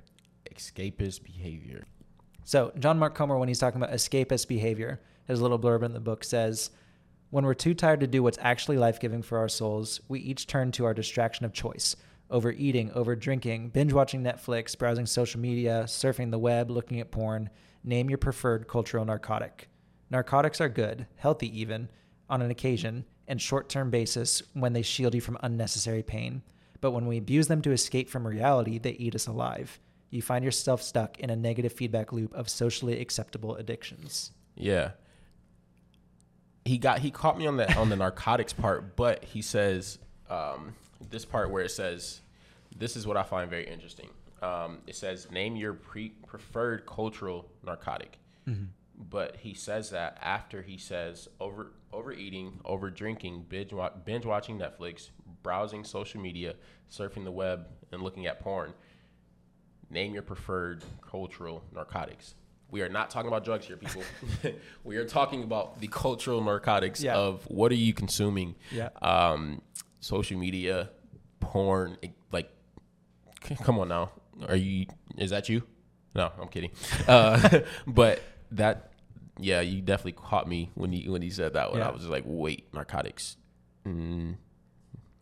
Escapist 0.51 1.23
behavior. 1.23 1.83
So 2.43 2.71
John 2.79 2.97
Mark 2.97 3.15
Comer, 3.15 3.37
when 3.37 3.47
he's 3.47 3.59
talking 3.59 3.81
about 3.81 3.93
escapist 3.93 4.47
behavior, 4.47 5.01
his 5.27 5.41
little 5.41 5.59
blurb 5.59 5.83
in 5.83 5.93
the 5.93 5.99
book 5.99 6.23
says, 6.23 6.71
"When 7.29 7.45
we're 7.45 7.53
too 7.53 7.73
tired 7.73 7.99
to 7.99 8.07
do 8.07 8.23
what's 8.23 8.37
actually 8.41 8.77
life-giving 8.77 9.23
for 9.23 9.37
our 9.37 9.49
souls, 9.49 10.01
we 10.07 10.19
each 10.19 10.47
turn 10.47 10.71
to 10.73 10.85
our 10.85 10.93
distraction 10.93 11.45
of 11.45 11.53
choice: 11.53 11.95
overeating, 12.29 12.91
over 12.91 13.15
drinking, 13.15 13.69
binge 13.69 13.93
watching 13.93 14.23
Netflix, 14.23 14.77
browsing 14.77 15.05
social 15.05 15.39
media, 15.39 15.83
surfing 15.87 16.31
the 16.31 16.39
web, 16.39 16.69
looking 16.71 16.99
at 16.99 17.11
porn. 17.11 17.49
Name 17.83 18.09
your 18.09 18.17
preferred 18.17 18.67
cultural 18.67 19.05
narcotic. 19.05 19.69
Narcotics 20.09 20.61
are 20.61 20.69
good, 20.69 21.07
healthy 21.15 21.59
even, 21.59 21.89
on 22.29 22.41
an 22.41 22.51
occasion 22.51 23.05
and 23.27 23.41
short-term 23.41 23.89
basis 23.89 24.43
when 24.53 24.73
they 24.73 24.81
shield 24.81 25.15
you 25.15 25.21
from 25.21 25.37
unnecessary 25.41 26.03
pain. 26.03 26.43
But 26.81 26.91
when 26.91 27.07
we 27.07 27.17
abuse 27.17 27.47
them 27.47 27.61
to 27.63 27.71
escape 27.71 28.09
from 28.09 28.27
reality, 28.27 28.77
they 28.77 28.91
eat 28.91 29.15
us 29.15 29.27
alive." 29.27 29.79
You 30.11 30.21
find 30.21 30.45
yourself 30.45 30.81
stuck 30.81 31.19
in 31.19 31.29
a 31.29 31.35
negative 31.35 31.73
feedback 31.73 32.13
loop 32.13 32.33
of 32.33 32.47
socially 32.47 33.01
acceptable 33.01 33.55
addictions. 33.55 34.31
Yeah. 34.55 34.91
He 36.63 36.77
got 36.77 36.99
he 36.99 37.11
caught 37.11 37.37
me 37.37 37.47
on 37.47 37.57
the 37.57 37.73
on 37.75 37.89
the 37.89 37.95
narcotics 38.05 38.53
part, 38.53 38.95
but 38.95 39.23
he 39.23 39.41
says 39.41 39.99
um, 40.29 40.73
this 41.09 41.25
part 41.25 41.51
where 41.51 41.63
it 41.63 41.71
says, 41.71 42.21
"This 42.77 42.95
is 42.95 43.05
what 43.05 43.17
I 43.17 43.23
find 43.23 43.49
very 43.49 43.67
interesting." 43.67 44.09
Um, 44.41 44.79
it 44.87 44.95
says, 44.95 45.29
"Name 45.31 45.55
your 45.55 45.73
pre- 45.73 46.13
preferred 46.25 46.85
cultural 46.85 47.49
narcotic," 47.63 48.17
but 48.97 49.37
he 49.37 49.53
says 49.53 49.89
that 49.91 50.17
after 50.21 50.61
he 50.61 50.77
says 50.77 51.27
over 51.39 51.71
overeating, 51.93 52.59
over 52.65 52.89
drinking, 52.89 53.45
binge 53.49 53.71
wa- 53.73 53.91
binge 54.05 54.25
watching 54.25 54.57
Netflix, 54.59 55.09
browsing 55.43 55.83
social 55.83 56.19
media, 56.21 56.55
surfing 56.91 57.23
the 57.23 57.31
web, 57.31 57.67
and 57.91 58.01
looking 58.01 58.25
at 58.25 58.39
porn. 58.39 58.73
Name 59.89 60.13
your 60.13 60.23
preferred 60.23 60.83
cultural 61.07 61.63
narcotics. 61.73 62.35
We 62.71 62.81
are 62.81 62.89
not 62.89 63.09
talking 63.11 63.27
about 63.27 63.45
drugs 63.45 63.67
here, 63.67 63.77
people. 63.77 64.01
we 64.83 64.97
are 64.97 65.05
talking 65.05 65.43
about 65.43 65.79
the 65.79 65.87
cultural 65.87 66.43
narcotics 66.43 67.01
Yeah. 67.03 67.15
of 67.15 67.43
what 67.47 67.71
are 67.71 67.75
you 67.75 67.93
consuming? 67.93 68.55
Yeah. 68.71 68.89
Um, 69.01 69.61
social 69.99 70.37
media, 70.39 70.89
porn, 71.39 71.97
like, 72.31 72.49
come 73.63 73.77
on 73.79 73.87
now. 73.89 74.11
Are 74.49 74.55
you? 74.55 74.87
Is 75.17 75.29
that 75.29 75.47
you? 75.47 75.61
No, 76.15 76.31
I'm 76.41 76.47
kidding. 76.47 76.71
Uh, 77.07 77.59
but 77.87 78.19
that, 78.51 78.91
yeah, 79.39 79.61
you 79.61 79.81
definitely 79.81 80.13
caught 80.13 80.47
me 80.47 80.71
when 80.75 80.91
he 80.91 81.09
when 81.09 81.21
he 81.21 81.29
said 81.29 81.53
that 81.53 81.71
one. 81.71 81.79
Yeah. 81.79 81.87
I 81.89 81.91
was 81.91 82.01
just 82.01 82.11
like, 82.11 82.23
wait, 82.25 82.73
narcotics. 82.73 83.37
Mm. 83.85 84.35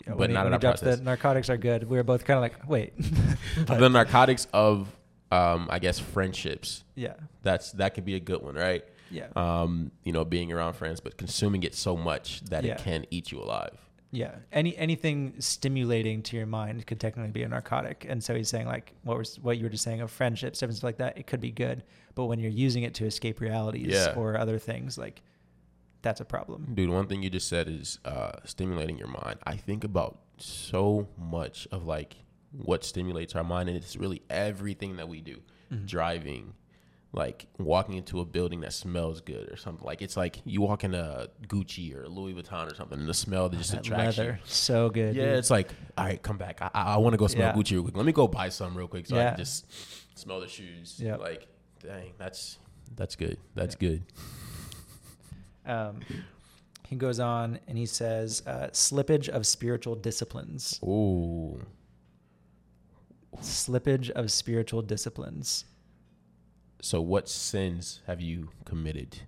Yeah, 0.05 0.13
But 0.17 0.29
he- 0.29 0.33
not 0.33 0.47
in 0.47 0.53
our 0.53 0.59
process. 0.59 0.97
The 0.97 1.03
narcotics 1.03 1.49
are 1.49 1.57
good. 1.57 1.89
We 1.89 1.97
were 1.97 2.03
both 2.03 2.25
kind 2.25 2.37
of 2.37 2.41
like, 2.41 2.67
wait. 2.69 2.93
The 3.65 3.87
narcotics 3.89 4.47
of, 4.53 4.87
um, 5.31 5.67
I 5.69 5.79
guess, 5.79 5.99
friendships. 5.99 6.83
yeah. 6.95 7.13
That's 7.41 7.71
that 7.73 7.93
could 7.93 8.05
be 8.05 8.15
a 8.15 8.19
good 8.19 8.41
one, 8.41 8.55
right? 8.55 8.83
Yeah. 9.11 9.27
Um, 9.35 9.91
you 10.03 10.11
know, 10.13 10.23
being 10.25 10.51
around 10.51 10.73
friends, 10.73 10.99
but 11.01 11.17
consuming 11.17 11.63
it 11.63 11.75
so 11.75 11.95
much 11.97 12.41
that 12.45 12.63
Yeah. 12.63 12.73
it 12.73 12.77
can 12.79 13.05
eat 13.11 13.31
you 13.31 13.39
alive. 13.41 13.77
Yeah. 14.13 14.35
Any 14.51 14.77
anything 14.77 15.33
stimulating 15.39 16.21
to 16.23 16.37
your 16.37 16.45
mind 16.45 16.85
could 16.85 16.99
technically 16.99 17.31
be 17.31 17.41
a 17.41 17.47
narcotic. 17.49 18.05
And 18.07 18.23
so 18.23 18.35
he's 18.35 18.47
saying 18.47 18.67
like 18.67 18.93
what 19.03 19.17
was 19.17 19.39
what 19.39 19.57
you 19.57 19.63
were 19.63 19.69
just 19.69 19.83
saying 19.83 20.01
of 20.01 20.11
friendships, 20.11 20.59
different 20.59 20.77
stuff 20.77 20.87
like 20.87 20.97
that, 20.97 21.17
it 21.17 21.25
could 21.25 21.41
be 21.41 21.49
good. 21.49 21.83
But 22.13 22.25
when 22.25 22.37
you're 22.39 22.51
using 22.51 22.83
it 22.83 22.93
to 22.95 23.05
escape 23.05 23.41
realities 23.41 23.87
Yeah. 23.91 24.13
or 24.15 24.37
other 24.37 24.59
things, 24.59 24.99
like 24.99 25.23
that's 26.03 26.21
a 26.21 26.25
problem. 26.25 26.73
Dude, 26.75 26.91
one 26.91 27.07
thing 27.07 27.23
you 27.23 27.31
just 27.31 27.47
said 27.49 27.67
is 27.67 27.97
uh, 28.05 28.33
stimulating 28.45 28.99
your 28.99 29.07
mind. 29.07 29.39
I 29.45 29.55
think 29.57 29.83
about 29.83 30.19
so 30.37 31.07
much 31.17 31.67
of 31.71 31.85
like 31.85 32.15
what 32.51 32.83
stimulates 32.83 33.35
our 33.35 33.43
mind, 33.43 33.67
and 33.69 33.75
it's 33.77 33.95
really 33.95 34.21
everything 34.29 34.97
that 34.97 35.07
we 35.09 35.21
do. 35.21 35.41
Mm-hmm. 35.71 35.85
Driving, 35.87 36.53
like 37.15 37.45
walking 37.59 37.93
into 37.95 38.19
a 38.21 38.25
building 38.25 38.61
that 38.61 38.73
smells 38.73 39.21
good 39.21 39.47
or 39.51 39.55
something. 39.55 39.85
Like 39.85 40.01
it's 40.01 40.17
like 40.17 40.39
you 40.45 40.61
walk 40.61 40.83
in 40.83 40.95
a 40.95 41.27
Gucci 41.47 41.95
or 41.95 42.07
Louis 42.09 42.33
Vuitton 42.33 42.71
or 42.71 42.75
something, 42.75 42.99
and 42.99 43.07
the 43.07 43.13
smell 43.13 43.49
that 43.49 43.57
just 43.57 43.71
That 43.71 43.81
attracts 43.85 44.17
you. 44.17 44.35
so 44.45 44.89
good. 44.89 45.15
Yeah, 45.15 45.25
dude. 45.25 45.37
it's 45.37 45.51
like, 45.51 45.69
all 45.97 46.05
right, 46.05 46.21
come 46.21 46.37
back. 46.37 46.59
I, 46.61 46.71
I, 46.73 46.81
I 46.95 46.97
want 46.97 47.13
to 47.13 47.17
go 47.17 47.27
smell 47.27 47.49
Yeah. 47.55 47.61
Gucci 47.61 47.71
real 47.73 47.83
quick. 47.83 47.95
Let 47.95 48.05
me 48.05 48.11
go 48.13 48.27
buy 48.27 48.49
some 48.49 48.75
real 48.75 48.87
quick 48.87 49.05
so 49.05 49.15
I 49.19 49.25
can 49.29 49.37
just 49.37 49.65
smell 50.17 50.39
the 50.41 50.47
shoes. 50.47 50.95
Yeah. 50.97 51.17
Like, 51.17 51.47
dang, 51.81 52.13
that's 52.17 52.57
that's 52.95 53.15
good. 53.15 53.37
That's 53.53 53.75
good. 53.75 54.03
Um, 55.65 56.01
he 56.87 56.95
goes 56.95 57.19
on 57.19 57.59
and 57.67 57.77
he 57.77 57.85
says, 57.85 58.41
uh, 58.45 58.67
slippage 58.73 59.29
of 59.29 59.45
spiritual 59.47 59.95
disciplines. 59.95 60.79
Ooh, 60.83 61.61
Slippage 63.41 64.09
of 64.11 64.31
spiritual 64.31 64.81
disciplines. 64.81 65.65
So 66.83 66.99
what 67.01 67.29
sins 67.29 68.01
have 68.07 68.19
you 68.19 68.49
committed? 68.65 69.19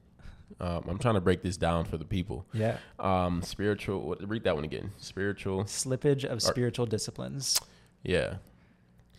Um, 0.60 0.84
I'm 0.90 0.98
trying 1.00 1.16
to 1.16 1.22
break 1.22 1.42
this 1.42 1.56
down 1.58 1.86
for 1.86 1.98
the 1.98 2.04
people. 2.06 2.46
Yeah. 2.54 2.78
Um, 3.00 3.42
spiritual. 3.42 4.02
What, 4.02 4.28
read 4.28 4.44
that 4.44 4.56
one 4.56 4.64
again. 4.66 4.92
Spiritual. 4.98 5.64
Slippage 5.64 6.26
of 6.26 6.42
spiritual 6.42 6.86
disciplines. 6.86 7.60
Yeah. 8.04 8.36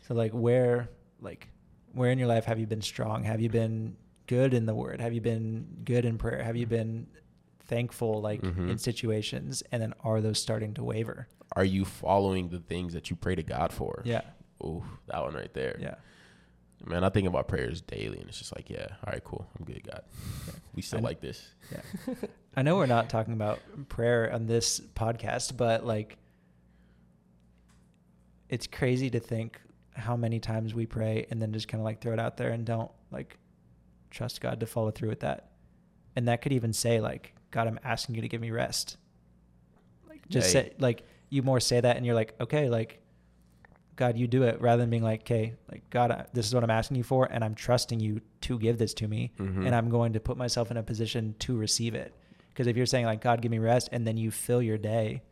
So 0.06 0.14
like 0.14 0.32
where 0.32 0.88
like 1.20 1.48
where 1.94 2.10
in 2.10 2.18
your 2.18 2.28
life 2.28 2.44
have 2.44 2.58
you 2.58 2.66
been 2.66 2.82
strong? 2.82 3.24
Have 3.24 3.40
you 3.40 3.48
been 3.48 3.96
good 4.26 4.52
in 4.54 4.66
the 4.66 4.74
word? 4.74 5.00
Have 5.00 5.14
you 5.14 5.20
been 5.22 5.66
good 5.84 6.04
in 6.04 6.18
prayer? 6.18 6.42
Have 6.42 6.56
you 6.56 6.66
been 6.66 7.06
thankful 7.60 8.20
like 8.20 8.42
Mhm. 8.42 8.70
in 8.70 8.78
situations? 8.78 9.62
And 9.72 9.82
then 9.82 9.94
are 10.04 10.20
those 10.20 10.38
starting 10.38 10.74
to 10.74 10.84
waver? 10.84 11.26
Are 11.52 11.64
you 11.64 11.84
following 11.86 12.48
the 12.50 12.60
things 12.60 12.92
that 12.92 13.08
you 13.10 13.16
pray 13.16 13.34
to 13.34 13.42
God 13.42 13.72
for? 13.72 14.02
Yeah. 14.04 14.22
Ooh, 14.62 14.84
that 15.06 15.22
one 15.22 15.34
right 15.34 15.52
there. 15.54 15.76
Yeah. 15.80 15.94
Man, 16.86 17.02
I 17.02 17.08
think 17.08 17.26
about 17.26 17.48
prayers 17.48 17.80
daily, 17.80 18.18
and 18.20 18.28
it's 18.28 18.38
just 18.38 18.54
like, 18.54 18.70
yeah, 18.70 18.86
all 19.04 19.12
right, 19.12 19.22
cool. 19.24 19.46
I'm 19.58 19.64
good, 19.64 19.82
God. 19.84 20.02
We 20.74 20.82
still 20.82 21.00
I- 21.00 21.02
like 21.02 21.20
this. 21.20 21.52
Yeah. 21.72 22.14
I 22.56 22.62
know 22.62 22.76
we're 22.76 22.86
not 22.86 23.10
talking 23.10 23.34
about 23.34 23.58
prayer 23.88 24.32
on 24.32 24.46
this 24.46 24.80
podcast, 24.94 25.56
but 25.56 25.84
like 25.84 26.16
it's 28.48 28.66
crazy 28.66 29.10
to 29.10 29.20
think 29.20 29.60
how 29.94 30.16
many 30.16 30.38
times 30.40 30.74
we 30.74 30.86
pray 30.86 31.26
and 31.30 31.40
then 31.42 31.52
just 31.52 31.68
kind 31.68 31.80
of 31.80 31.84
like 31.84 32.00
throw 32.00 32.12
it 32.12 32.20
out 32.20 32.36
there 32.36 32.50
and 32.50 32.64
don't 32.64 32.90
like 33.10 33.36
trust 34.10 34.40
God 34.40 34.60
to 34.60 34.66
follow 34.66 34.90
through 34.90 35.08
with 35.08 35.20
that. 35.20 35.50
And 36.14 36.28
that 36.28 36.42
could 36.42 36.52
even 36.52 36.72
say 36.72 37.00
like, 37.00 37.34
God, 37.50 37.66
I'm 37.66 37.80
asking 37.82 38.14
you 38.14 38.20
to 38.22 38.28
give 38.28 38.40
me 38.40 38.50
rest. 38.50 38.96
Like 40.08 40.26
just 40.28 40.46
Hey. 40.48 40.52
say 40.52 40.72
like 40.78 41.02
you 41.28 41.42
more 41.42 41.60
say 41.60 41.80
that 41.80 41.96
and 41.96 42.06
you're 42.06 42.14
like, 42.14 42.34
okay, 42.40 42.68
like 42.68 43.00
God, 43.96 44.16
you 44.18 44.26
do 44.26 44.42
it 44.42 44.60
rather 44.60 44.82
than 44.82 44.90
being 44.90 45.02
like, 45.02 45.20
okay, 45.22 45.54
like 45.70 45.88
God, 45.90 46.10
I- 46.10 46.26
this 46.34 46.46
is 46.46 46.54
what 46.54 46.62
I'm 46.62 46.70
asking 46.70 46.98
you 46.98 47.02
for, 47.02 47.26
and 47.32 47.42
I'm 47.42 47.54
trusting 47.54 47.98
you 47.98 48.20
to 48.42 48.58
give 48.58 48.76
this 48.78 48.92
to 48.94 49.08
me, 49.08 49.32
Mhm. 49.38 49.64
and 49.66 49.74
I'm 49.74 49.88
going 49.88 50.12
to 50.12 50.20
put 50.20 50.36
myself 50.36 50.70
in 50.70 50.76
a 50.76 50.82
position 50.82 51.34
to 51.40 51.56
receive 51.56 51.94
it. 51.94 52.12
Because 52.50 52.66
if 52.66 52.76
you're 52.76 52.86
saying 52.86 53.06
like, 53.06 53.20
God, 53.20 53.40
give 53.42 53.50
me 53.50 53.58
rest, 53.58 53.88
and 53.92 54.06
then 54.06 54.16
you 54.16 54.30
fill 54.30 54.60
your 54.62 54.78
day, 54.78 55.22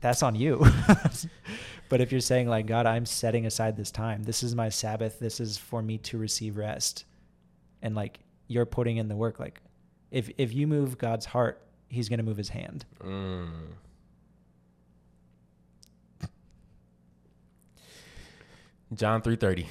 that's 0.00 0.22
on 0.22 0.34
you. 0.34 0.64
but 1.88 2.00
if 2.00 2.12
you're 2.12 2.20
saying 2.20 2.48
like, 2.48 2.66
God, 2.66 2.86
I'm 2.86 3.06
setting 3.06 3.46
aside 3.46 3.76
this 3.76 3.90
time, 3.90 4.22
this 4.22 4.42
is 4.42 4.54
my 4.54 4.68
Sabbath, 4.68 5.18
this 5.18 5.40
is 5.40 5.56
for 5.58 5.82
me 5.82 5.98
to 5.98 6.18
receive 6.18 6.56
rest, 6.56 7.04
and 7.82 7.94
like 7.94 8.20
you're 8.48 8.66
putting 8.66 8.98
in 8.98 9.08
the 9.08 9.16
work, 9.16 9.40
like 9.40 9.60
if 10.10 10.30
if 10.38 10.52
you 10.54 10.66
move 10.66 10.98
God's 10.98 11.26
heart, 11.26 11.62
He's 11.88 12.08
going 12.08 12.18
to 12.18 12.24
move 12.24 12.36
His 12.36 12.50
hand. 12.50 12.84
Mm. 13.00 13.48
John 18.94 19.20
3:30. 19.22 19.66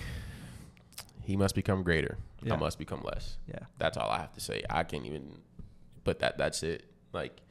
He 1.23 1.35
must 1.35 1.55
become 1.55 1.83
greater. 1.83 2.17
Yeah. 2.43 2.53
I 2.53 2.57
must 2.57 2.77
become 2.77 3.01
less. 3.01 3.37
Yeah. 3.47 3.59
That's 3.79 3.97
all 3.97 4.09
I 4.09 4.19
have 4.19 4.33
to 4.33 4.39
say. 4.39 4.63
I 4.69 4.83
can't 4.83 5.05
even 5.05 5.39
but 6.03 6.19
that 6.19 6.37
that's 6.37 6.61
it. 6.63 6.83
Like 7.13 7.41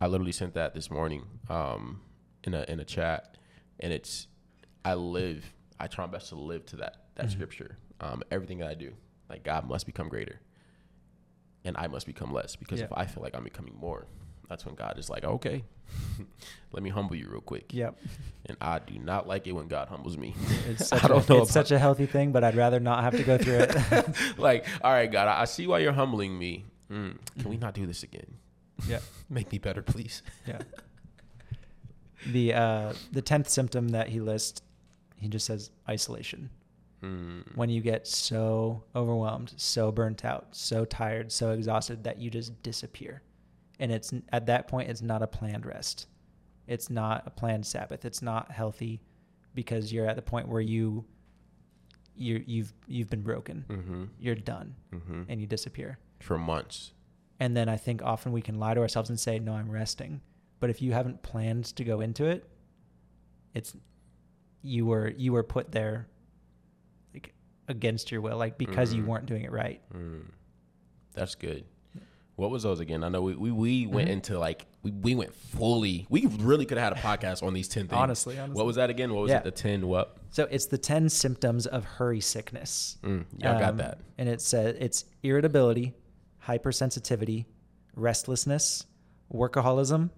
I 0.00 0.06
literally 0.08 0.32
sent 0.32 0.54
that 0.54 0.74
this 0.74 0.90
morning 0.90 1.24
um 1.48 2.00
in 2.44 2.54
a 2.54 2.64
in 2.68 2.80
a 2.80 2.84
chat 2.84 3.36
and 3.80 3.92
it's 3.92 4.26
I 4.84 4.94
live 4.94 5.52
I 5.80 5.86
try 5.86 6.04
my 6.06 6.12
best 6.12 6.28
to 6.30 6.34
live 6.36 6.66
to 6.66 6.76
that 6.76 7.06
that 7.14 7.26
Mhm. 7.26 7.30
scripture. 7.32 7.78
Um 8.00 8.22
everything 8.30 8.58
that 8.58 8.68
I 8.68 8.74
do. 8.74 8.92
Like 9.30 9.44
God 9.44 9.66
must 9.68 9.86
become 9.86 10.08
greater. 10.08 10.40
And 11.64 11.76
I 11.76 11.86
must 11.86 12.06
become 12.06 12.32
less 12.32 12.56
because 12.56 12.80
Yeah. 12.80 12.86
if 12.86 12.92
I 12.92 13.06
feel 13.06 13.22
like 13.22 13.36
I'm 13.36 13.44
becoming 13.44 13.76
more, 13.76 14.06
that's 14.52 14.66
when 14.66 14.74
God 14.74 14.98
is 14.98 15.10
like, 15.10 15.24
"Okay. 15.24 15.64
let 16.72 16.82
me 16.82 16.90
humble 16.90 17.16
you 17.16 17.28
real 17.28 17.40
quick." 17.40 17.72
Yep. 17.72 17.98
And 18.46 18.56
I 18.60 18.78
do 18.78 18.98
not 18.98 19.26
like 19.26 19.46
it 19.46 19.52
when 19.52 19.68
God 19.68 19.88
humbles 19.88 20.16
me. 20.16 20.34
It's 20.68 20.92
I 20.92 20.98
such, 20.98 21.04
a, 21.04 21.08
don't 21.08 21.28
know 21.28 21.42
it's 21.42 21.52
such 21.52 21.70
a 21.70 21.78
healthy 21.78 22.06
thing, 22.06 22.32
but 22.32 22.44
I'd 22.44 22.56
rather 22.56 22.80
not 22.80 23.02
have 23.04 23.16
to 23.16 23.22
go 23.22 23.38
through 23.38 23.66
it. 23.68 24.08
like, 24.38 24.66
all 24.82 24.92
right, 24.92 25.10
God, 25.10 25.28
I 25.28 25.42
I 25.42 25.44
see 25.44 25.66
why 25.66 25.80
you're 25.80 25.92
humbling 25.92 26.38
me, 26.38 26.64
Mm. 26.92 27.16
Can 27.40 27.50
we 27.50 27.56
not 27.56 27.74
do 27.74 27.86
this 27.86 28.02
again? 28.02 28.34
Yeah. 28.86 29.00
Make 29.30 29.50
me 29.50 29.58
better, 29.58 29.82
please. 29.82 30.22
Yeah. 30.46 30.58
the 32.26 32.54
uh, 32.54 32.92
the 33.10 33.22
tenth 33.22 33.48
symptom 33.48 33.90
that 33.90 34.08
he 34.08 34.20
lists, 34.20 34.60
he 35.18 35.28
just 35.28 35.46
says 35.46 35.70
isolation. 35.88 36.50
Mm. 37.02 37.56
When 37.56 37.70
you 37.70 37.80
get 37.80 38.06
so 38.06 38.84
overwhelmed, 38.94 39.54
so 39.56 39.90
burnt 39.90 40.24
out, 40.24 40.48
so 40.52 40.84
tired, 40.84 41.32
so 41.32 41.50
exhausted 41.50 42.04
that 42.04 42.18
you 42.18 42.30
just 42.30 42.62
disappear, 42.62 43.22
and 43.82 43.90
it's 43.90 44.12
at 44.32 44.46
that 44.46 44.68
point 44.68 44.88
it's 44.90 45.02
not 45.02 45.20
a 45.22 45.26
planned 45.26 45.66
rest, 45.66 46.06
it's 46.66 46.88
not 46.88 47.24
a 47.26 47.30
planned 47.30 47.66
Sabbath, 47.66 48.04
it's 48.04 48.22
not 48.22 48.50
healthy, 48.50 49.00
because 49.54 49.92
you're 49.92 50.06
at 50.06 50.16
the 50.16 50.22
point 50.32 50.46
where 50.48 50.60
you 50.74 51.04
you 52.14 52.42
you've 52.46 52.72
you've 52.86 53.10
been 53.10 53.22
broken, 53.22 53.64
Mm-hmm. 53.68 54.04
you're 54.18 54.34
done, 54.54 54.74
Mm-hmm. 54.94 55.22
and 55.28 55.40
you 55.40 55.46
disappear. 55.46 55.98
For 56.20 56.38
months. 56.38 56.92
And 57.40 57.56
then 57.56 57.68
I 57.68 57.76
think 57.76 58.02
often 58.02 58.30
we 58.32 58.42
can 58.42 58.58
lie 58.60 58.74
to 58.74 58.80
ourselves 58.80 59.10
and 59.10 59.18
say, 59.18 59.38
"No, 59.40 59.52
I'm 59.54 59.70
resting." 59.70 60.20
But 60.60 60.70
if 60.70 60.80
you 60.80 60.92
haven't 60.92 61.22
planned 61.22 61.64
to 61.76 61.82
go 61.84 62.00
into 62.00 62.24
it, 62.26 62.48
it's 63.54 63.74
you 64.62 64.86
were 64.86 65.08
you 65.16 65.32
were 65.32 65.42
put 65.42 65.72
there 65.72 66.06
like 67.14 67.34
against 67.66 68.12
your 68.12 68.20
will, 68.20 68.36
like 68.38 68.58
because 68.58 68.94
you 68.94 69.02
Mhm. 69.02 69.06
weren't 69.06 69.26
doing 69.26 69.42
it 69.42 69.50
right. 69.50 69.80
Mm. 69.92 70.26
That's 71.14 71.34
good. 71.34 71.64
What 72.36 72.50
was 72.50 72.62
those 72.62 72.80
again? 72.80 73.04
I 73.04 73.08
know 73.08 73.22
we 73.22 73.34
we, 73.34 73.50
we 73.52 73.86
went 73.86 74.08
Mhm. 74.08 74.12
into 74.12 74.38
like 74.38 74.66
we, 74.82 74.90
we 74.90 75.14
went 75.14 75.34
fully. 75.34 76.06
We 76.08 76.26
really 76.26 76.64
could 76.64 76.78
have 76.78 76.94
had 76.96 77.04
a 77.04 77.06
podcast 77.18 77.42
on 77.42 77.52
these 77.52 77.68
ten 77.68 77.88
things. 77.88 77.98
Honestly, 78.00 78.38
honestly. 78.38 78.56
What 78.56 78.66
was 78.66 78.76
that 78.76 78.90
again? 78.90 79.12
What 79.14 79.22
was 79.22 79.30
Yeah. 79.30 79.38
it? 79.38 79.44
The 79.44 79.50
ten 79.50 79.86
what? 79.86 80.16
So 80.30 80.44
it's 80.50 80.66
the 80.66 80.78
ten 80.78 81.08
symptoms 81.08 81.66
of 81.66 81.84
hurry 81.84 82.20
sickness. 82.20 82.96
Mm, 83.02 83.24
got 83.40 83.62
Um, 83.62 83.76
that. 83.76 84.00
And 84.18 84.28
it 84.28 84.40
says 84.40 84.76
it's 84.80 85.04
irritability, 85.22 85.94
hypersensitivity, 86.46 87.44
restlessness, 87.94 88.86
workaholism, 89.32 90.10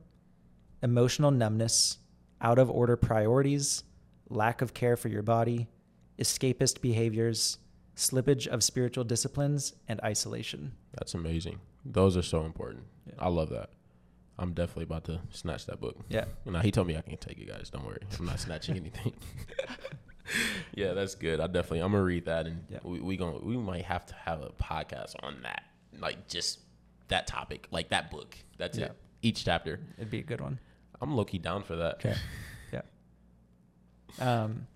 emotional 0.83 1.31
numbness, 1.31 1.99
out 2.41 2.59
of 2.59 2.71
order 2.71 2.97
priorities, 2.97 3.83
lack 4.29 4.63
of 4.63 4.73
care 4.75 4.97
for 4.97 5.09
your 5.09 5.23
body, 5.23 5.67
escapist 6.19 6.81
behaviors, 6.81 7.59
slippage 7.97 8.47
of 8.47 8.63
spiritual 8.63 9.05
disciplines, 9.05 9.73
and 9.89 10.01
isolation. 10.03 10.73
That's 10.93 11.15
amazing. 11.15 11.61
Those 11.85 12.17
are 12.17 12.23
so 12.23 12.45
important. 12.45 12.85
Yeah. 13.07 13.15
I 13.19 13.29
love 13.29 13.51
that. 13.51 13.71
I'm 14.39 14.53
definitely 14.53 14.85
about 14.85 15.05
to 15.05 15.21
snatch 15.31 15.67
that 15.67 15.81
book. 15.81 15.97
Yeah. 16.09 16.25
No, 16.45 16.59
he 16.59 16.71
told 16.73 16.87
me 16.89 16.97
I 16.97 17.03
can 17.03 17.17
take 17.19 17.39
it, 17.39 17.47
guys. 17.49 17.71
Don't 17.71 17.85
worry. 17.87 18.01
I'm 18.19 18.27
not 18.27 18.41
snatching 18.41 18.77
anything. 18.77 19.13
yeah, 20.75 20.93
that's 20.95 21.15
good. 21.15 21.39
I 21.41 21.47
definitely 21.47 21.81
I'm 21.81 21.93
gonna 21.93 22.03
read 22.03 22.25
that, 22.25 22.47
and 22.47 22.65
Yeah. 22.69 22.79
we 22.83 23.01
we 23.01 23.17
gonna 23.17 23.39
we 23.39 23.57
might 23.57 23.85
have 23.85 24.07
to 24.07 24.15
have 24.15 24.43
a 24.43 24.51
podcast 24.51 25.15
on 25.23 25.43
that, 25.43 25.65
like 26.01 26.27
just 26.29 26.61
that 27.09 27.27
topic, 27.27 27.69
like 27.71 27.91
that 27.91 28.11
book. 28.11 28.37
That's 28.59 28.77
Yeah. 28.79 28.87
it. 28.87 28.97
Each 29.23 29.45
chapter. 29.45 29.79
It'd 29.99 30.11
be 30.11 30.19
a 30.21 30.23
good 30.25 30.41
one. 30.41 30.59
I'm 31.01 31.15
low 31.15 31.25
key 31.25 31.39
down 31.39 31.63
for 31.63 31.77
that. 31.77 31.97
Okay. 31.97 32.15
yeah. 32.73 32.83
Um, 34.19 34.67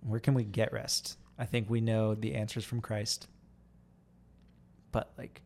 where 0.00 0.20
can 0.20 0.34
we 0.34 0.44
get 0.44 0.72
rest? 0.72 1.18
I 1.38 1.44
think 1.46 1.68
we 1.68 1.80
know 1.80 2.14
the 2.14 2.34
answers 2.34 2.64
from 2.64 2.80
Christ, 2.80 3.28
but 4.94 5.12
like, 5.18 5.42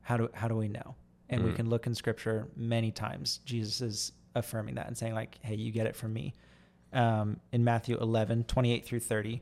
how 0.00 0.16
do 0.16 0.28
how 0.32 0.48
do 0.48 0.56
we 0.56 0.68
know? 0.68 0.94
And 1.28 1.42
we 1.44 1.50
Mm. 1.50 1.56
can 1.56 1.68
look 1.70 1.86
in 1.86 1.94
Scripture 1.94 2.48
many 2.56 2.90
times. 2.92 3.40
Jesus 3.44 3.80
is 3.80 4.12
affirming 4.34 4.74
that 4.76 4.86
and 4.86 4.96
saying 4.96 5.14
like, 5.14 5.38
"Hey, 5.42 5.56
you 5.56 5.70
get 5.72 5.86
it 5.86 5.96
from 5.96 6.12
me." 6.12 6.32
Um, 6.92 7.40
in 7.52 7.64
Matthew 7.64 7.96
11, 7.98 8.44
28 8.44 8.84
through 8.86 9.00
30, 9.00 9.40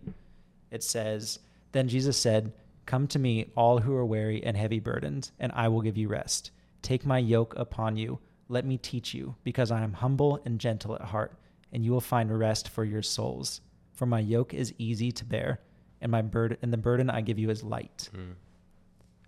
it 0.70 0.82
says, 0.82 1.38
Then 1.72 1.86
Jesus 1.86 2.16
said, 2.16 2.53
Come 2.86 3.07
to 3.09 3.18
me, 3.18 3.50
all 3.55 3.78
who 3.80 3.94
are 3.94 4.07
weary 4.07 4.42
and 4.42 4.57
heavy 4.57 4.80
burdened, 4.80 5.30
and 5.38 5.53
I 5.55 5.68
will 5.68 5.82
give 5.82 5.98
you 5.98 6.09
rest. 6.09 6.50
Take 6.80 7.05
my 7.05 7.18
yoke 7.18 7.53
upon 7.59 7.96
you. 7.98 8.20
Let 8.48 8.64
me 8.64 8.78
teach 8.78 9.12
you, 9.12 9.34
because 9.44 9.70
I 9.70 9.82
am 9.82 9.92
humble 9.92 10.40
and 10.46 10.59
gentle 10.59 10.94
at 10.94 11.03
heart, 11.03 11.38
and 11.72 11.84
you 11.84 11.92
will 11.92 12.00
find 12.00 12.36
rest 12.38 12.68
for 12.70 12.84
your 12.84 13.03
souls. 13.03 13.61
For 13.92 14.07
my 14.07 14.20
yoke 14.20 14.55
is 14.55 14.72
easy 14.78 15.12
to 15.12 15.24
bear, 15.24 15.61
and 16.00 16.11
my 16.11 16.22
burden 16.22 16.57
and 16.62 16.72
the 16.72 16.78
burden 16.78 17.11
I 17.11 17.20
give 17.20 17.38
you 17.38 17.50
is 17.50 17.62
light. 17.62 18.09
Mm. 18.14 18.34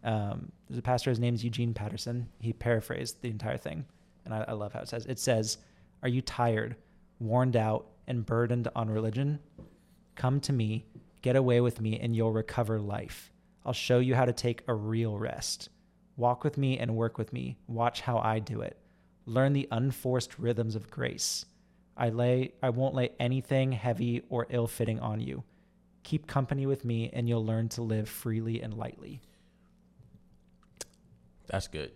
Um, 0.05 0.53
there's 0.69 0.79
a 0.79 0.83
pastor, 0.83 1.11
his 1.11 1.19
name's 1.19 1.43
Eugene 1.43 1.75
Patterson. 1.75 2.29
He 2.39 2.53
paraphrased 2.53 3.23
the 3.23 3.31
entire 3.31 3.57
thing, 3.57 3.87
and 4.25 4.35
I, 4.35 4.45
I 4.49 4.53
love 4.53 4.73
how 4.73 4.81
it 4.81 4.89
says. 4.89 5.07
It 5.07 5.19
says, 5.19 5.59
"Are 6.03 6.09
you 6.09 6.21
tired, 6.21 6.77
worn 7.19 7.57
out, 7.57 7.87
and 8.07 8.27
burdened 8.27 8.69
on 8.77 8.91
religion? 8.91 9.39
Come 10.15 10.41
to 10.41 10.53
me, 10.53 10.85
get 11.23 11.37
away 11.37 11.63
with 11.63 11.81
me, 11.81 11.99
and 11.99 12.15
you'll 12.15 12.33
recover 12.33 12.79
life. 12.79 13.33
I'll 13.65 13.73
show 13.73 13.99
you 13.99 14.15
how 14.15 14.27
to 14.27 14.33
take 14.33 14.63
a 14.69 14.75
real 14.75 15.17
rest. 15.17 15.71
Walk 16.17 16.45
with 16.45 16.59
me 16.59 16.79
and 16.79 16.95
work 16.95 17.17
with 17.17 17.33
me. 17.33 17.57
Watch 17.67 18.03
how 18.03 18.19
I 18.19 18.39
do 18.39 18.61
it. 18.61 18.79
Learn 19.27 19.55
the 19.55 19.67
unforced 19.71 20.39
rhythms 20.39 20.77
of 20.77 20.91
grace. 20.91 21.47
I 21.97 22.11
lay, 22.11 22.53
I 22.63 22.71
won't 22.71 22.95
lay 22.95 23.13
anything 23.19 23.73
heavy 23.73 24.23
or 24.29 24.47
ill-fitting 24.51 25.01
on 25.01 25.21
you. 25.21 25.45
Keep 26.03 26.27
company 26.27 26.67
with 26.67 26.85
me, 26.85 27.09
and 27.15 27.27
you'll 27.27 27.47
learn 27.47 27.71
to 27.71 27.83
live 27.83 28.09
freely 28.09 28.61
and 28.61 28.75
lightly." 28.75 29.23
That's 31.47 31.69
good. 31.69 31.93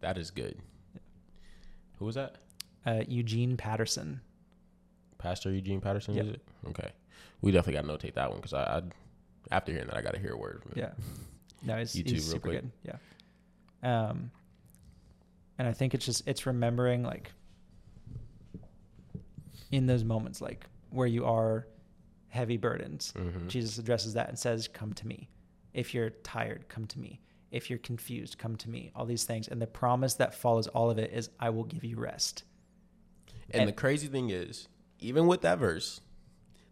That 0.00 0.18
is 0.18 0.30
good. 0.30 0.58
Who 1.98 2.04
was 2.04 2.14
that? 2.16 2.36
uh, 2.84 3.02
Eugene 3.08 3.56
Patterson. 3.56 4.20
Pastor 5.18 5.50
Eugene 5.50 5.80
Patterson, 5.80 6.14
Yep. 6.14 6.24
is 6.24 6.30
it? 6.34 6.42
Okay. 6.68 6.90
We 7.40 7.50
definitely 7.50 7.82
got 7.82 8.00
to 8.00 8.06
notate 8.08 8.14
that 8.14 8.28
one 8.30 8.38
because 8.38 8.52
I, 8.52 8.62
I, 8.62 8.82
after 9.50 9.72
hearing 9.72 9.88
that, 9.88 9.96
I 9.96 10.02
got 10.02 10.12
to 10.14 10.20
hear 10.20 10.34
a 10.34 10.36
word 10.38 10.62
from 10.62 10.72
him. 10.72 10.78
Yeah. 10.78 10.92
No, 11.64 11.78
he's, 11.78 11.94
YouTube 11.94 12.10
he's 12.10 12.24
real 12.26 12.32
super 12.34 12.48
quick. 12.50 12.62
good. 12.62 12.70
Yeah. 13.82 14.08
Um, 14.08 14.30
and 15.58 15.66
I 15.66 15.72
think 15.72 15.94
it's 15.94 16.04
just 16.06 16.28
it's 16.28 16.46
remembering 16.46 17.02
like 17.02 17.32
in 19.72 19.86
those 19.86 20.04
moments 20.04 20.40
like 20.40 20.66
where 20.90 21.06
you 21.06 21.24
are 21.24 21.66
heavy 22.28 22.56
burdens. 22.56 23.12
Mhm. 23.16 23.48
Jesus 23.48 23.78
addresses 23.78 24.14
that 24.14 24.28
and 24.28 24.38
says, 24.38 24.68
"Come 24.68 24.92
to 24.94 25.06
me. 25.06 25.28
If 25.74 25.92
you're 25.94 26.10
tired, 26.10 26.68
come 26.68 26.86
to 26.86 26.98
me. 26.98 27.20
If 27.56 27.70
you're 27.70 27.78
confused, 27.78 28.38
come 28.38 28.56
to 28.56 28.70
me." 28.70 28.92
All 28.94 29.06
these 29.06 29.24
things, 29.24 29.48
and 29.48 29.60
the 29.62 29.66
promise 29.66 30.14
that 30.14 30.34
follows 30.34 30.66
all 30.68 30.90
of 30.90 30.98
it 30.98 31.10
is, 31.12 31.30
"I 31.40 31.50
will 31.50 31.64
give 31.64 31.82
you 31.84 31.96
rest." 31.96 32.44
And, 33.50 33.62
And- 33.62 33.68
the 33.68 33.72
crazy 33.72 34.06
thing 34.08 34.30
is, 34.30 34.68
even 35.00 35.26
with 35.26 35.40
that 35.42 35.58
verse, 35.58 36.00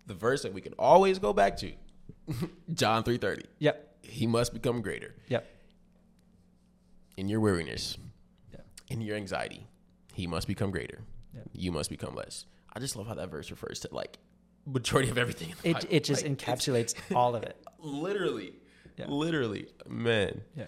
the 0.06 0.14
verse 0.14 0.42
that 0.42 0.52
we 0.52 0.60
can 0.60 0.74
always 0.78 1.18
go 1.18 1.32
back 1.32 1.56
to, 1.58 1.72
John 2.74 3.02
three 3.04 3.16
thirty, 3.18 3.46
Yep. 3.58 3.98
he 4.04 4.26
must 4.26 4.52
become 4.52 4.82
greater 4.82 5.14
Yep. 5.28 5.46
in 7.16 7.28
your 7.28 7.40
weariness, 7.40 7.96
Yep. 8.52 8.66
in 8.90 9.00
your 9.00 9.16
anxiety. 9.16 9.66
He 10.12 10.26
must 10.26 10.46
become 10.46 10.70
greater. 10.70 11.00
Yep. 11.34 11.48
You 11.52 11.72
must 11.72 11.90
become 11.90 12.14
less. 12.14 12.46
I 12.72 12.80
just 12.80 12.96
love 12.96 13.06
how 13.06 13.14
that 13.14 13.30
verse 13.30 13.50
refers 13.50 13.80
to 13.80 13.88
like 13.92 14.18
majority 14.66 15.10
of 15.10 15.18
everything. 15.18 15.50
In 15.50 15.56
the 15.62 15.68
It 15.70 15.72
Bible. 15.74 15.88
it 15.90 16.04
just 16.04 16.22
Like, 16.22 16.36
encapsulates 16.38 16.94
all 17.16 17.34
of 17.34 17.42
it. 17.42 17.56
literally, 17.78 18.54
Yeah. 18.96 19.06
literally, 19.08 19.68
man. 19.88 20.42
Yeah. 20.56 20.64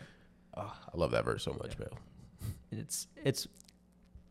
Oh, 0.56 0.72
I 0.92 0.96
love 0.96 1.10
that 1.12 1.24
verse 1.24 1.42
so 1.44 1.52
much, 1.62 1.76
Yeah. 1.78 1.86
man. 1.86 2.54
it's 2.72 3.06
it's 3.24 3.46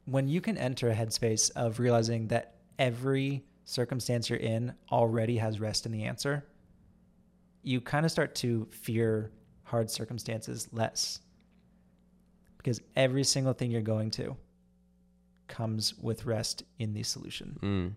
when 0.05 0.27
you 0.27 0.41
can 0.41 0.57
enter 0.57 0.89
a 0.89 0.95
headspace 0.95 1.49
of 1.55 1.79
realizing 1.79 2.27
that 2.27 2.55
every 2.77 3.43
circumstance 3.63 4.29
you're 4.29 4.39
in 4.39 4.73
already 4.91 5.37
has 5.37 5.59
rest 5.59 5.85
in 5.85 5.91
the 5.91 6.03
answer 6.03 6.45
you 7.63 7.81
kind 7.81 8.05
of 8.05 8.11
start 8.11 8.35
to 8.35 8.67
fear 8.69 9.31
hard 9.63 9.89
circumstances 9.89 10.67
less 10.71 11.19
because 12.57 12.79
every 12.95 13.23
single 13.23 13.53
thing 13.53 13.71
you're 13.71 13.81
going 13.81 14.11
to 14.11 14.35
comes 15.47 15.95
with 15.97 16.25
rest 16.25 16.63
in 16.77 16.93
the 16.93 17.01
solution 17.01 17.57
Mm. 17.63 17.93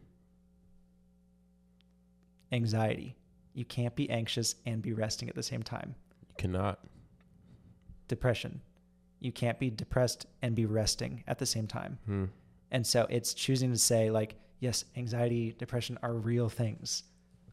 anxiety 2.53 3.17
you 3.59 3.65
can't 3.65 3.95
be 3.97 4.09
anxious 4.11 4.55
and 4.67 4.81
be 4.83 4.93
resting 4.93 5.29
at 5.29 5.35
the 5.35 5.43
same 5.43 5.63
time 5.63 5.95
You 6.29 6.35
cannot. 6.39 6.79
depression 8.09 8.61
you 9.21 9.33
can't 9.33 9.59
be 9.59 9.69
depressed 9.69 10.27
and 10.43 10.55
be 10.55 10.65
resting 10.65 11.25
at 11.27 11.39
the 11.39 11.47
same 11.47 11.67
time 11.67 11.99
Hmm. 12.07 12.25
And 12.71 12.87
so 12.87 13.07
it's 13.09 13.33
choosing 13.33 13.71
to 13.73 13.79
say, 13.79 14.11
like, 14.11 14.35
yes, 14.61 14.85
anxiety, 14.95 15.53
depression 15.59 15.99
are 16.03 16.13
real 16.13 16.51
things. 16.51 17.03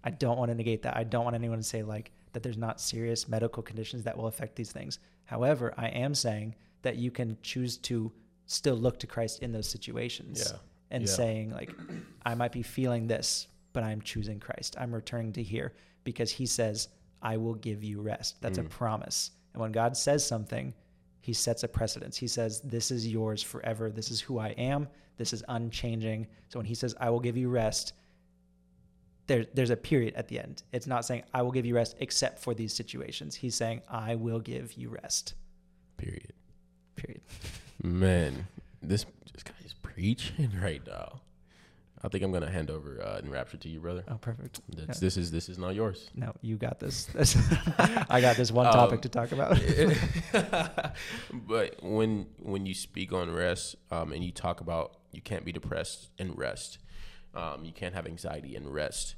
I 0.04 0.10
don't 0.10 0.38
want 0.38 0.52
to 0.52 0.56
negate 0.56 0.82
that. 0.84 0.98
I 0.98 1.06
don't 1.06 1.24
want 1.24 1.38
anyone 1.38 1.58
to 1.58 1.64
say, 1.64 1.84
like, 1.84 2.12
that 2.34 2.44
there's 2.44 2.58
not 2.58 2.82
serious 2.82 3.26
medical 3.30 3.64
conditions 3.64 4.04
that 4.04 4.18
will 4.18 4.28
affect 4.28 4.58
these 4.58 4.74
things. 4.74 5.00
However, 5.24 5.74
I 5.78 5.88
am 5.88 6.14
saying 6.16 6.56
that 6.82 6.98
you 6.98 7.12
can 7.12 7.38
choose 7.42 7.78
to 7.90 8.12
still 8.46 8.76
look 8.76 9.00
to 9.00 9.08
Christ 9.08 9.40
in 9.42 9.54
those 9.54 9.70
situations 9.70 10.52
Yeah. 10.52 10.58
and 10.92 11.04
Yeah. 11.06 11.10
saying, 11.10 11.52
like, 11.52 11.74
I 12.26 12.36
might 12.36 12.52
be 12.52 12.62
feeling 12.62 13.08
this, 13.08 13.48
but 13.72 13.84
I'm 13.86 14.02
choosing 14.02 14.42
Christ. 14.42 14.76
I'm 14.78 14.94
returning 14.94 15.32
to 15.34 15.44
here 15.44 15.72
because 16.06 16.32
he 16.32 16.46
says, 16.46 16.88
I 17.22 17.36
will 17.36 17.56
give 17.56 17.84
you 17.84 18.00
rest. 18.02 18.42
That's 18.42 18.58
a 18.60 18.64
Mm. 18.64 18.70
promise. 18.70 19.32
And 19.54 19.62
when 19.62 19.72
God 19.74 19.98
says 19.98 20.26
something, 20.26 20.74
he 21.22 21.34
sets 21.34 21.64
a 21.64 21.68
precedence. 21.68 22.16
He 22.16 22.28
says, 22.28 22.62
This 22.62 22.92
is 22.92 23.06
yours 23.08 23.44
forever. 23.44 23.92
This 23.92 24.10
is 24.12 24.22
who 24.22 24.38
I 24.40 24.50
am. 24.52 24.88
This 25.18 25.34
is 25.34 25.44
unchanging. 25.50 26.28
So 26.50 26.60
when 26.60 26.66
he 26.66 26.76
says, 26.76 26.96
I 27.00 27.10
will 27.10 27.20
give 27.20 27.36
you 27.36 27.50
rest, 27.50 27.94
there, 29.28 29.46
there's 29.56 29.72
a 29.72 29.78
period 29.78 30.14
at 30.16 30.28
the 30.28 30.40
end. 30.40 30.62
It's 30.72 30.86
not 30.88 31.04
saying 31.06 31.24
I 31.34 31.42
will 31.42 31.52
give 31.52 31.66
you 31.66 31.76
rest 31.76 31.96
except 32.00 32.38
for 32.40 32.54
these 32.54 32.74
situations. 32.74 33.34
He's 33.36 33.56
saying 33.56 33.82
I 33.90 34.16
will 34.16 34.40
give 34.40 34.74
you 34.74 34.90
rest. 34.90 35.34
Period. 35.98 36.34
Period. 36.96 37.22
Man, 37.84 38.48
this 38.84 39.06
this 39.34 39.42
guy 39.44 39.54
is 39.66 39.74
preaching 39.74 40.52
right 40.62 40.86
now. 40.86 41.22
I 42.06 42.08
think 42.10 42.24
I'm 42.24 42.32
gonna 42.32 42.50
hand 42.52 42.70
over 42.70 43.02
uh, 43.04 43.20
Enraptured 43.24 43.62
to 43.62 43.70
you, 43.70 43.80
brother. 43.80 44.04
Oh, 44.08 44.16
perfect. 44.18 44.62
That's, 44.70 45.00
Yeah. 45.02 45.06
This 45.06 45.18
is 45.18 45.32
this 45.32 45.50
is 45.50 45.58
not 45.58 45.74
yours. 45.74 46.10
No, 46.16 46.34
you 46.42 46.56
got 46.56 46.80
this. 46.80 47.06
This- 47.06 47.36
I 48.10 48.22
got 48.22 48.38
this 48.38 48.52
one 48.52 48.66
topic 48.72 48.98
Um, 48.98 49.02
to 49.02 49.10
talk 49.10 49.32
about. 49.32 49.58
but 51.34 51.82
when 51.84 52.28
when 52.40 52.66
you 52.66 52.74
speak 52.74 53.12
on 53.12 53.32
rest 53.34 53.76
um, 53.92 54.12
and 54.12 54.24
you 54.24 54.32
talk 54.32 54.62
about 54.62 54.98
you 55.12 55.22
can't 55.22 55.44
be 55.46 55.52
depressed 55.52 56.10
and 56.20 56.38
rest, 56.38 56.78
um, 57.34 57.66
you 57.66 57.72
can't 57.74 57.96
have 57.96 58.06
anxiety 58.06 58.56
and 58.56 58.72
rest, 58.74 59.16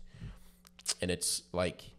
and 1.02 1.12
it's 1.12 1.44
like 1.52 1.92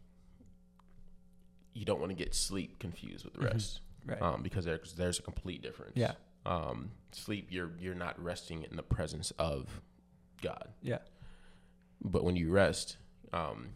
you 1.75 1.85
don't 1.85 2.01
want 2.01 2.11
to 2.11 2.17
get 2.17 2.35
sleep 2.35 2.79
confused 2.79 3.25
with 3.25 3.35
Mhm. 3.35 3.45
rest 3.53 3.81
right. 4.07 4.21
um, 4.23 4.43
because 4.43 4.65
there's 4.65 4.95
there's 4.95 5.19
a 5.19 5.23
complete 5.23 5.63
difference. 5.63 5.93
yeah. 5.97 6.13
Um, 6.47 6.93
sleep, 7.13 7.49
you're 7.51 7.73
you're 7.79 7.95
not 7.95 8.19
resting 8.23 8.63
in 8.65 8.77
the 8.77 8.83
presence 8.83 9.33
of 9.39 9.83
God. 10.43 10.69
Yeah. 10.83 10.99
But 12.03 12.25
when 12.25 12.37
you 12.37 12.51
rest, 12.51 12.97
um, 13.33 13.69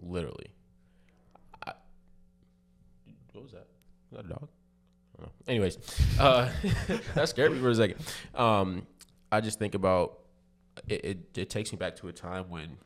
literally, 0.00 0.50
I, 1.66 1.72
what 3.32 3.42
was 3.44 3.52
that? 3.52 3.66
Was 4.10 4.22
that 4.22 4.24
a 4.26 4.28
dog? 4.28 4.48
I 5.18 5.22
don't 5.22 5.26
know. 5.26 5.32
Anyways, 5.48 5.78
uh, 6.18 6.50
that 7.14 7.28
scared 7.28 7.52
me 7.52 7.60
for 7.60 7.68
a 7.70 7.74
second. 7.74 8.00
Um, 8.34 8.86
I 9.30 9.40
just 9.40 9.58
think 9.58 9.74
about 9.74 10.18
it, 10.88 11.04
it. 11.04 11.38
It 11.38 11.50
takes 11.50 11.70
me 11.72 11.78
back 11.78 11.96
to 11.96 12.08
a 12.08 12.12
time 12.12 12.48
when, 12.50 12.76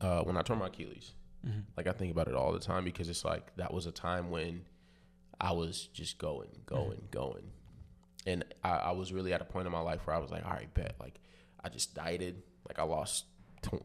uh, 0.00 0.22
when 0.22 0.36
I 0.36 0.42
tore 0.42 0.56
my 0.56 0.66
Achilles. 0.66 1.12
Mhm. 1.46 1.62
Like 1.76 1.86
I 1.86 1.92
think 1.92 2.10
about 2.12 2.28
it 2.28 2.34
all 2.34 2.52
the 2.52 2.58
time 2.58 2.84
because 2.84 3.08
it's 3.08 3.24
like 3.24 3.54
that 3.56 3.72
was 3.72 3.86
a 3.86 3.92
time 3.92 4.30
when 4.30 4.62
I 5.40 5.52
was 5.52 5.88
just 5.92 6.18
going, 6.18 6.50
going, 6.66 7.08
going, 7.10 7.52
and 8.26 8.44
I, 8.62 8.70
I 8.70 8.90
was 8.92 9.12
really 9.12 9.32
at 9.32 9.40
a 9.40 9.44
point 9.44 9.66
in 9.66 9.72
my 9.72 9.80
life 9.80 10.06
where 10.06 10.14
I 10.14 10.18
was 10.18 10.30
like, 10.30 10.44
all 10.44 10.52
right, 10.52 10.72
bet. 10.74 10.94
Like 11.00 11.20
I 11.64 11.68
just 11.68 11.94
dieted. 11.94 12.42
Like 12.68 12.78
I 12.78 12.82
lost 12.84 13.24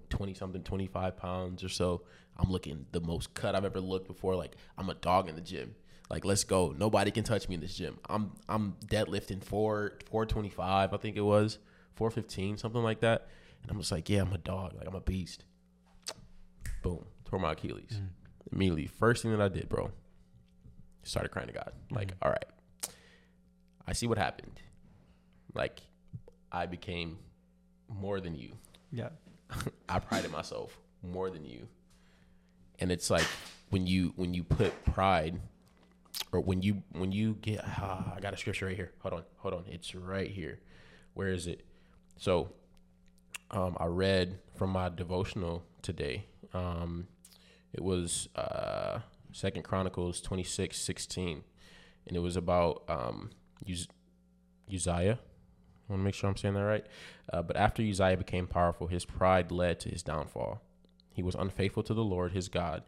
twenty 0.10 0.34
something, 0.34 0.64
twenty 0.64 0.88
five 0.88 1.18
pounds 1.18 1.64
or 1.64 1.70
so. 1.70 2.04
I'm 2.38 2.52
looking 2.52 2.86
the 2.92 3.00
most 3.00 3.34
cut 3.34 3.56
I've 3.56 3.66
ever 3.66 3.80
looked 3.80 4.08
before. 4.08 4.36
Like 4.36 4.56
I'm 4.78 4.90
a 4.90 4.94
dog 4.96 5.30
in 5.30 5.36
the 5.36 5.42
gym. 5.42 5.76
Like 6.10 6.24
let's 6.26 6.44
go. 6.44 6.74
Nobody 6.78 7.12
can 7.12 7.24
touch 7.24 7.48
me 7.50 7.56
in 7.56 7.62
this 7.62 7.76
gym. 7.76 7.98
I'm 8.10 8.32
I'm 8.48 8.76
deadlifting 8.86 9.44
four 9.44 9.94
four 10.10 10.26
twenty 10.26 10.50
five. 10.50 10.94
I 10.94 10.98
think 10.98 11.16
it 11.18 11.22
was 11.22 11.58
four 11.96 12.12
fifteen, 12.12 12.58
something 12.58 12.84
like 12.84 13.00
that. 13.00 13.28
And 13.64 13.72
I'm 13.72 13.80
just 13.80 13.92
like, 13.92 14.10
yeah, 14.10 14.22
I'm 14.22 14.34
a 14.34 14.38
dog. 14.38 14.74
Like 14.78 14.88
I'm 14.88 14.96
a 14.96 15.02
beast. 15.02 15.46
Boom, 16.84 17.06
tore 17.26 17.40
my 17.40 17.54
Achilles 17.54 17.94
Mhm. 18.00 18.10
immediately. 18.54 18.86
First 18.86 19.24
thing 19.24 19.32
that 19.32 19.42
I 19.42 19.48
did, 19.48 19.68
bro, 19.70 19.92
started 21.04 21.30
crying 21.30 21.48
to 21.48 21.54
God. 21.54 21.72
Like, 21.90 22.10
Mhm. 22.12 22.18
all 22.22 22.32
right, 22.32 22.46
I 23.88 23.94
see 23.94 24.08
what 24.08 24.18
happened. 24.18 24.60
Like, 25.54 25.82
I 26.52 26.66
became 26.66 27.18
more 27.88 28.20
than 28.20 28.36
you. 28.36 28.54
Yeah. 28.92 29.10
I 29.90 30.00
prided 30.00 30.32
myself 30.32 30.78
more 31.04 31.30
than 31.30 31.46
you. 31.46 31.68
And 32.80 32.92
it's 32.92 33.10
like 33.10 33.26
when 33.70 33.88
you 33.88 34.14
when 34.18 34.34
you 34.34 34.44
put 34.44 34.84
pride 34.84 35.40
or 36.32 36.42
when 36.42 36.62
you 36.62 36.84
when 36.92 37.12
you 37.12 37.38
get 37.42 37.62
ah, 37.64 38.14
I 38.16 38.20
got 38.20 38.34
a 38.34 38.38
scripture 38.38 38.66
right 38.66 38.76
here. 38.76 38.92
Hold 39.00 39.14
on, 39.14 39.24
hold 39.38 39.54
on. 39.54 39.64
It's 39.68 39.96
right 39.96 40.30
here. 40.30 40.60
Where 41.14 41.30
is 41.30 41.48
it? 41.48 41.62
So 42.18 42.52
um, 43.52 43.78
I 43.80 43.86
read 43.86 44.40
from 44.56 44.72
my 44.72 44.90
devotional 44.90 45.64
today. 45.82 46.26
Um, 46.54 47.08
it 47.74 47.82
was 47.82 48.30
uh, 48.36 49.00
Second 49.32 49.64
Chronicles 49.64 50.22
26, 50.22 50.78
16. 50.78 51.44
And 52.08 52.16
it 52.16 52.20
was 52.20 52.38
about 52.38 52.84
um, 52.88 53.32
Uz- 53.68 53.88
Uzziah. 54.74 55.20
I 55.88 55.94
want 55.94 56.02
to 56.02 56.04
make 56.06 56.16
sure 56.16 56.30
I'm 56.30 56.36
saying 56.36 56.56
that 56.56 56.62
right. 56.62 56.86
Uh, 57.32 57.42
but 57.42 57.56
after 57.56 57.84
Uzziah 57.84 58.18
became 58.18 58.48
powerful, 58.48 58.88
his 58.88 59.06
pride 59.06 59.52
led 59.52 59.80
to 59.82 59.90
his 59.90 60.04
downfall. 60.04 60.62
He 61.14 61.24
was 61.24 61.36
unfaithful 61.36 61.84
to 61.84 61.94
the 61.94 62.04
Lord 62.04 62.32
his 62.32 62.50
God 62.50 62.84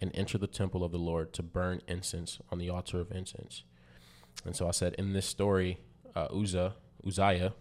and 0.00 0.10
entered 0.14 0.40
the 0.40 0.46
temple 0.46 0.82
of 0.82 0.92
the 0.92 0.98
Lord 0.98 1.32
to 1.34 1.42
burn 1.42 1.82
incense 1.86 2.38
on 2.50 2.58
the 2.58 2.70
altar 2.70 3.00
of 3.00 3.10
incense. 3.12 3.64
And 4.44 4.54
so 4.56 4.68
I 4.68 4.70
said, 4.70 4.94
in 4.94 5.12
this 5.12 5.26
story, 5.26 5.78
uh, 6.14 6.28
Uzzah, 6.32 6.74
Uzziah 7.06 7.52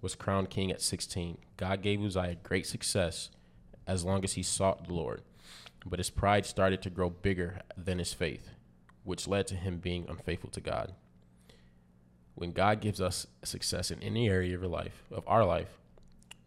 was 0.00 0.14
crowned 0.14 0.50
king 0.50 0.70
at 0.70 0.82
16. 0.82 1.38
God 1.56 1.82
gave 1.82 2.02
Uzziah 2.02 2.36
great 2.42 2.66
success 2.66 3.30
as 3.86 4.04
long 4.04 4.24
as 4.24 4.34
he 4.34 4.42
sought 4.42 4.86
the 4.86 4.94
Lord. 4.94 5.22
But 5.86 5.98
his 5.98 6.10
pride 6.10 6.46
started 6.46 6.82
to 6.82 6.90
grow 6.90 7.10
bigger 7.10 7.60
than 7.76 7.98
his 7.98 8.14
faith, 8.14 8.50
which 9.02 9.28
led 9.28 9.46
to 9.48 9.54
him 9.54 9.78
being 9.78 10.06
unfaithful 10.08 10.50
to 10.50 10.60
God. 10.60 10.94
When 12.34 12.50
God 12.50 12.80
gives 12.80 13.00
us 13.00 13.26
success 13.44 13.90
in 13.90 14.02
any 14.02 14.28
area 14.28 14.54
of 14.54 14.62
your 14.62 14.70
life, 14.70 15.04
of 15.10 15.22
our 15.26 15.44
life, 15.44 15.78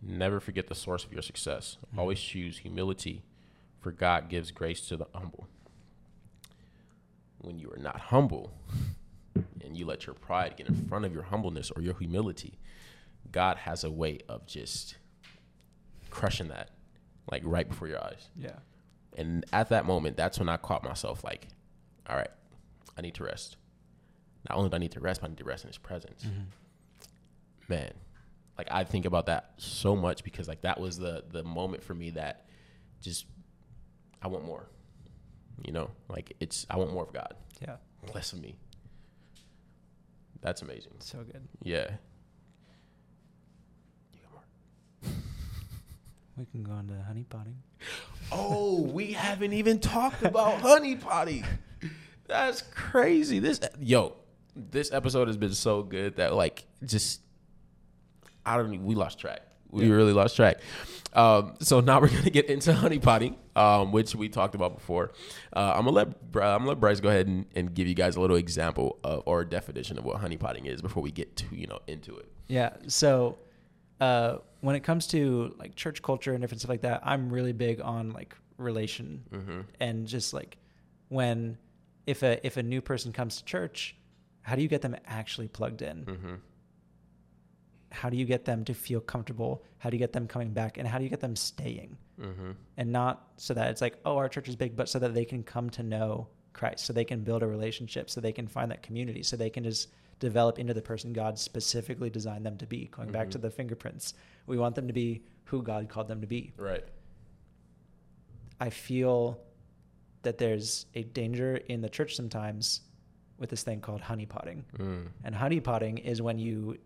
never 0.02 0.40
forget 0.40 0.68
the 0.68 0.76
source 0.76 1.04
of 1.06 1.14
your 1.14 1.22
success. 1.22 1.78
Mhm. 1.94 2.00
Always 2.00 2.20
choose 2.20 2.60
humility, 2.60 3.24
for 3.80 3.92
God 3.92 4.30
gives 4.30 4.52
grace 4.52 4.86
to 4.90 4.98
the 4.98 5.08
humble. 5.14 5.48
When 7.40 7.58
you 7.60 7.72
are 7.72 7.78
not 7.80 8.00
humble 8.00 8.52
and 9.62 9.78
you 9.78 9.86
let 9.86 10.06
your 10.06 10.16
pride 10.16 10.58
get 10.58 10.68
in 10.68 10.88
front 10.88 11.06
of 11.06 11.14
your 11.14 11.24
humbleness 11.24 11.72
or 11.72 11.82
your 11.82 11.98
humility, 11.98 12.60
God 13.32 13.58
has 13.58 13.84
a 13.84 13.92
way 13.92 14.20
of 14.28 14.46
just 14.46 14.98
crushing 16.10 16.48
that, 16.50 16.72
like 17.32 17.44
right 17.46 17.68
before 17.68 17.88
your 17.88 18.04
eyes. 18.04 18.30
Yeah. 18.36 18.60
And 19.16 19.46
at 19.54 19.70
that 19.70 19.86
moment, 19.86 20.18
that's 20.18 20.38
when 20.40 20.50
I 20.50 20.58
caught 20.58 20.84
myself 20.84 21.24
like, 21.24 21.48
all 22.08 22.16
right, 22.16 22.32
I 22.98 23.02
need 23.02 23.16
to 23.16 23.24
rest. 23.24 23.58
Not 24.50 24.58
only 24.58 24.70
do 24.70 24.76
I 24.76 24.80
need 24.80 24.92
to 24.94 25.00
rest, 25.00 25.22
but 25.22 25.28
I 25.28 25.30
need 25.30 25.38
to 25.40 25.44
rest 25.44 25.64
in 25.64 25.70
his 25.70 25.78
presence. 25.78 26.24
Mm-hmm. 26.24 27.74
Man, 27.74 27.92
like 28.58 28.68
I 28.72 28.84
think 28.84 29.06
about 29.06 29.26
that 29.26 29.52
so 29.58 29.96
much 29.96 30.24
because 30.24 30.48
like 30.48 30.62
that 30.62 30.80
was 30.80 30.98
the 30.98 31.24
the 31.30 31.44
moment 31.44 31.84
for 31.84 31.94
me 31.94 32.12
that 32.12 32.46
just 33.02 33.26
I 34.22 34.28
want 34.28 34.46
more. 34.46 34.68
You 35.66 35.74
know, 35.74 35.92
like 36.08 36.34
it's 36.40 36.66
I 36.70 36.78
want 36.78 36.94
more 36.94 37.04
of 37.04 37.14
God. 37.14 37.34
Yeah. 37.62 37.78
Less 38.14 38.32
of 38.34 38.40
me. 38.42 38.56
That's 40.42 40.62
amazing. 40.62 40.94
So 41.00 41.20
good. 41.20 41.48
Yeah. 41.62 41.90
You 44.14 44.20
got 44.22 44.32
more. 45.04 45.14
We 46.38 46.46
can 46.46 46.64
go 46.64 46.74
into 46.78 46.94
honeypotting. 46.94 47.56
Oh, 48.32 48.82
we 48.82 49.14
haven't 49.14 49.54
even 49.54 49.80
talked 49.80 50.24
about 50.24 50.62
honey 50.62 50.96
potty. 50.96 51.44
That's 52.28 52.62
crazy. 52.62 53.40
This 53.40 53.60
yo, 53.80 54.16
this 54.72 54.92
episode 54.92 55.28
has 55.28 55.38
been 55.38 55.54
so 55.54 55.84
good 55.84 56.18
that 56.18 56.34
like 56.34 56.66
just 56.86 57.22
I 58.46 58.58
don't 58.58 58.84
we 58.84 58.96
lost 58.96 59.20
track. 59.20 59.42
We 59.70 59.86
Yeah. 59.86 59.94
really 59.96 60.14
lost 60.14 60.36
track. 60.36 60.58
Um, 61.14 61.56
so 61.60 61.80
now 61.82 62.00
we're 62.02 62.08
gonna 62.10 62.30
get 62.30 62.46
into 62.48 62.72
honeypotting, 62.74 63.36
um, 63.56 63.92
which 63.92 64.16
we 64.16 64.30
talked 64.30 64.56
about 64.56 64.74
before. 64.76 65.12
Uh, 65.54 65.74
I'm 65.76 65.84
gonna 65.86 65.92
let 65.92 66.08
I'm 66.08 66.14
gonna 66.34 66.68
let 66.68 66.80
Bryce 66.80 67.00
go 67.00 67.10
ahead 67.10 67.28
and, 67.28 67.46
and 67.56 67.74
give 67.74 67.88
you 67.88 67.94
guys 67.94 68.16
a 68.16 68.22
little 68.22 68.38
example 68.38 68.98
of, 69.04 69.24
or 69.26 69.44
definition 69.44 69.98
of 69.98 70.06
what 70.06 70.22
honeypotting 70.22 70.66
is 70.66 70.82
before 70.82 71.04
we 71.04 71.12
get 71.12 71.36
to 71.38 71.46
you 71.56 71.68
know 71.68 71.80
into 71.88 72.16
it. 72.18 72.30
Yeah. 72.48 72.74
So 72.88 73.38
uh, 74.00 74.38
when 74.62 74.76
it 74.76 74.82
comes 74.82 75.08
to 75.08 75.54
like 75.60 75.76
church 75.76 76.02
culture 76.02 76.32
and 76.34 76.42
different 76.42 76.62
stuff 76.62 76.70
like 76.70 76.82
that, 76.82 77.02
I'm 77.04 77.30
really 77.30 77.54
big 77.54 77.82
on 77.82 78.12
like 78.12 78.36
relation 78.58 79.24
Mm-hmm. 79.34 79.60
and 79.80 80.08
just 80.08 80.34
like 80.34 80.58
when 81.10 81.58
if 82.06 82.24
a 82.24 82.46
if 82.46 82.56
a 82.58 82.64
new 82.64 82.82
person 82.82 83.12
comes 83.12 83.38
to 83.38 83.44
church, 83.44 83.96
how 84.48 84.56
do 84.56 84.62
you 84.62 84.70
get 84.70 84.82
them 84.82 84.96
actually 85.06 85.50
plugged 85.50 85.82
in? 85.82 86.06
Mm-hmm. 86.06 86.34
How 87.92 88.10
do 88.10 88.16
you 88.16 88.24
get 88.24 88.46
them 88.46 88.64
to 88.64 88.74
feel 88.74 89.02
comfortable? 89.02 89.62
How 89.78 89.90
do 89.90 89.98
you 89.98 90.00
get 90.00 90.14
them 90.14 90.26
coming 90.26 90.54
back? 90.54 90.78
And 90.78 90.88
how 90.88 91.00
do 91.00 91.04
you 91.04 91.10
get 91.10 91.20
them 91.20 91.36
staying? 91.36 91.98
Mm-hmm. 92.18 92.52
And 92.78 92.92
not 92.94 93.28
so 93.36 93.54
that 93.54 93.70
it's 93.72 93.82
like, 93.82 94.00
oh, 94.06 94.16
our 94.16 94.30
church 94.30 94.48
is 94.48 94.56
big, 94.56 94.74
but 94.78 94.88
so 94.88 95.00
that 95.00 95.14
they 95.14 95.26
can 95.26 95.44
come 95.44 95.70
to 95.72 95.84
know 95.84 96.30
Christ, 96.54 96.86
so 96.86 96.94
they 96.94 97.04
can 97.04 97.26
build 97.26 97.44
a 97.44 97.48
relationship, 97.48 98.10
so 98.10 98.22
they 98.22 98.32
can 98.32 98.48
find 98.48 98.72
that 98.72 98.82
community, 98.82 99.22
so 99.22 99.36
they 99.36 99.50
can 99.50 99.66
just 99.66 99.90
develop 100.20 100.60
into 100.60 100.74
the 100.74 100.82
person 100.82 101.12
God 101.12 101.38
specifically 101.38 102.10
designed 102.10 102.46
them 102.46 102.58
to 102.60 102.66
be. 102.66 102.86
Going 102.86 103.12
back 103.12 103.30
to 103.32 103.38
the 103.38 103.50
fingerprints, 103.50 104.14
we 104.46 104.58
want 104.58 104.76
them 104.76 104.88
to 104.88 104.94
be 104.94 105.26
who 105.44 105.62
God 105.62 105.90
called 105.90 106.08
them 106.08 106.22
to 106.22 106.28
be. 106.28 106.54
Right. 106.56 106.86
I 108.62 108.70
feel 108.70 109.42
that 110.22 110.38
there's 110.38 110.86
a 110.96 111.04
danger 111.04 111.58
in 111.58 111.82
the 111.82 111.90
church 111.90 112.16
sometimes 112.16 112.80
with 113.38 113.50
this 113.50 113.64
thing 113.64 113.82
called 113.82 114.02
honeypotting. 114.02 114.64
Mm. 114.78 115.08
And 115.24 115.36
honeypotting 115.36 116.04
is 116.04 116.22
when 116.22 116.38
you 116.38 116.78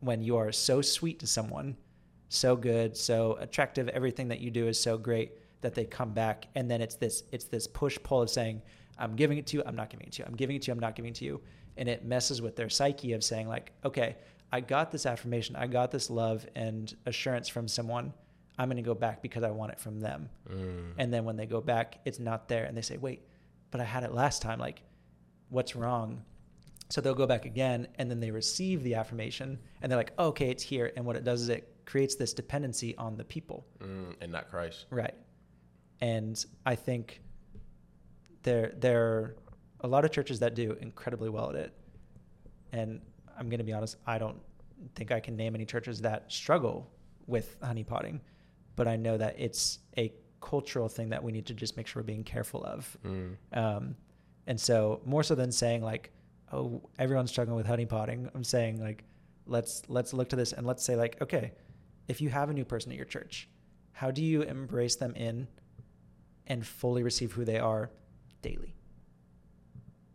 when 0.00 0.22
you 0.22 0.36
are 0.36 0.52
so 0.52 0.80
sweet 0.80 1.18
to 1.18 1.26
someone, 1.26 1.76
so 2.28 2.54
good, 2.54 2.96
so 2.96 3.36
attractive, 3.40 3.88
everything 3.88 4.28
that 4.28 4.40
you 4.40 4.50
do 4.50 4.68
is 4.68 4.78
so 4.78 4.96
great 4.96 5.32
that 5.60 5.74
they 5.74 5.84
come 5.84 6.12
back 6.12 6.46
and 6.54 6.70
then 6.70 6.80
it's 6.80 6.94
this 6.94 7.24
it's 7.32 7.46
this 7.46 7.66
push 7.66 7.98
pull 8.02 8.22
of 8.22 8.30
saying, 8.30 8.62
I'm 8.98 9.16
giving 9.16 9.38
it 9.38 9.46
to 9.48 9.56
you, 9.56 9.62
I'm 9.66 9.76
not 9.76 9.90
giving 9.90 10.06
it 10.06 10.12
to 10.14 10.22
you, 10.22 10.26
I'm 10.28 10.36
giving 10.36 10.56
it 10.56 10.62
to 10.62 10.66
you, 10.68 10.72
I'm 10.72 10.80
not 10.80 10.94
giving 10.94 11.10
it 11.10 11.16
to 11.16 11.24
you. 11.24 11.40
And 11.76 11.88
it 11.88 12.04
messes 12.04 12.42
with 12.42 12.56
their 12.56 12.68
psyche 12.68 13.12
of 13.12 13.22
saying, 13.22 13.48
like, 13.48 13.72
okay, 13.84 14.16
I 14.52 14.60
got 14.60 14.90
this 14.90 15.06
affirmation, 15.06 15.56
I 15.56 15.66
got 15.66 15.90
this 15.90 16.10
love 16.10 16.46
and 16.54 16.94
assurance 17.06 17.48
from 17.48 17.68
someone. 17.68 18.12
I'm 18.58 18.68
going 18.68 18.76
to 18.76 18.82
go 18.82 18.94
back 18.94 19.22
because 19.22 19.44
I 19.44 19.50
want 19.50 19.70
it 19.70 19.78
from 19.78 20.00
them. 20.00 20.28
Mm. 20.50 20.94
And 20.98 21.14
then 21.14 21.24
when 21.24 21.36
they 21.36 21.46
go 21.46 21.60
back, 21.60 22.00
it's 22.04 22.18
not 22.18 22.48
there. 22.48 22.64
And 22.64 22.76
they 22.76 22.82
say, 22.82 22.96
wait, 22.96 23.22
but 23.70 23.80
I 23.80 23.84
had 23.84 24.02
it 24.02 24.12
last 24.12 24.42
time. 24.42 24.58
Like, 24.58 24.82
what's 25.48 25.74
wrong? 25.76 26.22
So 26.90 27.00
they'll 27.00 27.14
go 27.14 27.26
back 27.26 27.44
again 27.44 27.88
and 27.96 28.10
then 28.10 28.18
they 28.20 28.30
receive 28.30 28.82
the 28.82 28.94
affirmation 28.94 29.58
and 29.82 29.90
they're 29.90 29.98
like, 29.98 30.12
oh, 30.18 30.28
okay, 30.28 30.50
it's 30.50 30.62
here. 30.62 30.92
And 30.96 31.04
what 31.04 31.16
it 31.16 31.24
does 31.24 31.42
is 31.42 31.48
it 31.50 31.74
creates 31.84 32.14
this 32.14 32.32
dependency 32.32 32.96
on 32.96 33.16
the 33.16 33.24
people. 33.24 33.66
Mm, 33.82 34.14
and 34.20 34.32
not 34.32 34.50
Christ. 34.50 34.86
Right. 34.90 35.14
And 36.00 36.42
I 36.64 36.74
think 36.74 37.20
there 38.42 38.72
there 38.78 39.02
are 39.02 39.36
a 39.80 39.88
lot 39.88 40.04
of 40.04 40.12
churches 40.12 40.38
that 40.40 40.54
do 40.54 40.76
incredibly 40.80 41.28
well 41.28 41.50
at 41.50 41.56
it. 41.56 41.74
And 42.72 43.00
I'm 43.38 43.48
going 43.48 43.58
to 43.58 43.64
be 43.64 43.72
honest, 43.72 43.96
I 44.06 44.18
don't 44.18 44.38
think 44.94 45.12
I 45.12 45.20
can 45.20 45.36
name 45.36 45.54
any 45.54 45.64
churches 45.64 46.00
that 46.02 46.30
struggle 46.30 46.90
with 47.26 47.60
honeypotting, 47.60 48.20
but 48.76 48.88
I 48.88 48.96
know 48.96 49.16
that 49.16 49.34
it's 49.38 49.80
a 49.96 50.12
cultural 50.40 50.88
thing 50.88 51.08
that 51.10 51.22
we 51.22 51.32
need 51.32 51.46
to 51.46 51.54
just 51.54 51.76
make 51.76 51.86
sure 51.86 52.02
we're 52.02 52.06
being 52.06 52.24
careful 52.24 52.64
of. 52.64 52.96
Mm. 53.04 53.36
Um, 53.52 53.96
and 54.48 54.58
so 54.60 55.00
more 55.04 55.22
so 55.22 55.34
than 55.36 55.52
saying 55.52 55.82
like, 55.82 56.10
oh, 56.52 56.82
everyone's 56.98 57.30
struggling 57.30 57.56
with 57.56 57.66
honeypotting, 57.66 58.28
I'm 58.34 58.42
saying 58.42 58.80
like, 58.80 59.04
let's 59.46 59.82
let's 59.88 60.12
look 60.12 60.28
to 60.30 60.36
this 60.36 60.52
and 60.52 60.66
let's 60.66 60.82
say 60.82 60.96
like, 60.96 61.20
okay, 61.22 61.52
if 62.08 62.20
you 62.20 62.28
have 62.30 62.50
a 62.50 62.52
new 62.52 62.64
person 62.64 62.90
at 62.90 62.96
your 62.96 63.04
church, 63.04 63.48
how 63.92 64.10
do 64.10 64.22
you 64.24 64.42
embrace 64.42 64.96
them 64.96 65.14
in 65.14 65.46
and 66.46 66.66
fully 66.66 67.02
receive 67.02 67.32
who 67.32 67.44
they 67.44 67.58
are 67.58 67.90
daily? 68.42 68.74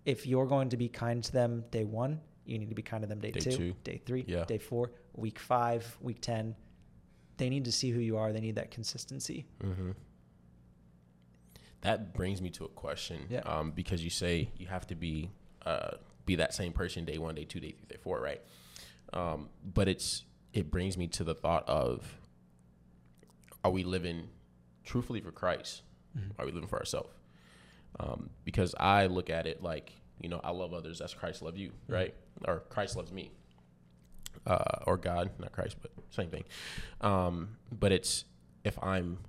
If 0.06 0.26
you're 0.28 0.48
going 0.48 0.70
to 0.70 0.78
be 0.78 0.90
kind 0.90 1.24
to 1.24 1.32
them 1.32 1.64
day 1.72 1.86
one, 1.86 2.20
you 2.46 2.58
need 2.60 2.70
to 2.70 2.76
be 2.76 2.82
kind 2.82 3.04
to 3.04 3.08
them 3.08 3.20
day, 3.20 3.32
Day 3.32 3.40
two, 3.40 3.52
two. 3.58 3.76
day 3.84 4.02
three, 4.06 4.26
Yeah. 4.28 4.44
day 4.46 4.58
four, 4.58 4.92
week 5.16 5.40
five, 5.40 5.98
week 6.02 6.20
10. 6.22 6.56
They 7.38 7.50
need 7.50 7.66
to 7.66 7.72
see 7.72 7.90
who 7.92 8.00
you 8.00 8.18
are. 8.18 8.34
They 8.34 8.42
need 8.42 8.56
that 8.56 8.70
consistency. 8.72 9.46
hmm 9.62 9.92
That 11.84 12.14
brings 12.14 12.42
me 12.42 12.50
to 12.52 12.66
a 12.66 12.70
question. 12.70 13.28
Yeah. 13.30 13.40
Um, 13.42 13.72
because 13.72 14.04
you 14.04 14.10
say 14.10 14.50
you 14.58 14.68
have 14.68 14.88
to 14.88 14.96
be 14.96 15.30
uh, 15.66 15.92
be 16.26 16.36
that 16.36 16.54
same 16.54 16.74
person 16.74 17.06
day 17.06 17.18
one, 17.18 17.36
day 17.36 17.46
two, 17.46 17.60
day 17.60 17.72
three, 17.78 17.88
day 17.90 17.98
four, 18.02 18.20
right? 18.22 18.42
Um, 19.14 19.50
but 19.74 19.88
it's 19.88 20.24
it 20.54 20.72
brings 20.72 20.98
me 20.98 21.08
to 21.10 21.24
the 21.24 21.34
thought 21.36 21.68
of 21.70 22.18
are 23.64 23.72
we 23.72 23.84
living 23.84 24.28
truthfully 24.84 25.22
for 25.22 25.32
Christ? 25.32 25.82
Mhm. 26.18 26.32
Are 26.40 26.46
we 26.46 26.52
living 26.52 26.68
for 26.70 26.80
ourselves? 26.80 27.10
Um, 28.00 28.30
because 28.44 28.74
I 28.80 29.06
look 29.06 29.30
at 29.30 29.46
it 29.46 29.62
like, 29.62 29.94
you 30.20 30.28
know, 30.30 30.42
I 30.44 30.52
love 30.52 30.74
others 30.74 31.00
as 31.02 31.14
Christ 31.14 31.42
loved 31.42 31.58
you, 31.58 31.70
Mm-hmm. 31.70 31.94
right? 31.94 32.14
Or 32.48 32.60
Christ 32.70 32.96
loves 32.96 33.12
me. 33.12 33.32
Uh, 34.48 34.80
or 34.88 34.98
God, 34.98 35.30
not 35.40 35.52
Christ, 35.52 35.78
but 35.82 35.92
same 36.10 36.30
thing. 36.30 36.44
Um, 37.02 37.56
but 37.72 37.92
it's 37.92 38.26
if 38.64 38.78
I'm 38.84 39.20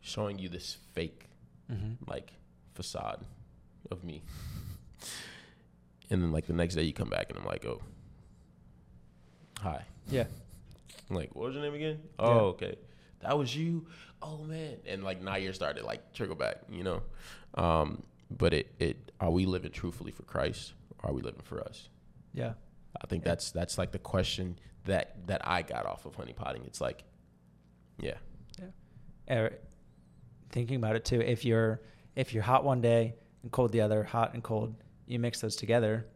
showing 0.00 0.38
you 0.38 0.48
this 0.48 0.76
fake 0.92 1.26
Mm-hmm. 1.70 2.10
like 2.10 2.32
facade 2.74 3.24
of 3.90 4.02
me. 4.04 4.22
And 6.10 6.20
then 6.22 6.32
like 6.32 6.46
the 6.46 6.52
next 6.52 6.74
day 6.74 6.82
you 6.82 6.92
come 6.92 7.08
back 7.08 7.26
and 7.30 7.38
I'm 7.38 7.44
like, 7.44 7.64
oh, 7.64 7.80
hi. 9.60 9.84
Yeah. 10.08 10.24
I'm 11.08 11.16
like, 11.16 11.34
what 11.34 11.46
was 11.46 11.54
your 11.54 11.62
name 11.64 11.74
again? 11.74 12.00
Oh, 12.18 12.28
Yeah. 12.34 12.40
okay. 12.42 12.74
That 13.20 13.38
was 13.38 13.54
you. 13.54 13.86
Oh 14.22 14.38
man. 14.38 14.76
And 14.86 15.04
like 15.04 15.22
now 15.22 15.36
you're 15.36 15.52
started 15.52 15.84
like 15.84 16.12
trickle 16.12 16.36
back, 16.36 16.56
you 16.70 16.82
know. 16.82 17.02
Um, 17.54 18.02
but 18.30 18.52
it 18.54 18.72
it 18.78 19.12
are 19.20 19.30
we 19.30 19.46
living 19.46 19.70
truthfully 19.72 20.10
for 20.12 20.22
Christ 20.22 20.72
or 21.02 21.10
are 21.10 21.12
we 21.12 21.22
living 21.22 21.42
for 21.44 21.60
us? 21.62 21.88
Yeah. 22.34 22.54
I 23.00 23.06
think 23.06 23.24
Yeah. 23.24 23.30
that's 23.32 23.50
that's 23.52 23.78
like 23.78 23.92
the 23.92 23.98
question 23.98 24.58
that 24.86 25.26
that 25.26 25.46
I 25.46 25.62
got 25.62 25.86
off 25.86 26.06
of 26.06 26.16
honeypotting. 26.16 26.66
It's 26.66 26.80
like, 26.80 27.04
yeah. 28.00 28.14
Er, 29.30 29.52
thinking 30.50 30.76
about 30.76 30.96
it 30.96 31.04
too, 31.04 31.20
if 31.20 31.44
you're 31.44 31.80
if 32.16 32.32
you're 32.34 32.42
hot 32.42 32.64
one 32.64 32.80
day 32.80 33.14
and 33.42 33.50
cold 33.52 33.72
the 33.72 33.80
other, 33.80 34.04
hot 34.04 34.34
and 34.34 34.42
cold, 34.42 34.74
you 35.06 35.18
mix 35.18 35.40
those 35.40 35.56
together, 35.56 36.06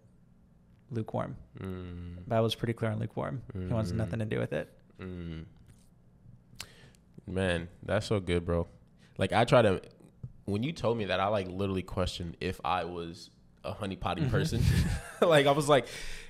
lukewarm. 0.90 1.36
Mm, 1.60 2.26
Bible's 2.28 2.54
pretty 2.54 2.72
clear 2.72 2.90
on 2.90 2.98
lukewarm. 2.98 3.42
He 3.52 3.72
wants 3.72 3.92
Mhm. 3.92 3.96
nothing 3.96 4.18
to 4.20 4.24
do 4.26 4.38
with 4.38 4.52
it. 4.52 4.68
mm. 5.00 5.44
Man, 7.26 7.68
that's 7.82 8.06
so 8.06 8.20
good, 8.20 8.44
bro. 8.44 8.66
Like 9.18 9.32
I 9.32 9.44
try 9.44 9.62
to 9.62 9.80
when 10.44 10.62
you 10.62 10.72
told 10.72 10.98
me 10.98 11.06
that 11.06 11.20
I 11.20 11.28
like 11.28 11.48
literally 11.48 11.82
questioned 11.82 12.36
if 12.40 12.60
I 12.64 12.84
was 12.84 13.30
a 13.64 13.72
honeypotting 13.72 14.26
Mhm. 14.26 14.30
person. 14.30 14.62
like 15.22 15.46
I 15.46 15.52
was 15.52 15.68
like, 15.68 15.86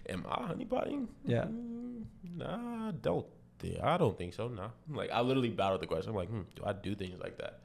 Am 0.08 0.24
I 0.28 0.42
honeypotting? 0.52 1.08
Yeah. 1.24 1.44
Mm, 1.46 2.04
nah, 2.36 2.88
I 2.88 2.90
don't 2.92 3.26
think 3.58 3.80
I 3.82 3.96
don't 3.96 4.16
think 4.16 4.34
so. 4.34 4.48
Nah. 4.48 4.68
Like 4.88 5.10
I 5.10 5.20
literally 5.22 5.48
battled 5.50 5.80
the 5.80 5.86
question. 5.86 6.10
I'm 6.10 6.16
like, 6.16 6.28
hmm, 6.28 6.42
do 6.54 6.62
I 6.64 6.72
do 6.74 6.94
things 6.94 7.18
like 7.20 7.38
that? 7.38 7.60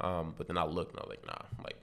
Um, 0.00 0.34
but 0.36 0.46
then 0.46 0.56
I 0.58 0.64
looked 0.64 0.92
and 0.92 1.00
I 1.00 1.02
was 1.02 1.10
like, 1.10 1.26
nah. 1.26 1.34
I'm 1.58 1.64
like, 1.64 1.76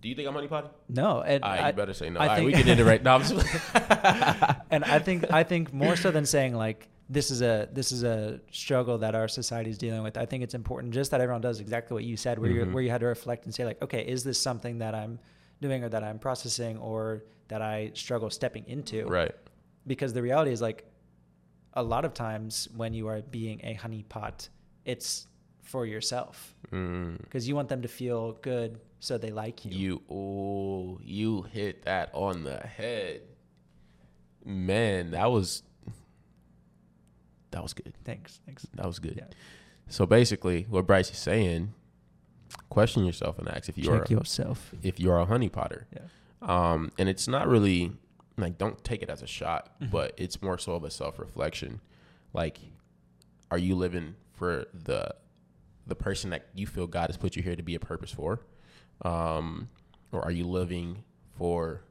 do 0.00 0.08
you 0.08 0.14
think 0.14 0.28
I'm 0.28 0.34
honeypotting? 0.34 0.70
No, 0.88 1.20
and 1.20 1.42
right, 1.44 1.60
I, 1.60 1.66
you 1.68 1.72
better 1.74 1.92
say 1.92 2.08
no. 2.08 2.20
I 2.20 2.26
right, 2.26 2.44
we 2.44 2.52
can 2.52 2.66
end 2.68 2.80
it 2.80 2.84
right 2.84 3.02
now. 3.10 3.18
And 4.70 4.84
I 4.84 4.98
think 4.98 5.30
I 5.32 5.42
think 5.42 5.72
more 5.74 5.96
so 5.96 6.10
than 6.10 6.24
saying 6.24 6.54
like 6.54 6.88
this 7.10 7.30
is 7.30 7.42
a 7.42 7.68
this 7.72 7.92
is 7.92 8.02
a 8.04 8.40
struggle 8.50 8.98
that 8.98 9.14
our 9.14 9.28
society 9.28 9.68
is 9.70 9.76
dealing 9.76 10.02
with. 10.02 10.16
I 10.16 10.24
think 10.26 10.42
it's 10.42 10.54
important 10.54 10.94
just 10.94 11.10
that 11.10 11.20
everyone 11.20 11.42
does 11.42 11.60
exactly 11.60 11.94
what 11.94 12.04
you 12.04 12.16
said, 12.16 12.38
where 12.38 12.50
you 12.50 12.64
Mhm. 12.64 12.72
where 12.72 12.82
you 12.82 12.90
had 12.90 13.00
to 13.00 13.06
reflect 13.06 13.44
and 13.44 13.54
say 13.54 13.64
like, 13.64 13.82
okay, 13.82 14.02
is 14.06 14.24
this 14.24 14.40
something 14.40 14.78
that 14.78 14.94
I'm 14.94 15.18
doing 15.60 15.84
or 15.84 15.88
that 15.90 16.02
I'm 16.02 16.18
processing 16.18 16.78
or 16.78 17.24
that 17.48 17.60
I 17.60 17.90
struggle 17.94 18.30
stepping 18.30 18.64
into? 18.68 19.06
right. 19.06 19.34
Because 19.86 20.12
the 20.12 20.22
reality 20.22 20.52
is 20.52 20.62
like 20.62 20.84
a 21.74 21.82
lot 21.82 22.04
of 22.04 22.14
times 22.14 22.68
when 22.76 22.94
you 22.94 23.06
are 23.08 23.20
being 23.22 23.60
a 23.64 23.74
honeypot, 23.74 24.48
it's 24.84 25.26
for 25.70 25.86
yourself 25.86 26.54
Mm. 26.72 27.18
because 27.22 27.46
you 27.48 27.54
want 27.54 27.68
them 27.68 27.82
to 27.82 27.88
feel 27.88 28.32
good 28.42 28.80
so 28.98 29.16
they 29.18 29.30
like 29.30 29.64
you. 29.64 29.70
You 29.72 30.02
oh, 30.10 30.98
you 31.02 31.42
hit 31.42 31.84
that 31.84 32.10
on 32.12 32.42
the 32.44 32.58
head. 32.58 33.22
Man, 34.44 35.12
that 35.12 35.30
was 35.30 35.62
that 37.50 37.62
was 37.62 37.72
good. 37.72 37.94
Thanks. 38.04 38.40
Thanks. 38.46 38.66
That 38.74 38.86
was 38.86 38.98
good. 38.98 39.14
Yeah. 39.16 39.26
So 39.88 40.06
basically, 40.06 40.66
what 40.68 40.86
Bryce 40.86 41.10
is 41.10 41.18
saying, 41.18 41.74
question 42.68 43.04
yourself 43.04 43.38
and 43.38 43.48
ask 43.48 43.68
if 43.68 43.76
you 43.78 43.90
are 43.92 44.04
yourself. 44.08 44.72
if 44.82 45.00
you 45.00 45.10
are 45.10 45.18
a 45.18 45.24
honey 45.26 45.48
potter. 45.48 45.86
Yeah. 45.92 46.02
Um, 46.42 46.92
and 46.98 47.08
it's 47.08 47.26
not 47.28 47.48
really 47.48 47.92
like 48.36 48.56
don't 48.58 48.82
take 48.84 49.02
it 49.02 49.10
as 49.10 49.22
a 49.22 49.26
shot, 49.26 49.70
Mhm. 49.80 49.90
but 49.96 50.14
it's 50.16 50.40
more 50.42 50.58
so 50.58 50.74
of 50.74 50.84
a 50.84 50.90
self 50.90 51.18
reflection. 51.18 51.80
Like, 52.32 52.58
are 53.50 53.58
you 53.58 53.74
living 53.74 54.14
for 54.34 54.66
the 54.72 55.14
the 55.90 55.94
person 55.94 56.30
that 56.30 56.46
you 56.54 56.66
feel 56.66 56.86
God 56.86 57.08
has 57.10 57.16
put 57.18 57.36
you 57.36 57.42
here 57.42 57.54
to 57.56 57.62
be 57.62 57.74
a 57.74 57.80
purpose 57.80 58.10
for, 58.10 58.40
um, 59.02 59.68
or 60.12 60.24
are 60.24 60.30
you 60.30 60.46
living 60.46 61.04
for 61.36 61.82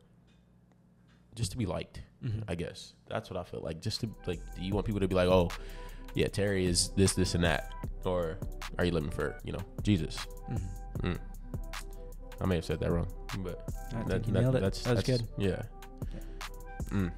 just 1.35 1.51
to 1.51 1.57
be 1.57 1.65
liked? 1.67 2.01
Mhm. 2.23 2.43
I 2.47 2.55
guess 2.55 2.93
that's 3.07 3.29
what 3.29 3.37
I 3.37 3.43
feel 3.43 3.61
like. 3.61 3.81
Just 3.81 4.01
to 4.01 4.09
like, 4.25 4.39
do 4.55 4.61
you 4.63 4.73
want 4.73 4.85
people 4.87 5.01
to 5.01 5.07
be 5.07 5.15
like, 5.15 5.27
oh, 5.29 5.49
yeah, 6.15 6.27
Terry 6.27 6.65
is 6.65 6.89
this, 6.95 7.13
this, 7.13 7.35
and 7.35 7.43
that, 7.43 7.71
or 8.03 8.37
are 8.77 8.85
you 8.85 8.91
living 8.91 9.11
for 9.11 9.37
you 9.43 9.53
know 9.53 9.61
Jesus? 9.83 10.17
Mhm. 10.49 10.61
Mm. 11.01 11.19
I 12.41 12.45
may 12.45 12.55
have 12.55 12.65
said 12.65 12.79
that 12.79 12.91
wrong, 12.91 13.07
but 13.39 13.69
I 13.95 14.03
think 14.03 14.27
you 14.27 14.33
nailed 14.33 14.55
it. 14.55 14.61
That's, 14.61 14.81
That 14.83 14.95
that's- 14.95 15.19
good. 15.19 15.27
Yeah. 15.37 15.61
Mm. 16.89 17.11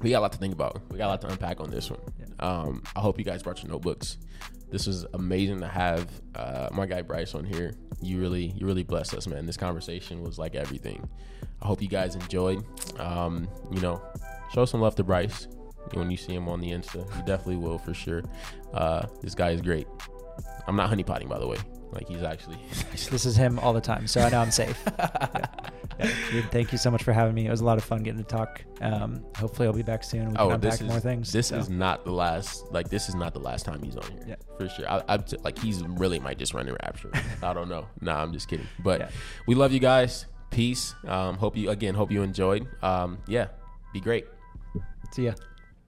We 0.00 0.10
got 0.10 0.18
a 0.18 0.20
lot 0.20 0.32
to 0.32 0.38
think 0.38 0.52
about. 0.54 0.80
We 0.90 0.98
got 0.98 1.06
a 1.06 1.12
lot 1.12 1.20
to 1.22 1.28
unpack 1.28 1.60
on 1.60 1.70
this 1.70 1.90
one. 1.90 2.00
Yeah. 2.18 2.26
Um, 2.40 2.82
I 2.94 3.00
hope 3.00 3.18
you 3.18 3.24
guys 3.24 3.42
brought 3.42 3.62
your 3.62 3.70
notebooks. 3.72 4.18
This 4.70 4.86
was 4.86 5.06
amazing 5.14 5.60
to 5.60 5.68
have 5.68 6.08
uh, 6.34 6.68
my 6.72 6.86
guy 6.86 7.02
Bryce 7.02 7.34
on 7.34 7.44
here. 7.44 7.74
You 8.02 8.20
really, 8.20 8.52
you 8.56 8.66
really 8.66 8.82
blessed 8.82 9.14
us, 9.14 9.26
man. 9.26 9.46
This 9.46 9.56
conversation 9.56 10.22
was 10.22 10.38
like 10.38 10.54
everything. 10.54 11.08
I 11.62 11.66
hope 11.66 11.80
you 11.80 11.88
guys 11.88 12.14
enjoyed. 12.14 12.64
Um, 12.98 13.48
you 13.70 13.80
know, 13.80 14.02
show 14.52 14.64
some 14.64 14.80
love 14.80 14.94
to 14.96 15.04
Bryce 15.04 15.48
when 15.92 16.10
you 16.10 16.16
see 16.16 16.34
him 16.34 16.48
on 16.48 16.60
the 16.60 16.70
Insta. 16.70 16.96
You 17.16 17.24
definitely 17.24 17.56
will 17.56 17.78
for 17.78 17.94
sure. 17.94 18.22
Uh, 18.74 19.06
this 19.22 19.34
guy 19.34 19.50
is 19.50 19.60
great. 19.60 19.86
I'm 20.66 20.76
not 20.76 20.90
honeypotting, 20.90 21.28
by 21.28 21.38
the 21.38 21.46
way. 21.46 21.58
Like 21.92 22.08
he's 22.08 22.22
actually. 22.22 22.58
This 22.92 23.24
is 23.24 23.36
him 23.36 23.58
all 23.60 23.72
the 23.72 23.80
time, 23.80 24.06
so 24.06 24.20
I 24.20 24.28
know 24.28 24.40
I'm 24.40 24.50
safe. 24.50 24.80
yeah. 24.98 25.46
Yeah. 25.98 26.12
Dude, 26.30 26.50
thank 26.50 26.72
you 26.72 26.78
so 26.78 26.90
much 26.90 27.02
for 27.02 27.12
having 27.14 27.34
me. 27.34 27.46
It 27.46 27.50
was 27.50 27.62
a 27.62 27.64
lot 27.64 27.78
of 27.78 27.84
fun 27.84 28.02
getting 28.02 28.22
to 28.22 28.28
talk. 28.28 28.62
Um, 28.82 29.24
hopefully, 29.36 29.66
I'll 29.66 29.72
be 29.74 29.82
back 29.82 30.04
soon. 30.04 30.28
We 30.28 30.34
can 30.36 30.40
Oh, 30.40 30.50
unpack 30.50 30.60
this 30.72 30.80
is 30.82 30.86
more 30.88 31.00
things. 31.00 31.32
This 31.32 31.46
so. 31.48 31.56
is 31.56 31.70
not 31.70 32.04
the 32.04 32.10
last. 32.12 32.70
Like 32.70 32.90
this 32.90 33.08
is 33.08 33.14
not 33.14 33.32
the 33.32 33.40
last 33.40 33.64
time 33.64 33.82
he's 33.82 33.96
on 33.96 34.10
here. 34.10 34.24
Yeah. 34.28 34.34
for 34.58 34.68
sure. 34.68 34.90
I, 34.90 35.02
I 35.08 35.18
like 35.42 35.58
he's 35.58 35.82
really 35.84 36.18
might 36.20 36.38
just 36.38 36.52
run 36.52 36.66
the 36.66 36.74
rapture. 36.74 37.10
I 37.42 37.52
don't 37.54 37.68
know. 37.68 37.86
Nah, 38.02 38.22
I'm 38.22 38.32
just 38.32 38.48
kidding. 38.48 38.66
But 38.80 39.00
Yeah. 39.00 39.08
we 39.46 39.54
love 39.54 39.72
you 39.72 39.80
guys. 39.80 40.26
Peace. 40.50 40.94
Um, 41.06 41.36
hope 41.38 41.56
you 41.56 41.70
again. 41.70 41.94
Hope 41.94 42.10
you 42.10 42.22
enjoyed. 42.22 42.66
Um, 42.82 43.18
yeah, 43.26 43.46
be 43.94 44.00
great. 44.00 44.26
See 45.12 45.24
ya. 45.26 45.32